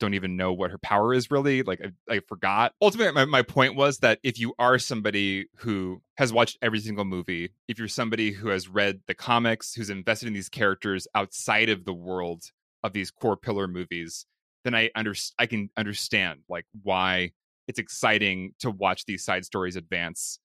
[0.00, 1.62] don't even know what her power is really.
[1.62, 2.72] Like I, I forgot.
[2.82, 7.04] Ultimately, my, my point was that if you are somebody who has watched every single
[7.04, 11.68] movie, if you're somebody who has read the comics, who's invested in these characters outside
[11.68, 12.44] of the world
[12.82, 14.26] of these core pillar movies,
[14.64, 17.30] then I under I can understand like why
[17.68, 20.38] it's exciting to watch these side stories advance.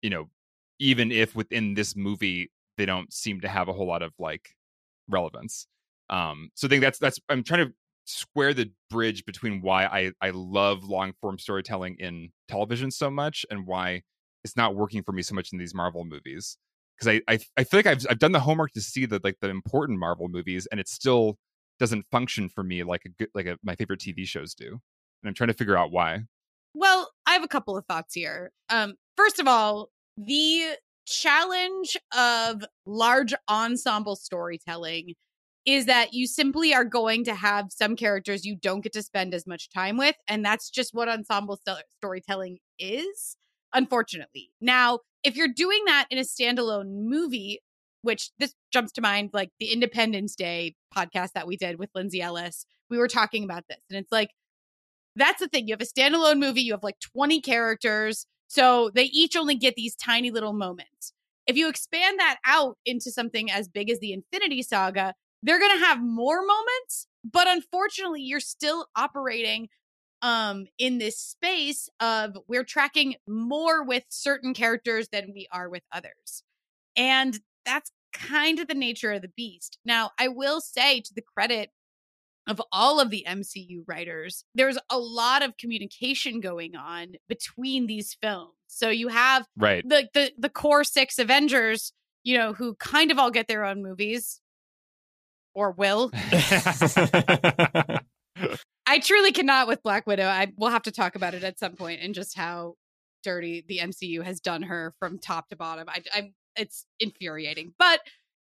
[0.00, 0.30] You know,
[0.78, 4.54] even if within this movie they don't seem to have a whole lot of like
[5.08, 5.66] relevance.
[6.10, 7.74] Um, so I think that's that's I'm trying to
[8.12, 13.46] square the bridge between why I, I love long form storytelling in television so much
[13.50, 14.02] and why
[14.44, 16.56] it's not working for me so much in these Marvel movies.
[16.96, 19.38] Because I, I I feel like I've I've done the homework to see the like
[19.40, 21.38] the important Marvel movies and it still
[21.78, 24.68] doesn't function for me like a good like a, my favorite TV shows do.
[24.68, 26.20] And I'm trying to figure out why.
[26.74, 28.50] Well, I have a couple of thoughts here.
[28.68, 35.14] Um, first of all, the challenge of large ensemble storytelling
[35.64, 39.32] is that you simply are going to have some characters you don't get to spend
[39.32, 40.16] as much time with.
[40.28, 43.36] And that's just what ensemble st- storytelling is,
[43.72, 44.50] unfortunately.
[44.60, 47.60] Now, if you're doing that in a standalone movie,
[48.02, 52.20] which this jumps to mind, like the Independence Day podcast that we did with Lindsay
[52.20, 53.78] Ellis, we were talking about this.
[53.88, 54.30] And it's like,
[55.14, 55.68] that's the thing.
[55.68, 58.26] You have a standalone movie, you have like 20 characters.
[58.48, 61.12] So they each only get these tiny little moments.
[61.46, 65.78] If you expand that out into something as big as the Infinity Saga, they're going
[65.78, 69.68] to have more moments, but unfortunately, you're still operating
[70.22, 75.82] um in this space of we're tracking more with certain characters than we are with
[75.92, 76.44] others.
[76.96, 79.78] And that's kind of the nature of the beast.
[79.84, 81.70] Now, I will say to the credit
[82.46, 88.16] of all of the MCU writers, there's a lot of communication going on between these
[88.20, 88.54] films.
[88.66, 89.86] So you have right.
[89.88, 91.92] the the the core 6 Avengers,
[92.24, 94.40] you know, who kind of all get their own movies
[95.54, 96.10] or will.
[98.84, 100.26] I truly cannot with Black Widow.
[100.26, 102.74] I will have to talk about it at some point and just how
[103.22, 105.88] dirty the MCU has done her from top to bottom.
[105.88, 107.74] I, I'm it's infuriating.
[107.78, 108.00] But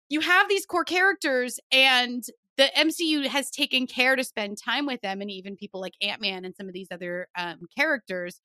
[0.09, 2.23] you have these core characters, and
[2.57, 6.21] the MCU has taken care to spend time with them, and even people like Ant
[6.21, 8.39] Man and some of these other um, characters.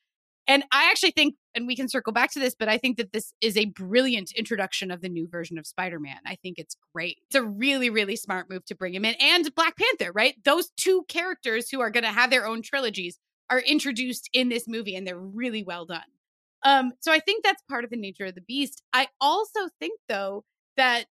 [0.49, 3.13] And I actually think, and we can circle back to this, but I think that
[3.13, 6.17] this is a brilliant introduction of the new version of Spider Man.
[6.27, 7.19] I think it's great.
[7.29, 9.15] It's a really, really smart move to bring him in.
[9.21, 10.35] And Black Panther, right?
[10.45, 13.19] Those two characters who are going to have their own trilogies
[13.51, 16.01] are introduced in this movie, and they're really well done.
[16.65, 18.83] Um, so I think that's part of the nature of the beast.
[18.93, 20.45] I also think, though,
[20.77, 21.07] that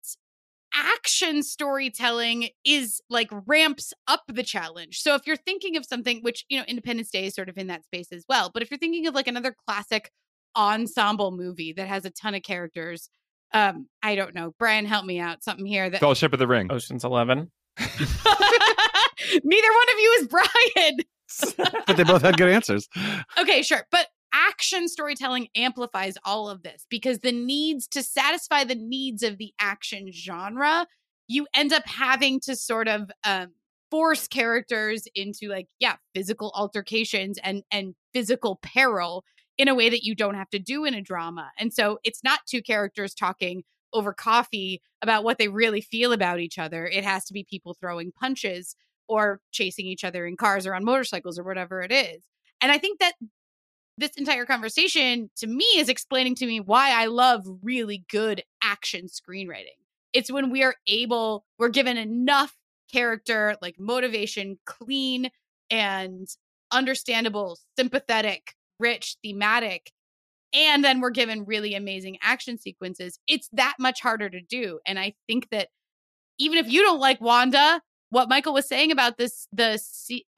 [0.74, 5.00] action storytelling is like ramps up the challenge.
[5.00, 7.68] So if you're thinking of something which, you know, Independence Day is sort of in
[7.68, 10.10] that space as well, but if you're thinking of like another classic
[10.56, 13.08] ensemble movie that has a ton of characters,
[13.52, 14.52] um, I don't know.
[14.58, 15.44] Brian, help me out.
[15.44, 16.70] Something here that Fellowship of the Ring.
[16.72, 17.50] Ocean's Eleven.
[17.78, 17.98] Neither
[19.68, 20.98] one of you is Brian.
[21.86, 22.88] but they both had good answers.
[23.38, 23.86] Okay, sure.
[23.90, 29.38] But action storytelling amplifies all of this because the needs to satisfy the needs of
[29.38, 30.86] the action genre,
[31.28, 33.52] you end up having to sort of um,
[33.90, 39.24] force characters into like yeah physical altercations and and physical peril
[39.56, 41.50] in a way that you don't have to do in a drama.
[41.58, 43.62] And so it's not two characters talking
[43.92, 46.86] over coffee about what they really feel about each other.
[46.86, 48.74] It has to be people throwing punches
[49.06, 52.24] or chasing each other in cars or on motorcycles or whatever it is.
[52.60, 53.12] And i think that
[53.96, 59.06] this entire conversation to me is explaining to me why I love really good action
[59.06, 59.78] screenwriting.
[60.12, 62.54] It's when we are able, we're given enough
[62.92, 65.30] character, like motivation, clean
[65.70, 66.28] and
[66.72, 69.92] understandable, sympathetic, rich, thematic,
[70.52, 73.18] and then we're given really amazing action sequences.
[73.26, 74.78] It's that much harder to do.
[74.86, 75.68] And I think that
[76.38, 77.80] even if you don't like Wanda,
[78.10, 79.80] what Michael was saying about this, the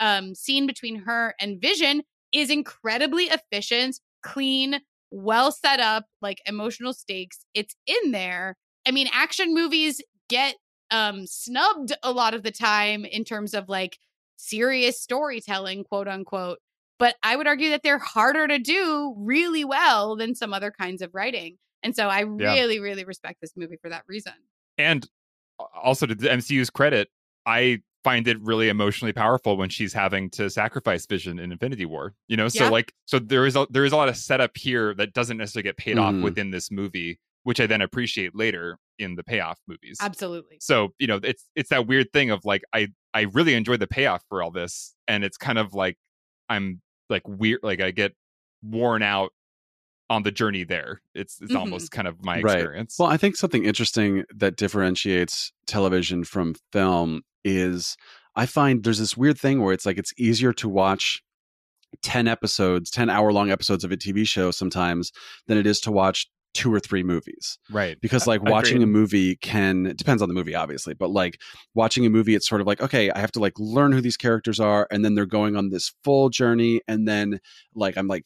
[0.01, 2.03] um, scene between her and Vision
[2.41, 4.81] is incredibly efficient, clean,
[5.11, 7.45] well set up, like emotional stakes.
[7.55, 8.57] It's in there.
[8.87, 10.57] I mean, action movies get
[10.91, 13.99] um snubbed a lot of the time in terms of like
[14.37, 16.59] serious storytelling, quote unquote.
[16.99, 21.03] But I would argue that they're harder to do really well than some other kinds
[21.03, 21.59] of writing.
[21.83, 22.55] And so I Yeah.
[22.55, 24.33] really, really respect this movie for that reason.
[24.79, 25.07] And
[25.59, 27.09] also to the MCU's credit,
[27.45, 32.15] I find it really emotionally powerful when she's having to sacrifice Vision in Infinity War.
[32.29, 32.71] You know, so Yeah.
[32.71, 35.65] like so there is a there is a lot of setup here that doesn't necessarily
[35.65, 36.23] get paid off Mhm.
[36.23, 39.99] within this movie, which I then appreciate later in the payoff movies.
[40.01, 40.59] Absolutely.
[40.61, 43.89] So, you know, it's it's that weird thing of like I I really enjoy the
[43.89, 45.97] payoff for all this and it's kind of like
[46.49, 46.81] I'm
[47.11, 48.15] like weird like I get
[48.63, 49.33] worn out
[50.09, 51.03] on the journey there.
[51.15, 51.59] It's it's Mhm.
[51.59, 52.55] almost kind of my Right.
[52.59, 52.95] experience.
[53.01, 57.97] Well, I think something interesting that differentiates television from film is
[58.35, 61.23] I find there's this weird thing where it's like it's easier to watch
[62.03, 65.13] 10 episodes, 10 hour long episodes of a TV show sometimes
[65.47, 68.01] than it is to watch two or three movies right.
[68.01, 68.53] because like Agreed.
[68.53, 71.39] watching a movie can it depends on the movie obviously but like
[71.75, 74.17] watching a movie it's sort of like okay i have to like learn who these
[74.17, 77.39] characters are and then they're going on this full journey and then
[77.75, 78.25] like i'm like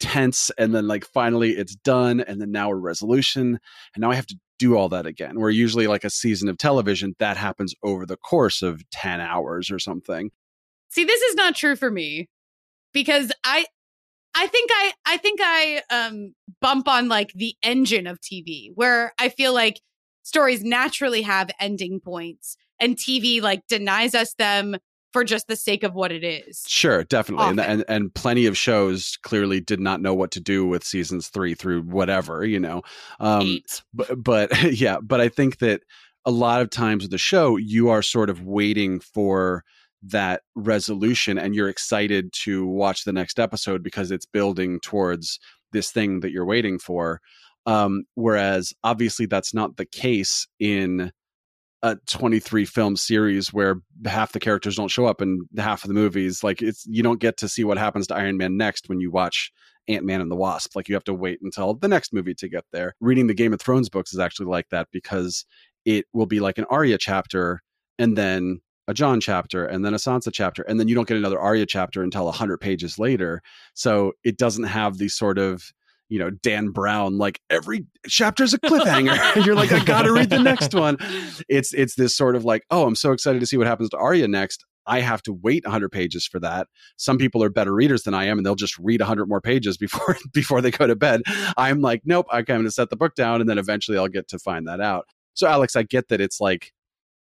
[0.00, 3.60] tense and then like finally it's done and then now a resolution
[3.94, 6.58] and now i have to do all that again where usually like a season of
[6.58, 10.30] television that happens over the course of 10 hours or something.
[10.90, 12.28] See, this is not true for me
[12.92, 13.64] because I
[14.34, 19.14] I think I I think I um bump on like the engine of TV where
[19.18, 19.80] I feel like
[20.22, 24.76] stories naturally have ending points and TV like denies us them
[25.12, 26.64] for just the sake of what it is.
[26.66, 30.66] Sure, definitely, and, and and plenty of shows clearly did not know what to do
[30.66, 32.82] with seasons three through whatever you know.
[33.18, 33.82] Um, Eight.
[33.92, 35.82] but but yeah, but I think that
[36.24, 39.64] a lot of times with the show, you are sort of waiting for
[40.02, 45.38] that resolution, and you're excited to watch the next episode because it's building towards
[45.72, 47.20] this thing that you're waiting for.
[47.66, 51.12] Um, whereas obviously that's not the case in
[51.82, 55.94] a 23 film series where half the characters don't show up in half of the
[55.94, 59.00] movies like it's you don't get to see what happens to iron man next when
[59.00, 59.50] you watch
[59.88, 60.76] ant-man and the wasp.
[60.76, 62.94] Like you have to wait until the next movie to get there.
[63.00, 65.44] Reading the game of thrones books is actually like that because
[65.84, 67.62] it will be like an Arya chapter
[67.98, 71.16] and then a Jon chapter and then a Sansa chapter and then you don't get
[71.16, 73.42] another Arya chapter until 100 pages later.
[73.74, 75.72] So it doesn't have the sort of
[76.10, 79.44] you know Dan Brown like every chapter's a cliffhanger.
[79.46, 80.98] You're like I got to read the next one.
[81.48, 83.96] It's it's this sort of like oh i'm so excited to see what happens to
[83.96, 84.66] arya next.
[84.86, 86.66] I have to wait 100 pages for that.
[86.96, 89.78] Some people are better readers than i am and they'll just read 100 more pages
[89.78, 91.22] before before they go to bed.
[91.56, 94.28] I'm like nope i'm going to set the book down and then eventually i'll get
[94.28, 95.06] to find that out.
[95.34, 96.72] So alex i get that it's like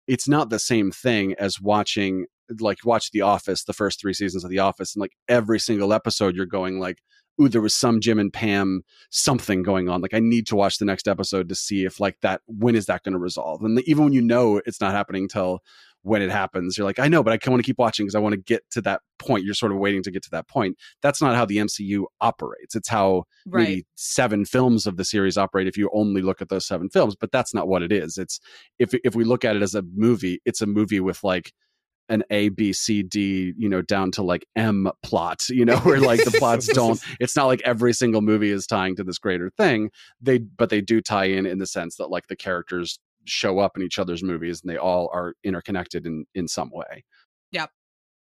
[0.07, 2.25] it's not the same thing as watching
[2.59, 5.93] like watch The Office, the first three seasons of The Office, and like every single
[5.93, 6.97] episode, you're going like,
[7.39, 10.01] ooh, there was some Jim and Pam something going on.
[10.01, 12.85] Like I need to watch the next episode to see if like that when is
[12.87, 13.63] that going to resolve.
[13.63, 15.59] And even when you know it's not happening till
[16.03, 18.19] when it happens, you're like, I know, but I want to keep watching because I
[18.19, 19.43] want to get to that point.
[19.45, 20.75] You're sort of waiting to get to that point.
[21.03, 22.75] That's not how the MCU operates.
[22.75, 23.63] It's how Right.
[23.67, 27.15] maybe seven films of the series operate if you only look at those seven films.
[27.15, 28.17] But that's not what it is.
[28.17, 28.39] It's
[28.79, 31.53] if if we look at it as a movie, it's a movie with like
[32.09, 35.99] an A, B, C, D, you know, down to like M plot, you know, where
[35.99, 39.49] like the plots don't, it's not like every single movie is tying to this greater
[39.49, 39.91] thing.
[40.21, 43.77] They, but they do tie in in the sense that like the characters show up
[43.77, 47.03] in each other's movies and they all are interconnected in, in some way.
[47.51, 47.67] Yeah.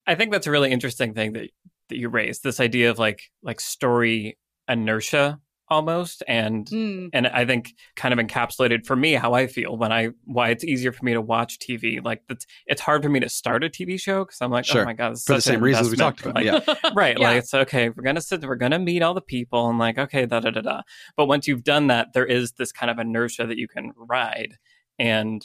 [0.07, 1.51] I think that's a really interesting thing that
[1.89, 2.43] that you raised.
[2.43, 7.11] This idea of like like story inertia almost and Mm.
[7.13, 10.63] and I think kind of encapsulated for me how I feel when I why it's
[10.65, 12.01] easier for me to watch TV.
[12.05, 14.83] Like it's it's hard for me to start a TV show because I'm like, Sure.
[14.83, 16.37] oh my god, this For the same reasons we talked about.
[16.37, 16.61] Like, Yeah.
[16.95, 17.19] right.
[17.19, 17.29] Yeah.
[17.29, 17.89] Like it's okay.
[17.89, 18.45] We're gonna sit.
[18.45, 20.83] We're gonna meet all the people and like okay, da da da da.
[21.17, 24.55] But once you've done that, there is this kind of inertia that you can ride,
[24.99, 25.45] and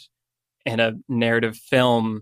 [0.66, 2.22] in a narrative film,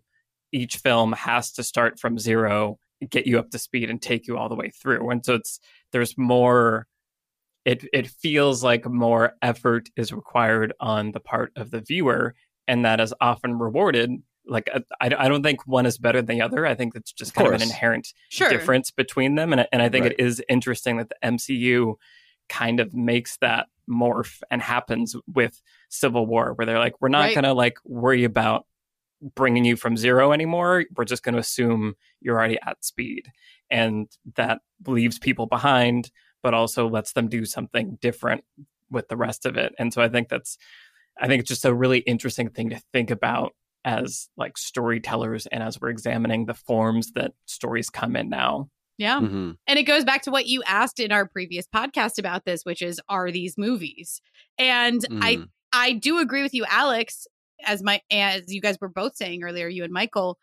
[0.53, 2.79] each film has to start from zero,
[3.09, 5.09] get you up to speed, and take you all the way through.
[5.09, 5.59] And so it's
[5.91, 6.87] there's more.
[7.65, 12.35] It it feels like more effort is required on the part of the viewer,
[12.67, 14.11] and that is often rewarded.
[14.47, 16.65] Like uh, I, I don't think one is better than the other.
[16.65, 18.49] I think it's just Of kind of an inherent Sure.
[18.49, 19.51] difference between them.
[19.51, 20.13] And, I- and I think Right.
[20.17, 21.95] it is interesting that the MCU
[22.47, 27.25] kind of makes that morph and happens with Civil War, where they're like, we're not
[27.25, 27.35] Right.
[27.35, 28.65] going to like worry about
[29.35, 30.85] bringing you from zero anymore.
[30.95, 33.31] We're just going to assume you're already at speed.
[33.69, 36.09] And that leaves people behind,
[36.43, 38.43] but also lets them do something different
[38.89, 39.73] with the rest of it.
[39.77, 40.57] And so I think that's,
[41.19, 43.53] I think it's just a really interesting thing to think about
[43.85, 48.69] as like storytellers and as we're examining the forms that stories come in now.
[48.97, 49.21] Yeah.
[49.21, 49.55] Mhm.
[49.65, 52.81] And it goes back to what you asked in our previous podcast about this, which
[52.81, 54.21] is are these movies?
[54.57, 55.49] And I Mhm.
[55.71, 57.27] I do agree with you, Alex,
[57.63, 60.37] as my as you guys were both saying earlier, you and Michael.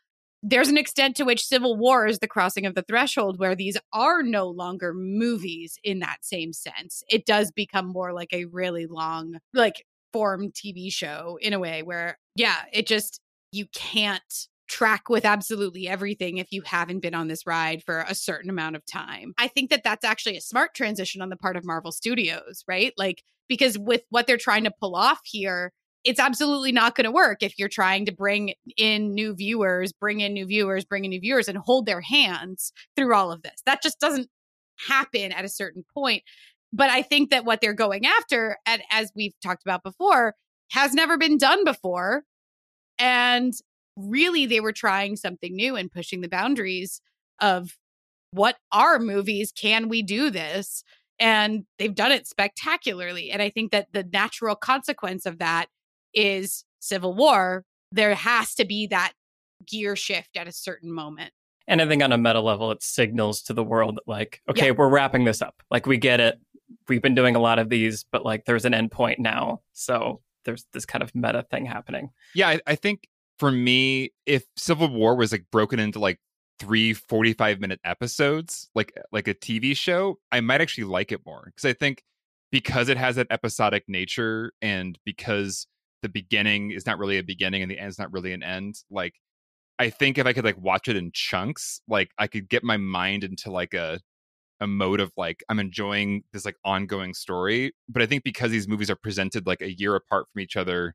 [0.49, 3.77] There's an extent to which Civil War is the crossing of the threshold where these
[3.93, 7.03] are no longer movies in that same sense.
[7.09, 11.83] It does become more like a really long, like form TV show in a way
[11.83, 13.21] where, yeah, it just
[13.51, 18.15] you can't track with absolutely everything if you haven't been on this ride for a
[18.15, 19.35] certain amount of time.
[19.39, 22.93] I think that that's actually a smart transition on the part of Marvel Studios, right?
[22.97, 25.73] Like because with what they're trying to pull off here,
[26.07, 30.21] it's absolutely not going to work if you're trying to bring in new viewers, bring
[30.21, 33.61] in new viewers, bring in new viewers and hold their hands through all of this.
[33.67, 34.29] That just doesn't
[34.89, 36.23] happen at a certain point.
[36.73, 40.35] But I think that what they're going after, and as we've talked about before,
[40.71, 42.23] has never been done before.
[43.01, 43.53] And
[43.97, 47.01] really, they were trying something new and pushing the boundaries
[47.41, 47.77] of
[48.31, 49.53] what are movies?
[49.53, 50.85] Can we do this?
[51.19, 53.33] And they've done it spectacularly.
[53.33, 55.67] And I think that the natural consequence of that
[56.17, 57.65] is Civil War.
[57.93, 59.13] There has to be that
[59.67, 61.33] gear shift at a certain moment.
[61.69, 64.67] And I think on a meta level, it signals to the world that, like, okay,
[64.67, 64.73] Yeah.
[64.73, 65.63] we're wrapping this up.
[65.71, 66.39] Like, we get it.
[66.89, 69.61] We've been doing a lot of these, but like, there's an end point now.
[69.73, 72.11] So there's this kind of meta thing happening.
[72.35, 73.09] Yeah, I, I think
[73.39, 76.19] for me, if Civil War was like broken into like
[76.59, 81.43] three 45 minute episodes, like like a TV show, I might actually like it more.
[81.47, 82.03] Because I think
[82.53, 85.67] because it has that episodic nature and because
[86.03, 88.77] the beginning is not really a beginning and the end is not really an end,
[88.91, 89.15] like
[89.79, 92.77] I think if I could like watch it in chunks, like I could get my
[92.77, 94.01] mind into like a
[94.61, 97.73] a mode of like I'm enjoying this like ongoing story.
[97.89, 100.95] But I think because these movies are presented like a year apart from each other,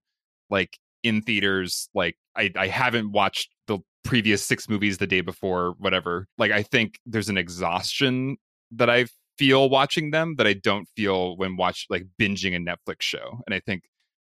[0.50, 5.76] like in theaters, like I, I haven't watched the previous six movies the day before,
[5.78, 6.28] whatever.
[6.38, 8.38] Like I think there's an exhaustion
[8.72, 9.06] that I
[9.38, 13.42] feel watching them that I don't feel when watch like binging a Netflix show.
[13.46, 13.84] And I think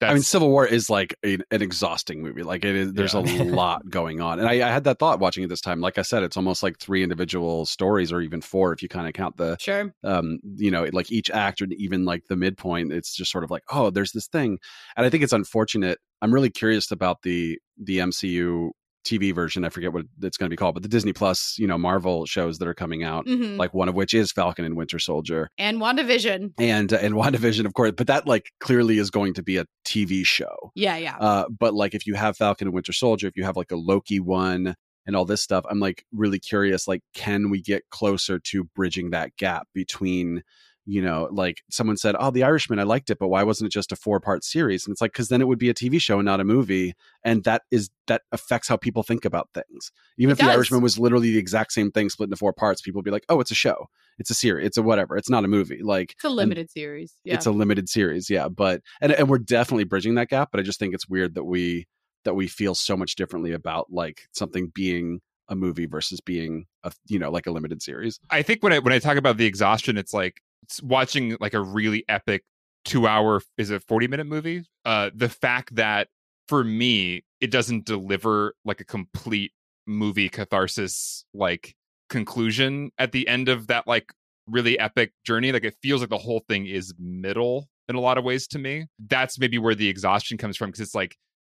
[0.00, 2.42] that's I mean, Civil War is like a, an exhausting movie.
[2.42, 3.20] Like it is, there's Yeah.
[3.20, 5.80] a lot going on, and I, I had that thought watching it this time.
[5.80, 9.06] Like I said, it's almost like three individual stories, or even four if you kind
[9.06, 9.92] of count the, Sure.
[10.04, 12.92] um, you know, like each act or even like the midpoint.
[12.92, 14.58] It's just sort of like, oh, there's this thing,
[14.96, 15.98] and I think it's unfortunate.
[16.22, 18.70] I'm really curious about the the MCU
[19.06, 19.64] TV version.
[19.64, 22.26] I forget what it's going to be called, but the Disney Plus, you know, Marvel
[22.26, 23.26] shows that are coming out.
[23.26, 26.52] hmm Like one of which is Falcon and Winter Soldier, And WandaVision.
[26.58, 27.92] and uh, and WandaVision, of course.
[27.96, 30.72] But that like clearly is going to be a TV show.
[30.74, 31.16] Yeah, yeah.
[31.18, 33.76] Uh, but like if you have Falcon and Winter Soldier, if you have like a
[33.76, 34.74] Loki one
[35.06, 36.88] and all this stuff, I'm like really curious.
[36.88, 40.42] Like, can we get closer to bridging that gap between
[40.88, 43.72] you know, like someone said, "Oh, The Irishman, I liked it, but why wasn't it
[43.72, 46.18] just a four-part series?" And it's like because then it would be a TV show
[46.18, 49.90] and not a movie, and that is that affects how people think about things.
[50.16, 50.52] Even It if The.
[50.52, 53.26] Irishman was literally the exact same thing split into four parts, people would be like,
[53.28, 56.12] "Oh, it's a show, it's a series, it's a whatever, it's not a movie." Like
[56.12, 57.14] It's a limited series.
[57.24, 57.34] Yeah.
[57.34, 58.48] it's a limited series, yeah.
[58.48, 60.50] But and and we're definitely bridging that gap.
[60.52, 61.86] But I just think it's weird that we
[62.24, 66.92] that we feel so much differently about like something being a movie versus being a
[67.06, 68.18] you know like a limited series.
[68.30, 70.45] I think when I when I talk about the exhaustion, it's like it's
[70.82, 72.44] watching like a really epic
[72.84, 74.64] two hour is a 40 minute movie.
[74.84, 76.08] Uh the fact that
[76.48, 79.52] for me it doesn't deliver like a complete
[79.86, 81.74] movie catharsis like
[82.08, 84.12] conclusion at the end of that like
[84.46, 85.52] really epic journey.
[85.52, 88.58] Like it feels like the whole thing is middle in a lot of ways to
[88.58, 88.86] me.
[88.98, 91.16] That's maybe where the exhaustion comes from because it's like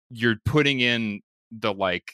[0.09, 2.13] you're putting in the like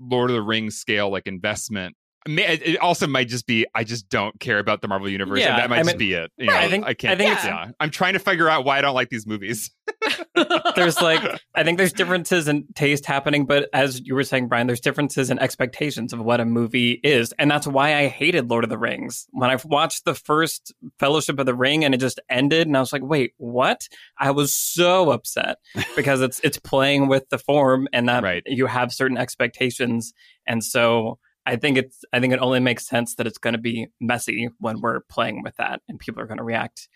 [0.00, 1.94] Lord of the Rings scale like investment.
[2.26, 5.58] It also might just be I just don't care about the Marvel universe, Yeah, and
[5.62, 6.30] that might I just be it.
[6.36, 7.12] You know, I think- I can't.
[7.12, 9.70] I think it's- yeah, I'm trying to figure out why I don't like these movies.
[10.76, 11.20] there's like
[11.54, 15.30] I think there's differences in taste happening, but as you were saying, Brian, there's differences
[15.30, 18.78] in expectations of what a movie is, and that's why I hated Lord of the
[18.78, 19.26] Rings.
[19.30, 22.80] When I watched the first Fellowship of the Ring and it just ended, and I
[22.80, 23.88] was like, "Wait, what?"
[24.18, 25.58] I was so upset
[25.96, 28.42] because it's it's playing with the form, and that Right.
[28.46, 30.12] you have certain expectations,
[30.46, 31.18] and so.
[31.48, 32.04] I think it's.
[32.12, 35.42] I think it only makes sense that it's going to be messy when we're playing
[35.42, 36.88] with that, and people are going to react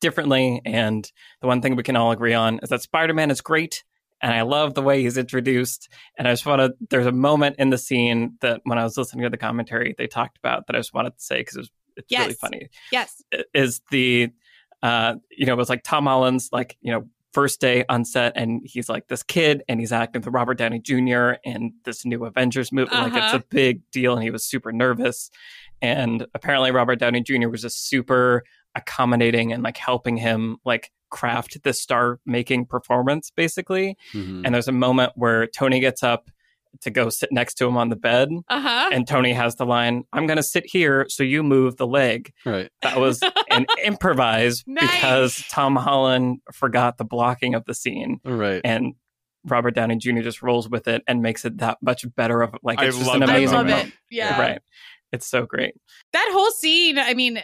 [0.00, 0.60] differently.
[0.64, 1.10] And
[1.40, 3.84] the one thing we can all agree on is that Spider Man is great.
[4.20, 5.88] And I love the way he's introduced.
[6.16, 8.96] And I just want to, there's a moment in the scene that when I was
[8.96, 11.60] listening to the commentary, they talked about that I just wanted to say because it
[11.60, 12.68] was, it's really funny.
[12.90, 13.22] yes.
[13.54, 14.30] Is the,
[14.82, 18.32] uh, you know, it was like Tom Holland's like, you know, first day on set
[18.36, 21.32] and he's like this kid and he's acting with Robert Downey Jr.
[21.44, 22.94] in this new Avengers movie.
[22.94, 23.36] Like it's Uh-huh.
[23.38, 25.30] a big deal and he was super nervous.
[25.82, 27.48] And apparently Robert Downey Jr.
[27.48, 33.96] was just super accommodating and like helping him like craft this star making performance basically.
[34.14, 34.42] Mhm.
[34.44, 36.30] And there's a moment where Tony gets up
[36.82, 38.90] to go sit next to him on the bed Uh huh.
[38.92, 42.32] and Tony has the line, I'm going to sit here so you move the leg.
[42.46, 42.70] right.
[42.82, 44.90] That was an improvise Nice.
[44.90, 48.60] because Tom Holland forgot the blocking of the scene Right.
[48.64, 48.94] and
[49.44, 50.20] Robert Downey Jr.
[50.20, 53.06] just rolls with it and makes it that much better of like I it's just
[53.06, 53.88] love an that I amazing love moment.
[53.88, 53.94] it.
[54.10, 54.40] Yeah.
[54.40, 54.60] Right.
[55.12, 55.74] It's so great.
[56.12, 57.40] that whole scene i mean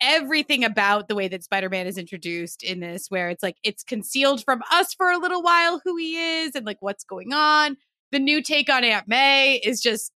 [0.00, 4.42] everything about the way that spider-man is introduced in this where it's like it's concealed
[4.42, 7.76] from us for a little while who he is and like what's going on
[8.12, 10.12] the new take on aunt may is just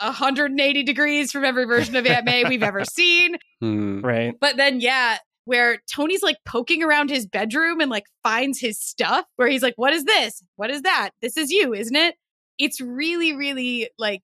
[0.00, 3.36] 180 degrees from every version of aunt may we've ever seen.
[3.62, 4.02] Mhm.
[4.04, 4.34] Right.
[4.40, 9.24] but then yeah where tony's like poking around his bedroom and like finds his stuff
[9.36, 10.42] where he's like what is this?
[10.56, 11.10] What is that?
[11.22, 12.14] This is you isn't it?
[12.58, 14.22] It's really really like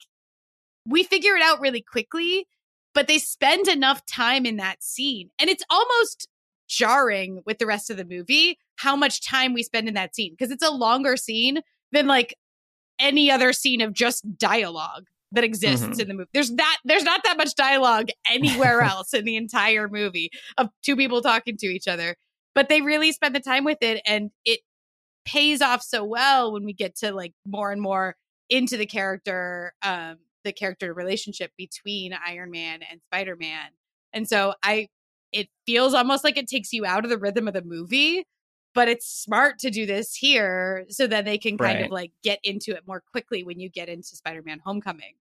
[0.87, 2.47] we figure it out really quickly
[2.95, 5.29] but they spend enough time in that scene.
[5.41, 6.29] And it's almost
[6.69, 10.33] jarring with the rest of the movie how much time we spend in that scene
[10.33, 11.61] because it's a longer scene
[11.91, 12.37] than like
[12.99, 16.01] any other scene of just dialogue that exists Mhm.
[16.01, 16.31] in the movie.
[16.33, 20.97] There's that there's not that much dialogue anywhere else in the entire movie of two
[20.97, 22.17] people talking to each other.
[22.55, 24.61] But they really spend the time with it and it
[25.25, 28.15] pays off so well when we get to like more and more
[28.51, 33.71] into the character um the character relationship between Iron Man and Spider-Man.
[34.13, 34.89] And so I
[35.33, 38.25] it feels almost like it takes you out of the rhythm of the movie,
[38.75, 41.85] but it's smart to do this here so that they can kind Right.
[41.87, 45.15] of like get into it more quickly when you get into Spider-Man Homecoming.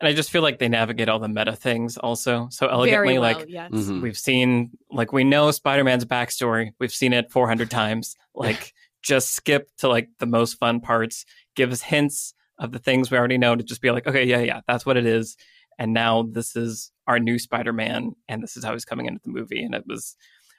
[0.00, 3.18] And I just feel like they navigate all the meta things also so elegantly.
[3.18, 3.70] Well, like yes.
[3.70, 4.02] Mhm.
[4.02, 6.72] we've seen, like we know Spider-Man's backstory.
[6.80, 8.16] We've seen it 400 times.
[8.34, 11.24] Like just skip to like the most fun parts.
[11.56, 14.38] Give us hints of the things we already know to just be like, okay, yeah,
[14.40, 15.36] yeah, that's what it is.
[15.76, 19.30] And now this is our new Spider-Man, and this is how he's coming into the
[19.30, 19.62] movie.
[19.62, 20.16] And it was,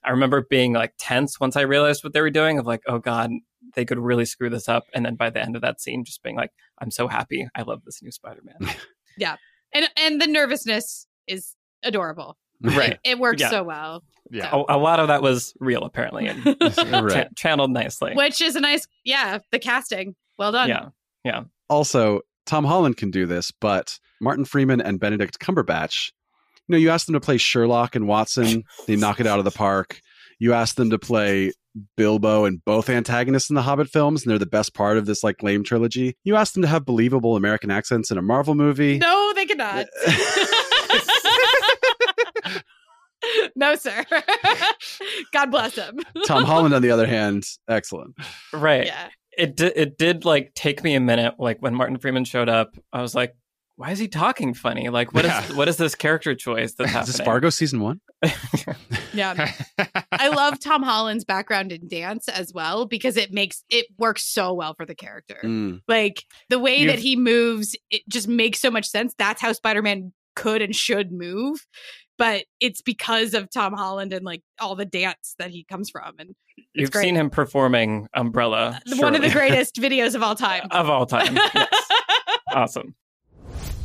[0.09, 2.57] I remember being like tense once I realized what they were doing.
[2.57, 3.29] Of like, oh god,
[3.75, 4.85] they could really screw this up.
[4.93, 6.49] And then by the end of that scene, just being like,
[6.81, 7.47] I'm so happy.
[7.55, 8.75] I love this new Spider-Man.
[9.17, 9.35] Yeah.
[9.73, 12.37] And and the nervousness is adorable.
[12.61, 12.93] right.
[12.93, 13.49] It, it works Yeah.
[13.49, 14.03] so well.
[14.31, 14.49] Yeah.
[14.51, 17.09] A, a lot of that was real, apparently, and right.
[17.11, 18.13] cha- channeled nicely.
[18.15, 20.15] Which is a nice yeah, the casting.
[20.37, 20.69] Well done.
[20.69, 20.85] Yeah.
[21.25, 21.43] Yeah.
[21.69, 26.18] also Tom Holland can do this, but Martin Freeman and Benedict Cumberbatch, you
[26.69, 29.51] know, you ask them to play Sherlock and Watson, they knock it out of the
[29.51, 30.01] park.
[30.39, 31.51] You ask them to play
[31.97, 35.23] Bilbo and both antagonists in the Hobbit films, and they're the best part of this
[35.23, 36.15] like lame trilogy.
[36.23, 38.97] You ask them to have believable American accents in a Marvel movie.
[38.97, 39.85] No, they cannot.
[43.55, 44.05] no, sir.
[45.33, 45.99] God bless him.
[46.25, 48.15] Tom Holland, on the other hand, excellent.
[48.53, 48.87] Right.
[48.87, 49.09] Yeah.
[49.37, 49.73] It did.
[49.75, 51.35] It did like take me a minute.
[51.37, 53.35] Like when Martin Freeman showed up, I was like,
[53.79, 54.89] why is he talking funny?
[54.89, 55.55] Like, what is Yeah.
[55.55, 57.11] what is this character choice that's Is happening?
[57.17, 58.01] this Fargo season one?
[59.13, 59.51] Yeah.
[60.11, 64.53] I love Tom Holland's background in dance as well because it makes it works so
[64.53, 65.37] well for the character.
[65.43, 65.81] Mm.
[65.87, 69.15] Like the way that You've- he moves, it just makes so much sense.
[69.17, 71.65] That's how Spider Man could and should move.
[72.19, 76.13] But it's because of Tom Holland and like all the dance that he comes from.
[76.19, 76.35] And
[76.73, 77.03] You've great.
[77.05, 80.67] seen him performing Umbrella, one of the greatest videos of all time.
[80.71, 81.35] of all time.
[81.55, 81.67] Yes.
[82.53, 82.93] awesome.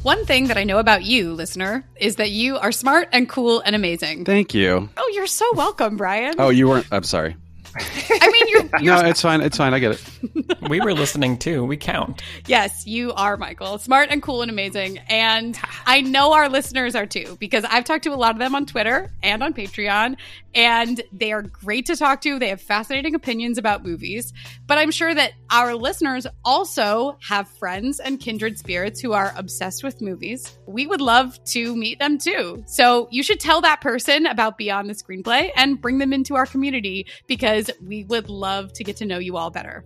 [0.04, 3.60] One thing that I know about you, listener, is that you are smart and cool
[3.60, 4.26] and amazing.
[4.26, 4.90] Thank you.
[4.98, 6.34] Oh, you're so welcome, Brian.
[6.38, 6.84] Oh, you weren't.
[6.92, 7.36] I'm sorry.
[7.76, 9.40] I mean, you're, No, you're it's fine.
[9.40, 9.74] It's fine.
[9.74, 10.60] I get it.
[10.68, 11.64] We were listening too.
[11.64, 12.22] We count.
[12.46, 13.76] yes, you are, Michael.
[13.78, 14.98] Smart and cool and amazing.
[15.08, 18.54] And I know our listeners are too, because I've talked to a lot of them
[18.54, 20.16] on Twitter and on Patreon,
[20.54, 22.38] and they are great to talk to.
[22.38, 24.32] They have fascinating opinions about movies.
[24.66, 29.82] But I'm sure that our listeners also have friends and kindred spirits who are obsessed
[29.84, 30.56] with movies.
[30.66, 32.62] We would love to meet them too.
[32.66, 36.46] So you should tell that person about Beyond the Screenplay and bring them into our
[36.46, 39.84] community because we would love to get to know you all better.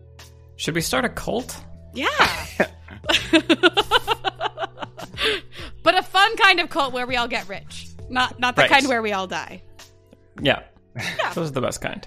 [0.57, 1.61] Should we start a cult?
[1.95, 2.09] Yeah.
[5.83, 7.89] but a fun kind of cult where we all get rich.
[8.09, 8.71] Not not the Right.
[8.71, 9.63] kind where we all die.
[10.41, 10.63] Yeah.
[11.35, 12.07] Those are the best kind.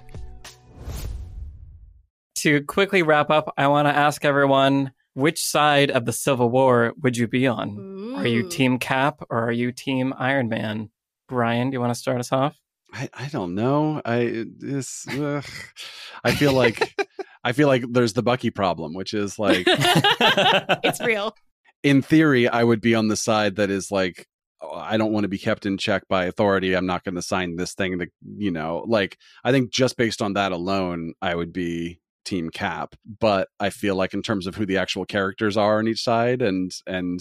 [2.36, 6.92] To quickly wrap up, I want to ask everyone which side of the Civil War
[7.02, 8.14] would you be on?
[8.16, 10.90] Are you Team Cap or are you Team Iron Man?
[11.28, 12.58] Brian, do you want to start us off?
[12.92, 14.02] I, I don't know.
[14.04, 15.44] I this ugh.
[16.22, 16.94] I feel like
[17.44, 21.34] I feel like there's the Bucky problem, which is like it's real.
[21.82, 24.26] in theory I would be on the side that is like
[24.60, 26.74] oh, I don't want to be kept in check by authority.
[26.74, 30.20] I'm not going to sign this thing that you know, like I think just based
[30.20, 34.54] on that alone I would be team cap, but I feel like in terms of
[34.54, 37.20] who the actual characters are on each side and and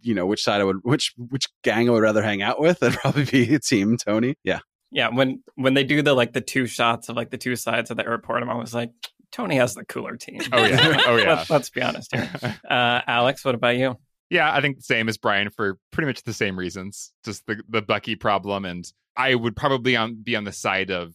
[0.00, 2.78] you know which side I would which which gang I would rather hang out with,
[2.80, 4.36] that'd probably be team Tony.
[4.44, 4.60] Yeah.
[4.96, 7.90] Yeah, when when they do the like the two shots of like the two sides
[7.90, 8.92] of the airport, I'm always like,
[9.30, 10.40] Tony has the cooler team.
[10.50, 11.02] Oh, yeah.
[11.06, 11.44] Oh, yeah.
[11.50, 12.30] Let, us be honest here.
[12.66, 13.98] Uh, Alex, what about you?
[14.30, 17.12] Yeah, I think the same as Brian for pretty much the same reasons.
[17.26, 21.12] Just the the Bucky problem, and I would probably on, be on the side of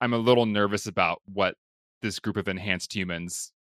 [0.00, 1.54] I'm a little nervous about what
[2.02, 3.52] this group of enhanced humans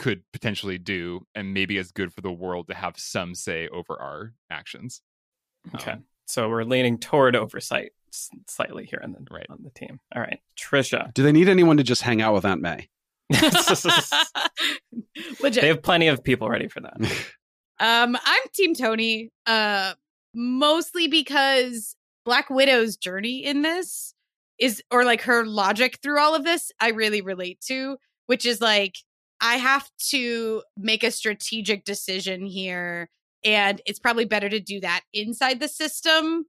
[0.00, 3.96] could potentially do, and maybe it's good for the world to have some say over
[4.00, 5.00] our actions.
[5.76, 7.92] Okay, Um, so we're leaning toward oversight
[8.46, 9.46] slightly here on the Right.
[9.50, 10.00] on the team.
[10.14, 11.12] All right, Trisha.
[11.14, 12.88] Do they need anyone to just hang out with Aunt May?
[15.40, 15.60] Legit.
[15.62, 16.96] they have plenty of people ready for that.
[17.78, 19.92] Um, I'm Team Tony, uh,
[20.34, 24.14] mostly because Black Widow's journey in this
[24.58, 27.98] is, or like her logic through all of this, I really relate to,
[28.28, 28.94] which is like,
[29.42, 33.10] I have to make a strategic decision here,
[33.46, 36.44] and it's probably better to do that inside the system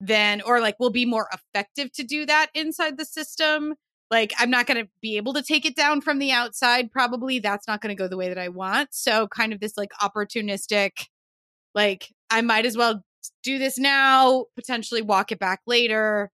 [0.00, 3.74] than, or like, we'll be more effective to do that inside the system.
[4.10, 7.38] Like, I'm not going to be able to take it down from the outside, probably.
[7.38, 8.90] That's not going to go the way that I want.
[8.92, 10.90] So, kind of this like opportunistic,
[11.74, 13.02] like, I might as well
[13.42, 16.30] do this now, potentially walk it back later,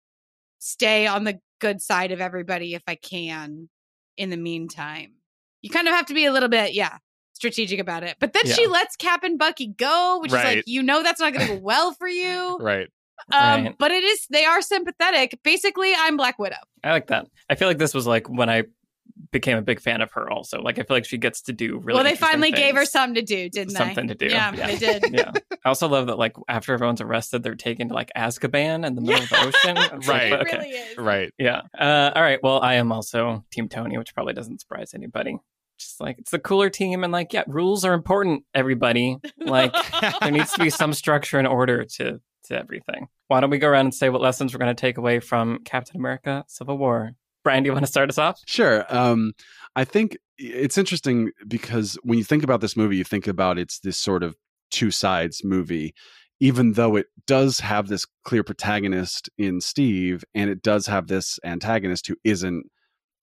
[0.60, 3.70] stay on the good side of everybody if I can
[4.18, 5.16] in the meantime.
[5.62, 7.00] You kind of have to be a little bit, yeah,
[7.36, 8.16] strategic about it.
[8.20, 11.34] But then she lets Cap and Bucky go, which is like, you know, that's not
[11.34, 12.58] going to go well for you.
[12.62, 12.88] Right.
[13.32, 13.76] Um, Right.
[13.78, 15.40] But it is, they are sympathetic.
[15.44, 16.56] Basically, I'm Black Widow.
[16.84, 17.28] I like that.
[17.50, 18.64] I feel like this was like when I
[19.32, 20.30] became a big fan of her.
[20.30, 21.96] Also, like I feel like she gets to do really.
[21.96, 22.92] well, they interesting finally gave her things.
[22.92, 23.78] something to do, didn't they?
[23.80, 24.26] Something to do.
[24.28, 24.68] Yeah, Yeah.
[24.68, 25.06] they did.
[25.14, 25.32] yeah.
[25.64, 29.02] I also love that, like, after everyone's arrested, they're taken to like Azkaban in the
[29.02, 29.78] middle of the ocean.
[29.78, 30.34] It's like, Right.
[30.34, 30.58] It okay.
[30.58, 30.98] really is.
[30.98, 31.34] Right.
[31.38, 31.62] Yeah.
[31.78, 32.40] Uh, all right.
[32.44, 35.38] Well, I am also Team Tony, which probably doesn't surprise anybody.
[35.78, 38.44] Just like it's the cooler team, and like, yeah, rules are important.
[38.54, 39.74] Everybody, like,
[40.22, 43.08] there needs to be some structure and order to to everything.
[43.28, 45.60] Why don't we go around and say what lessons we're going to take away from
[45.66, 47.12] Captain America: Civil War?
[47.44, 48.40] Brian, do you want to start us off?
[48.48, 48.86] Sure.
[48.90, 49.34] Um,
[49.76, 53.80] I think it's interesting because when you think about this movie, you think about it's
[53.80, 54.36] this sort of
[54.72, 55.94] two sides movie,
[56.40, 61.40] even though it does have this clear protagonist in Steve, and it does have this
[61.44, 62.66] antagonist who isn't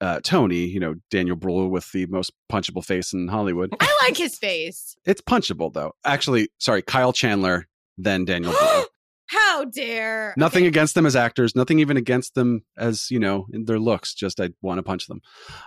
[0.02, 0.66] uh, Tony.
[0.66, 3.74] You know, Daniel Bruhl with the most punchable face in Hollywood.
[3.80, 4.94] I like his face.
[5.06, 5.92] It's punchable though.
[6.04, 7.66] Actually, sorry, Kyle Chandler,
[7.96, 8.84] then Daniel Bruhl.
[9.28, 10.34] How dare.
[10.36, 10.68] Nothing Okay.
[10.68, 11.56] against them as actors.
[11.56, 14.12] Nothing even against them as you know in their looks.
[14.12, 15.22] Just I want to punch them.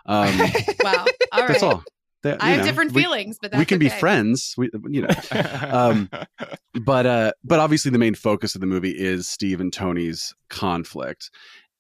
[0.06, 0.38] Um,
[0.84, 1.06] Wow.
[1.32, 1.48] All right.
[1.48, 1.84] that's all.
[2.24, 4.56] I have know, different we- feelings, but that's we can be friends.
[4.58, 5.10] We, you know,
[5.70, 6.10] Um,
[6.84, 11.30] but uh, but obviously the main focus of the movie is Steve and Tony's conflict.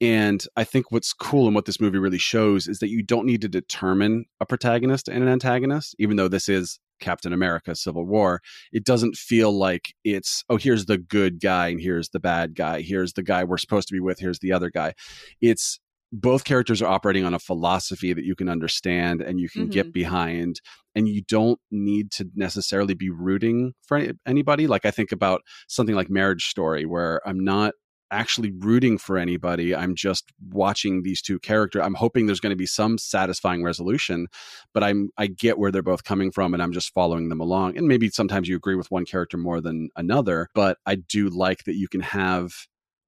[0.01, 3.25] And I think what's cool and what this movie really shows is that you don't
[3.25, 8.05] need to determine a protagonist and an antagonist, even though this is Captain America Civil
[8.05, 8.41] War,
[8.71, 12.81] it doesn't feel like it's, oh, here's the good guy and here's the bad guy.
[12.81, 14.19] Here's the guy we're supposed to be with.
[14.19, 14.93] Here's the other guy.
[15.41, 15.79] It's
[16.11, 19.71] both characters are operating on a philosophy that you can understand and you can mm-hmm.
[19.71, 20.61] get behind
[20.93, 25.95] and you don't need to necessarily be rooting for anybody like i think about something
[25.95, 27.73] like marriage story where i'm not
[28.11, 29.75] actually rooting for anybody.
[29.75, 31.81] I'm just watching these two characters.
[31.83, 34.27] I'm hoping there's going to be some satisfying resolution,
[34.73, 37.77] but I'm I get where they're both coming from and I'm just following them along.
[37.77, 41.63] And maybe sometimes you agree with one character more than another, but I do like
[41.65, 42.53] that you can have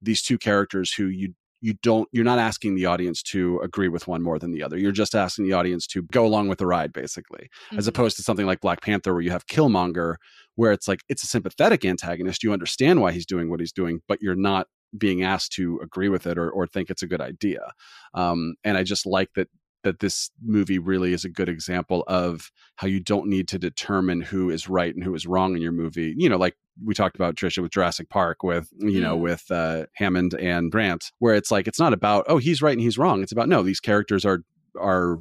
[0.02, 4.06] these two characters who you you don't you're not asking the audience to agree with
[4.06, 6.66] one more than the other you're just asking the audience to go along with the
[6.66, 7.78] ride basically mm-hmm.
[7.78, 10.14] as opposed to something like black panther where you have killmonger
[10.54, 14.00] where it's like it's a sympathetic antagonist you understand why he's doing what he's doing
[14.06, 14.66] but you're not
[14.96, 17.72] being asked to agree with it or, or think it's a good idea.
[18.14, 19.48] Um, and I just like that
[19.84, 24.20] that this movie really is a good example of how you don't need to determine
[24.20, 26.14] who is right and who is wrong in your movie.
[26.16, 29.20] You know, like we talked about Trisha with Jurassic Park with you know mm.
[29.20, 32.80] with uh, Hammond and Grant, where it's like it's not about oh he's right and
[32.80, 33.22] he's wrong.
[33.22, 34.40] It's about no these characters are
[34.78, 35.18] are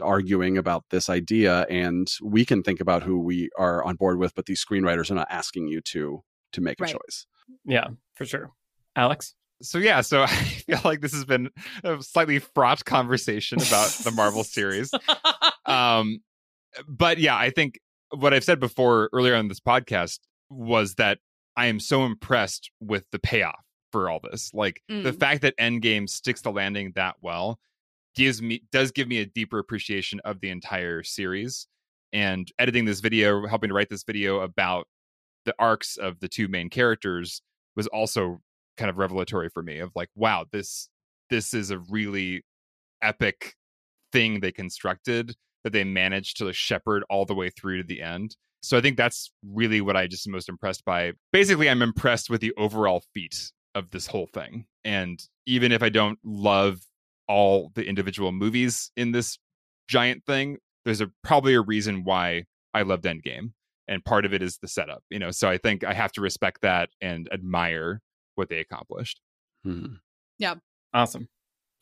[0.00, 4.32] arguing about this idea and we can think about who we are on board with
[4.34, 6.22] but these screenwriters are not asking you to
[6.52, 6.90] to make right.
[6.90, 7.26] a choice
[7.64, 8.52] yeah for sure
[8.98, 9.34] Alex?
[9.62, 11.50] So yeah, so I feel like this has been
[11.84, 14.90] a slightly fraught conversation about the Marvel series.
[15.66, 16.20] Um,
[16.86, 20.18] but yeah, I think what I've said before earlier on this podcast
[20.48, 21.18] was that
[21.58, 23.62] I am so impressed with the payoff
[23.92, 24.50] for all this.
[24.54, 25.02] Like mm.
[25.02, 27.58] the fact that Endgame sticks the landing that well
[28.14, 31.66] gives me does give me a deeper appreciation of the entire series.
[32.14, 34.86] And editing this video, helping to write this video about
[35.44, 37.42] the arcs of the two main characters
[37.76, 38.40] was also
[38.78, 40.88] kind of revelatory for me of like wow this
[41.28, 42.42] this is a really
[43.02, 43.54] epic
[44.12, 45.34] thing they constructed
[45.64, 48.36] that they managed to shepherd all the way through to the end.
[48.62, 51.12] So i think that's really what i just am most impressed by.
[51.32, 55.88] Basically i'm impressed with the overall feat of this whole thing and even if i
[55.88, 56.78] don't love
[57.28, 59.38] all the individual movies in this
[59.88, 63.52] giant thing there's a probably a reason why i loved endgame
[63.86, 65.30] and part of it is the setup you know?
[65.30, 68.00] So i think i have to respect that and admire
[68.38, 69.20] what they accomplished.
[69.64, 69.96] Hmm.
[70.38, 70.54] Yeah.
[70.94, 71.28] Awesome.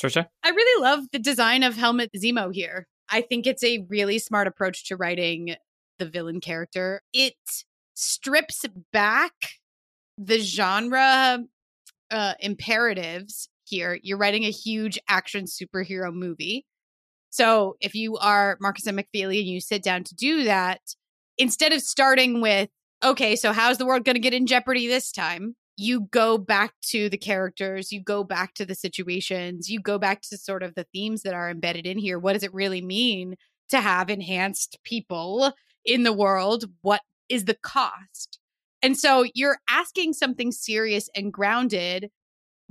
[0.00, 0.26] Trisha?
[0.42, 2.86] I really love the design of Helmut Zemo here.
[3.08, 5.54] I think it's a really smart approach to writing
[5.98, 7.02] the villain character.
[7.12, 7.34] It
[7.94, 9.32] strips back
[10.18, 11.38] the genre
[12.10, 13.98] uh, imperatives here.
[14.02, 16.66] You're writing a huge action superhero movie.
[17.30, 18.96] So if you are Markus M.
[18.96, 20.80] McFeely and you sit down to do that,
[21.38, 22.68] instead of starting with,
[23.04, 25.54] okay, so how's the world going to get in jeopardy this time?
[25.76, 30.22] You go back to the characters, you go back to the situations, you go back
[30.22, 32.18] to sort of the themes that are embedded in here.
[32.18, 33.36] What does it really mean
[33.68, 35.52] to have enhanced people
[35.84, 36.64] in the world?
[36.82, 38.38] What is the cost?
[38.82, 42.10] And so you're asking something serious and grounded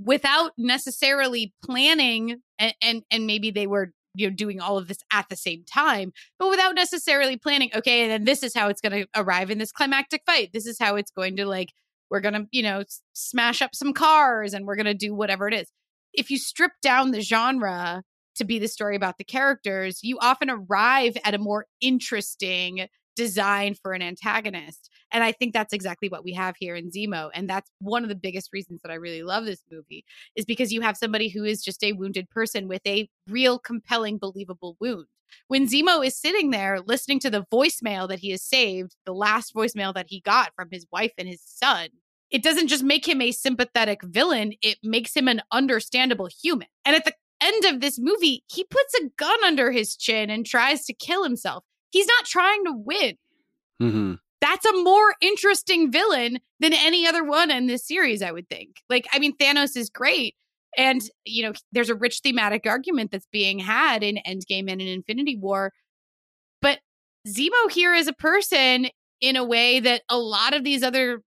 [0.02, 4.98] without necessarily planning and, and and, maybe they were you know doing all of this
[5.12, 8.80] at the same time but without necessarily planning okay and then this is how it's
[8.80, 11.70] going to arrive in this climactic fight this is how it's going to like
[12.10, 15.48] we're going to, you know, smash up some cars and we're going to do whatever
[15.48, 15.68] it is.
[16.12, 18.02] If you strip down the genre
[18.36, 23.74] to be the story about the characters, you often arrive at a more interesting design
[23.74, 24.90] for an antagonist.
[25.10, 27.30] And I think that's exactly what we have here in Zemo.
[27.34, 30.04] And that's one of the biggest reasons that I really love this movie
[30.36, 34.18] is because you have somebody who is just a wounded person with a real compelling,
[34.18, 35.06] believable wound.
[35.48, 39.54] When Zemo is sitting there listening to the voicemail that he has saved, the last
[39.54, 41.88] voicemail that he got from his wife and his son,
[42.30, 46.68] it doesn't just make him a sympathetic villain, it makes him an understandable human.
[46.84, 50.44] And at the end of this movie, he puts a gun under his chin and
[50.44, 51.64] tries to kill himself.
[51.90, 53.16] He's not trying to win.
[53.80, 54.14] Mm-hmm.
[54.40, 58.82] That's a more interesting villain than any other one in this series, I would think.
[58.90, 60.34] Like, I mean, Thanos is great,
[60.76, 64.88] and, you know, there's a rich thematic argument that's being had in Endgame and in
[64.88, 65.72] Infinity War.
[66.60, 66.80] But
[67.26, 68.88] Zemo here is a person
[69.20, 71.22] in a way that a lot of these other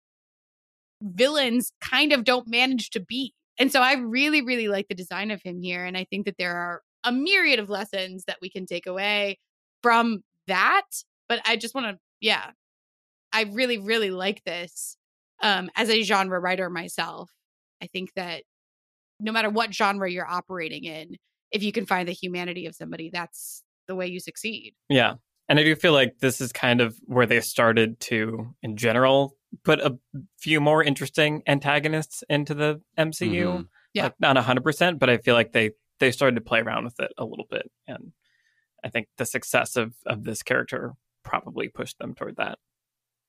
[1.01, 3.33] villains kind of don't manage to be.
[3.59, 5.85] And so I really, really like the design of him here.
[5.85, 9.39] And I think that there are a myriad of lessons that we can take away
[9.83, 10.85] from that.
[11.29, 12.51] But I just want to, yeah,
[13.33, 14.97] I really, really like this
[15.43, 17.31] um, as a genre writer myself.
[17.83, 18.43] I think that
[19.21, 21.17] no matter what genre you're operating in,
[21.51, 24.75] if you can find the humanity of somebody, that's the way you succeed.
[24.89, 25.15] Yeah.
[25.49, 29.35] And I do feel like this is kind of where they started to, in general,
[29.65, 29.99] put a
[30.39, 33.45] few more interesting antagonists into the MCU.
[33.45, 33.63] Mm-hmm.
[33.95, 34.05] Yeah.
[34.05, 35.71] Like not 100%, but I feel like they,
[36.01, 37.71] they started to play around with it a little bit.
[37.87, 38.13] And
[38.85, 40.93] I think the success of, of this character
[41.25, 42.59] probably pushed them toward that.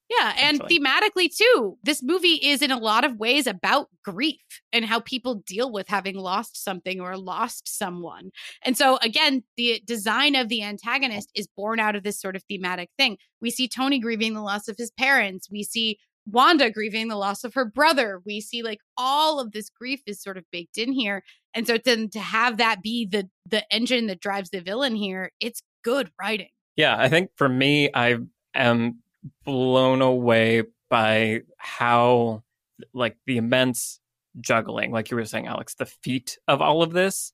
[0.10, 4.42] Yeah, and thematically too, this movie is in a lot of ways about grief
[4.74, 8.32] and how people deal with having lost something or lost someone.
[8.64, 12.44] And so again, the design of the antagonist is born out of this sort of
[12.50, 13.18] thematic thing.
[13.40, 15.48] We see Tony grieving the loss of his parents.
[15.52, 18.22] We see Wanda grieving the loss of her brother.
[18.26, 21.24] We see like all of this grief is sort of baked in here.
[21.54, 25.32] And so then to have that be the the engine that drives the villain here,
[25.40, 26.50] it's good writing.
[26.76, 28.18] Yeah, I think for me, I
[28.56, 29.00] am
[29.46, 32.44] blown away by how,
[32.94, 34.00] like, the immense
[34.40, 37.32] juggling, like you were saying, Alex, the feat of all of this,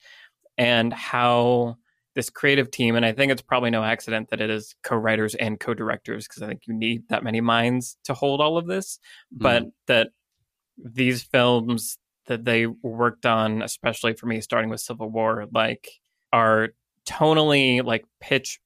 [0.57, 1.77] and how
[2.15, 5.35] this creative team, and I think it's probably no accident that it is co writers
[5.35, 8.67] and co directors, because I think you need that many minds to hold all of
[8.67, 8.99] this,
[9.33, 9.41] mm.
[9.41, 10.09] but that
[10.77, 11.97] these films
[12.27, 15.89] that they worked on, especially for me, starting with Civil War, like,
[16.31, 16.69] are
[17.05, 18.59] tonally like pitch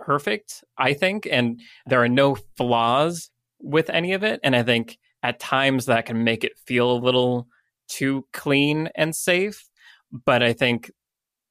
[0.00, 4.40] perfect, I think, and there are no flaws with any of it.
[4.42, 7.46] And I think at times that can make it feel a little
[7.88, 9.68] too clean and safe.
[10.10, 10.90] But I think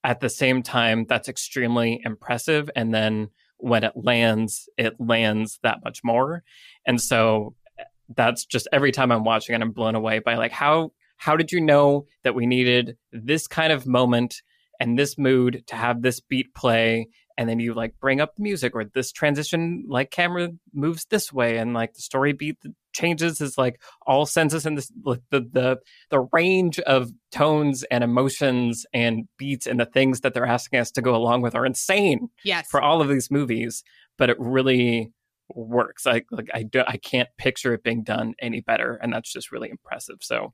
[0.03, 2.69] at the same time, that's extremely impressive.
[2.75, 6.43] And then when it lands, it lands that much more.
[6.85, 7.83] And so eh,
[8.15, 11.51] that's just every time I'm watching it, I'm blown away by like how how did
[11.51, 14.41] you know that we needed this kind of moment
[14.79, 17.07] and this mood to have this beat play
[17.37, 21.31] and then you like bring up the music or this transition like camera moves this
[21.31, 22.57] way and like the story beat
[22.91, 25.77] changes is like all senses and this like, the the
[26.09, 30.91] the range of tones and emotions and beats and the things that they're asking us
[30.91, 32.67] to go along with are insane Yes.
[32.69, 33.83] for all of these movies
[34.17, 35.11] but it really
[35.55, 39.31] works like like I do, I can't picture it being done any better and that's
[39.31, 40.51] just really impressive so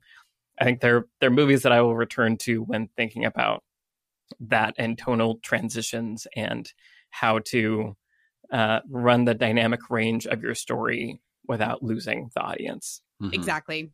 [0.58, 3.62] I think they're they're movies that I will return to when thinking about
[4.40, 6.72] that and tonal transitions and
[7.10, 7.96] how to
[8.52, 13.00] uh, run the dynamic range of your story without losing the audience.
[13.22, 13.32] Mhm.
[13.34, 13.90] Exactly.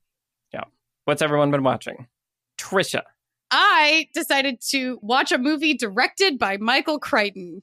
[0.52, 0.64] Yeah.
[1.04, 2.06] What's everyone been watching?
[2.58, 3.02] Trisha.
[3.50, 7.62] I decided to watch a movie directed by Michael Crichton.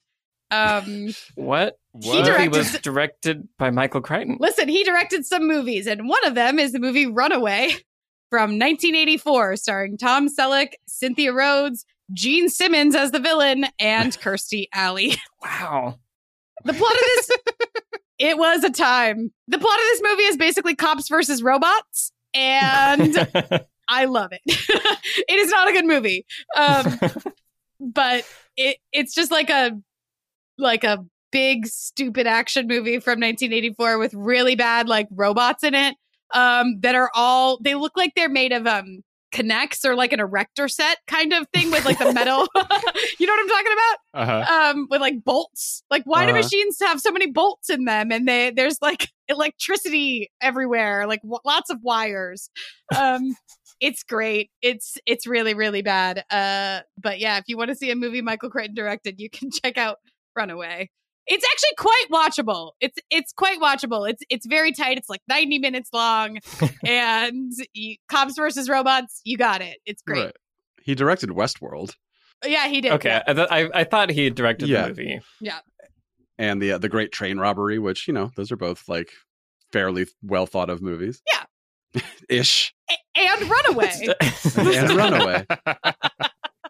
[0.51, 1.79] Um, What?
[2.01, 4.37] He movie directed- was directed by Michael Crichton.
[4.39, 7.69] listen, he directed some movies, and one of them is the movie Runaway
[8.29, 15.15] from 1984, starring Tom Selleck, Cynthia Rhodes, Gene Simmons as the villain, and Kirstie Alley.
[15.43, 15.99] Wow.
[16.65, 17.29] The plot of this,
[18.19, 19.31] it was a time.
[19.47, 23.17] The plot of this movie is basically cops versus robots, and
[23.87, 24.41] I love it.
[24.45, 26.25] it is not a good movie.
[26.55, 26.99] Um,
[27.79, 28.25] but
[28.57, 29.71] it it's just like a
[30.57, 35.95] like a big stupid action movie from 1984 with really bad like robots in it
[36.33, 40.19] um that are all they look like they're made of um K'NEX or like an
[40.19, 42.47] erector set kind of thing with like the metal
[43.19, 43.97] you know what i'm talking about?
[44.43, 44.53] Uh-huh.
[44.71, 45.83] um with like bolts.
[45.91, 46.41] Like why do Uh-huh.
[46.41, 51.39] machines have so many bolts in them and they there's like electricity everywhere like w-
[51.45, 52.49] lots of wires.
[52.97, 53.35] Um
[53.79, 54.49] it's great.
[54.61, 56.23] It's it's really really bad.
[56.31, 59.49] Uh but yeah if you want to see a movie michael crichton directed you can
[59.51, 59.97] check out
[60.35, 60.89] runaway
[61.29, 65.59] it's actually quite watchable it's it's quite watchable it's it's very tight it's like 90
[65.59, 66.39] minutes long
[66.85, 70.35] and you, cops versus robots you got it it's great Right.
[70.81, 71.95] He directed Westworld
[72.45, 73.21] yeah he did okay.
[73.27, 74.83] I, th- I, I thought he had directed Yeah.
[74.83, 75.19] the movie.
[75.39, 75.59] Yeah.
[76.37, 79.11] And the uh, the Great Train Robbery, which you know those are both like
[79.73, 81.21] fairly well thought of movies.
[81.27, 82.01] Yeah.
[82.29, 83.91] ish A- and runaway
[84.57, 85.45] and Runaway.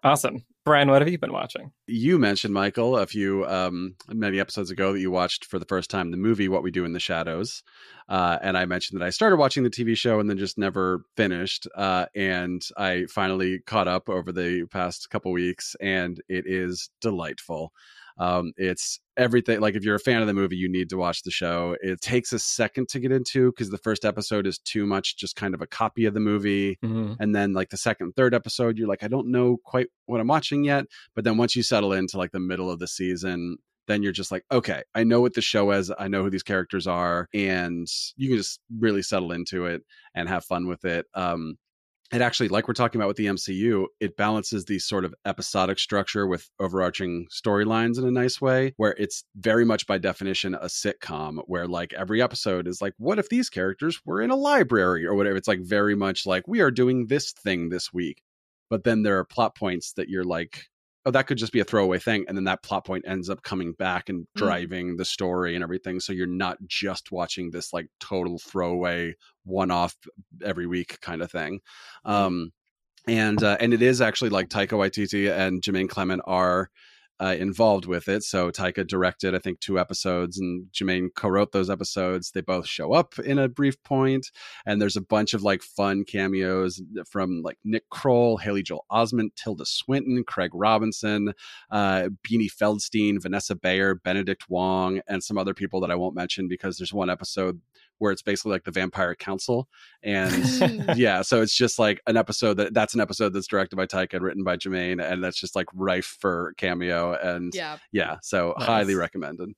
[0.03, 0.43] Awesome.
[0.65, 1.71] Brian, what have you been watching?
[1.87, 5.89] You mentioned Michael a few um, many episodes ago that you watched for the first
[5.89, 7.63] time the movie What We Do in the Shadows,
[8.07, 11.05] uh, and I mentioned that I started watching the TV show and then just never
[11.15, 11.67] finished.
[11.75, 17.73] Uh, and I finally caught up over the past couple weeks, and it is delightful.
[18.19, 19.61] Um, it's everything.
[19.61, 21.75] Like if you're a fan of the movie, you need to watch the show.
[21.81, 25.35] It takes a second to get into because the first episode is too much, just
[25.35, 27.15] kind of a copy of the movie Mhm.
[27.19, 30.27] and then like the second third episode you're like i don't know quite what i'm
[30.27, 30.85] watching yet
[31.15, 34.31] but then once you settle into like the middle of the season then you're just
[34.31, 37.87] like okay i know what the show is i know who these characters are and
[38.17, 39.81] you can just really settle into it
[40.15, 41.55] and have fun with it um
[42.11, 45.77] it actually like we're talking about with the mcu it balances the sort of episodic
[45.77, 50.65] structure with overarching storylines in a nice way where it's very much by definition a
[50.65, 55.05] sitcom where like every episode is like what if these characters were in a library?
[55.05, 55.35] or whatever.
[55.35, 58.21] It's like very much like we are doing this thing this week.
[58.69, 60.67] But then there are plot points that you're like
[61.05, 63.41] oh that could just be a throwaway thing and then that plot point ends up
[63.43, 64.27] coming back and Mm.
[64.35, 69.15] driving the story and everything so you're not just watching this like total throwaway
[69.45, 69.95] one off
[70.43, 71.59] every week kind of thing
[72.05, 72.51] um
[73.07, 76.69] and uh, and it is actually like Taika Waititi and Jermaine Clement are
[77.21, 78.23] uh, involved with it.
[78.23, 82.31] So Taika directed, I think, two episodes, and Jermaine co-wrote those episodes.
[82.31, 84.31] They both show up in a brief point,
[84.65, 89.35] and there's a bunch of like fun cameos from like Nick Kroll, Haley Joel Osment,
[89.35, 91.33] Tilda Swinton, Craig Robinson,
[91.71, 96.47] uh, Beanie Feldstein, Vanessa Bayer, Benedict Wong, and some other people that I won't mention
[96.47, 97.59] because there's one episode
[97.99, 99.67] where it's basically like the Vampire Council,
[100.03, 100.33] and
[100.97, 104.15] yeah, so it's just like an episode that that's an episode that's directed by Taika
[104.15, 107.77] and written by Jermaine, and that's just like rife for cameo and Yeah.
[107.91, 108.67] yeah, so Nice.
[108.67, 109.49] highly recommended.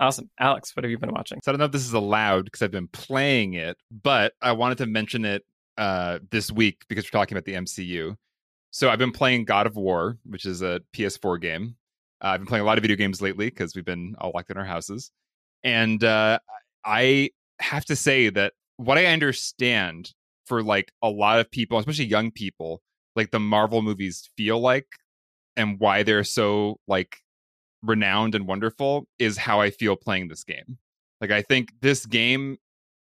[0.00, 0.30] Awesome.
[0.38, 1.40] Alex, what have you been watching?
[1.44, 4.52] So I don't know if this is allowed because I've been playing it, but I
[4.52, 5.44] wanted to mention it
[5.76, 8.14] uh, this week because we're talking about the MCU.
[8.70, 11.74] So I've been playing God of War, which is a PS4 game.
[12.22, 14.50] Uh, I've been playing a lot of video games lately because we've been all locked
[14.50, 15.10] in our houses,
[15.64, 16.38] and uh,
[16.84, 20.12] I have to say that what I understand
[20.46, 22.80] for like a lot of people, especially young people,
[23.16, 24.86] like the Marvel movies feel like,
[25.56, 27.18] and why they're so like
[27.82, 30.78] renowned and wonderful is how I feel playing this game.
[31.20, 32.58] Like I think this game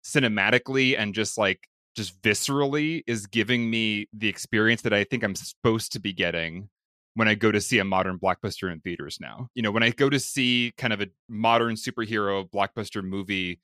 [0.03, 5.35] cinematically and just like just viscerally is giving me the experience that I think I'm
[5.35, 6.69] supposed to be getting
[7.15, 9.47] when I go to see a modern blockbuster in theaters now.
[9.55, 13.59] You know, when I go to see kind of a modern superhero blockbuster movie,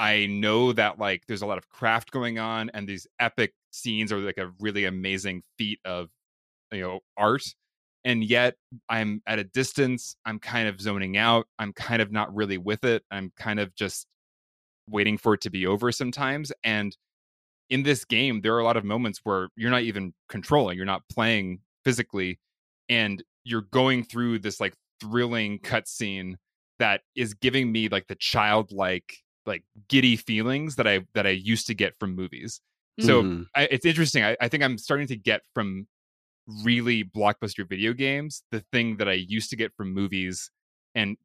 [0.00, 4.10] I know that like there's a lot of craft going on and these epic scenes
[4.12, 6.08] are like a really amazing feat of
[6.72, 7.44] you know art
[8.04, 8.54] and yet
[8.88, 10.16] I'm at a distance.
[10.24, 11.46] I'm kind of zoning out.
[11.58, 13.02] I'm kind of not really with it.
[13.10, 14.06] I'm kind of just
[14.88, 16.50] waiting for it to be over sometimes.
[16.64, 16.96] And
[17.68, 20.86] in this game, there are a lot of moments where you're not even controlling, you're
[20.86, 22.40] not playing physically,
[22.88, 26.36] and you're going through this like thrilling cutscene
[26.78, 31.66] that is giving me like the childlike, like giddy feelings that I that I used
[31.68, 32.60] to get from movies.
[33.00, 33.46] So Mhm.
[33.54, 34.24] I, it's interesting.
[34.24, 35.86] I, I think I'm starting to get from
[36.46, 40.50] really blockbuster video games the thing that I used to get from movies
[40.94, 41.16] and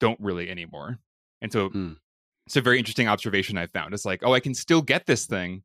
[0.00, 0.98] don't really anymore.
[1.40, 1.96] And so Mm.
[2.46, 3.94] it's a very interesting observation I found.
[3.94, 5.62] It's like, oh, I can still get this thing,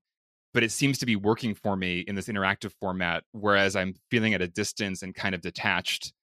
[0.54, 4.34] but it seems to be working for me in this interactive format, whereas I'm feeling
[4.34, 6.14] at a distance and kind of detached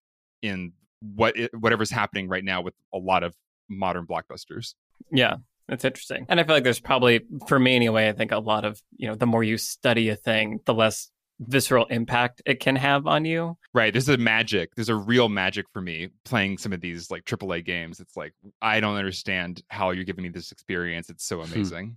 [0.41, 3.35] in what it, whatever's happening right now with a lot of
[3.69, 4.75] modern blockbusters.
[5.11, 5.37] Yeah,
[5.73, 6.27] it's interesting.
[6.29, 9.09] And I feel like there's probably, for me anyway, I think a lot of, you
[9.09, 13.25] know, the more you study a thing, the less visceral impact it can have on
[13.25, 13.57] you.
[13.75, 13.93] Right.
[13.93, 14.75] There's a magic.
[14.77, 17.99] There's a real magic for me playing some of these like AAA games.
[17.99, 21.11] It's like I don't understand how you're giving me this experience.
[21.11, 21.53] It's so Hmm.
[21.53, 21.97] amazing.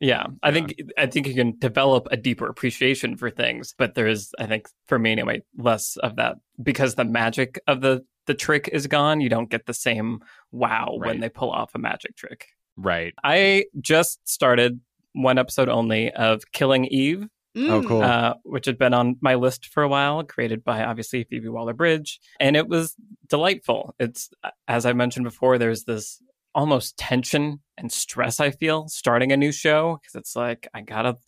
[0.00, 4.30] Yeah, I think I think you can develop a deeper appreciation for things, but there's
[4.38, 8.68] I think for me anyway less of that because the magic of the the trick
[8.72, 9.20] is gone.
[9.20, 10.20] You don't get the same
[10.50, 12.46] wow when they pull off a magic trick.
[12.76, 13.14] Right.
[13.22, 14.80] I just started
[15.12, 17.86] one episode only of Killing Eve, Oh, Mm.
[17.86, 18.02] cool.
[18.02, 21.74] uh, which had been on my list for a while, created by obviously Phoebe Waller
[21.74, 22.18] Bridge.
[22.40, 22.96] And it was
[23.28, 23.94] delightful.
[23.98, 24.30] It's,
[24.68, 26.22] as I mentioned before, there's this
[26.54, 31.18] almost tension and stress I feel starting a new show because it's like, I gotta,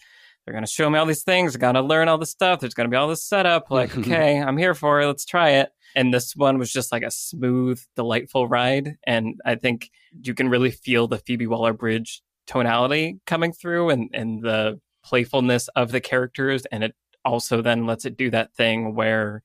[0.45, 1.57] they're gonna show me all these things.
[1.57, 2.61] I gotta learn all this stuff.
[2.61, 3.71] There's gonna be all this setup.
[3.71, 5.07] Like, okay, I'm here for it.
[5.07, 5.71] Let's try it.
[5.95, 8.97] And this one was just like a smooth, delightful ride.
[9.07, 9.91] And I think
[10.23, 15.69] you can really feel the Phoebe Waller Bridge tonality coming through and, and the playfulness
[15.69, 16.67] of the characters.
[16.67, 16.95] And it
[17.25, 19.43] also then lets it do that thing where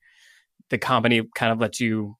[0.70, 2.16] the comedy kind of lets you,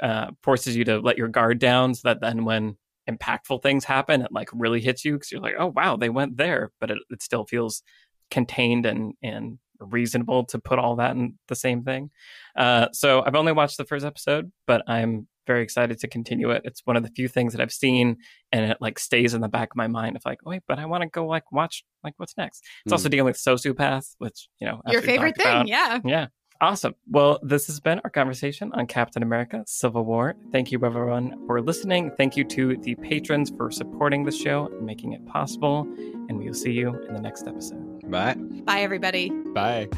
[0.00, 2.76] uh, forces you to let your guard down so that then when
[3.08, 6.36] impactful things happen, it like really hits you because you're like, oh, wow, they went
[6.36, 6.72] there.
[6.80, 7.82] But it, it still feels
[8.30, 12.10] contained and, and reasonable to put all that in the same thing.
[12.56, 16.62] Uh, so I've only watched the first episode, but I'm very excited to continue it.
[16.64, 18.16] It's one of the few things that I've seen
[18.50, 20.86] and it like stays in the back of my mind of like, wait, but I
[20.86, 22.64] want to go like watch like what's next.
[22.84, 25.68] It's also dealing with sociopath, which, you know, Your favorite thing, about.
[25.68, 26.00] yeah.
[26.04, 26.26] Yeah.
[26.60, 26.94] Awesome.
[27.08, 30.34] Well, this has been our conversation on Captain America Civil War.
[30.52, 32.10] Thank you, everyone, for listening.
[32.16, 35.82] Thank you to the patrons for supporting the show and making it possible.
[36.28, 37.85] And we will see you in the next episode.
[38.08, 38.34] Bye.
[38.36, 39.30] Bye, everybody.
[39.30, 39.88] Bye.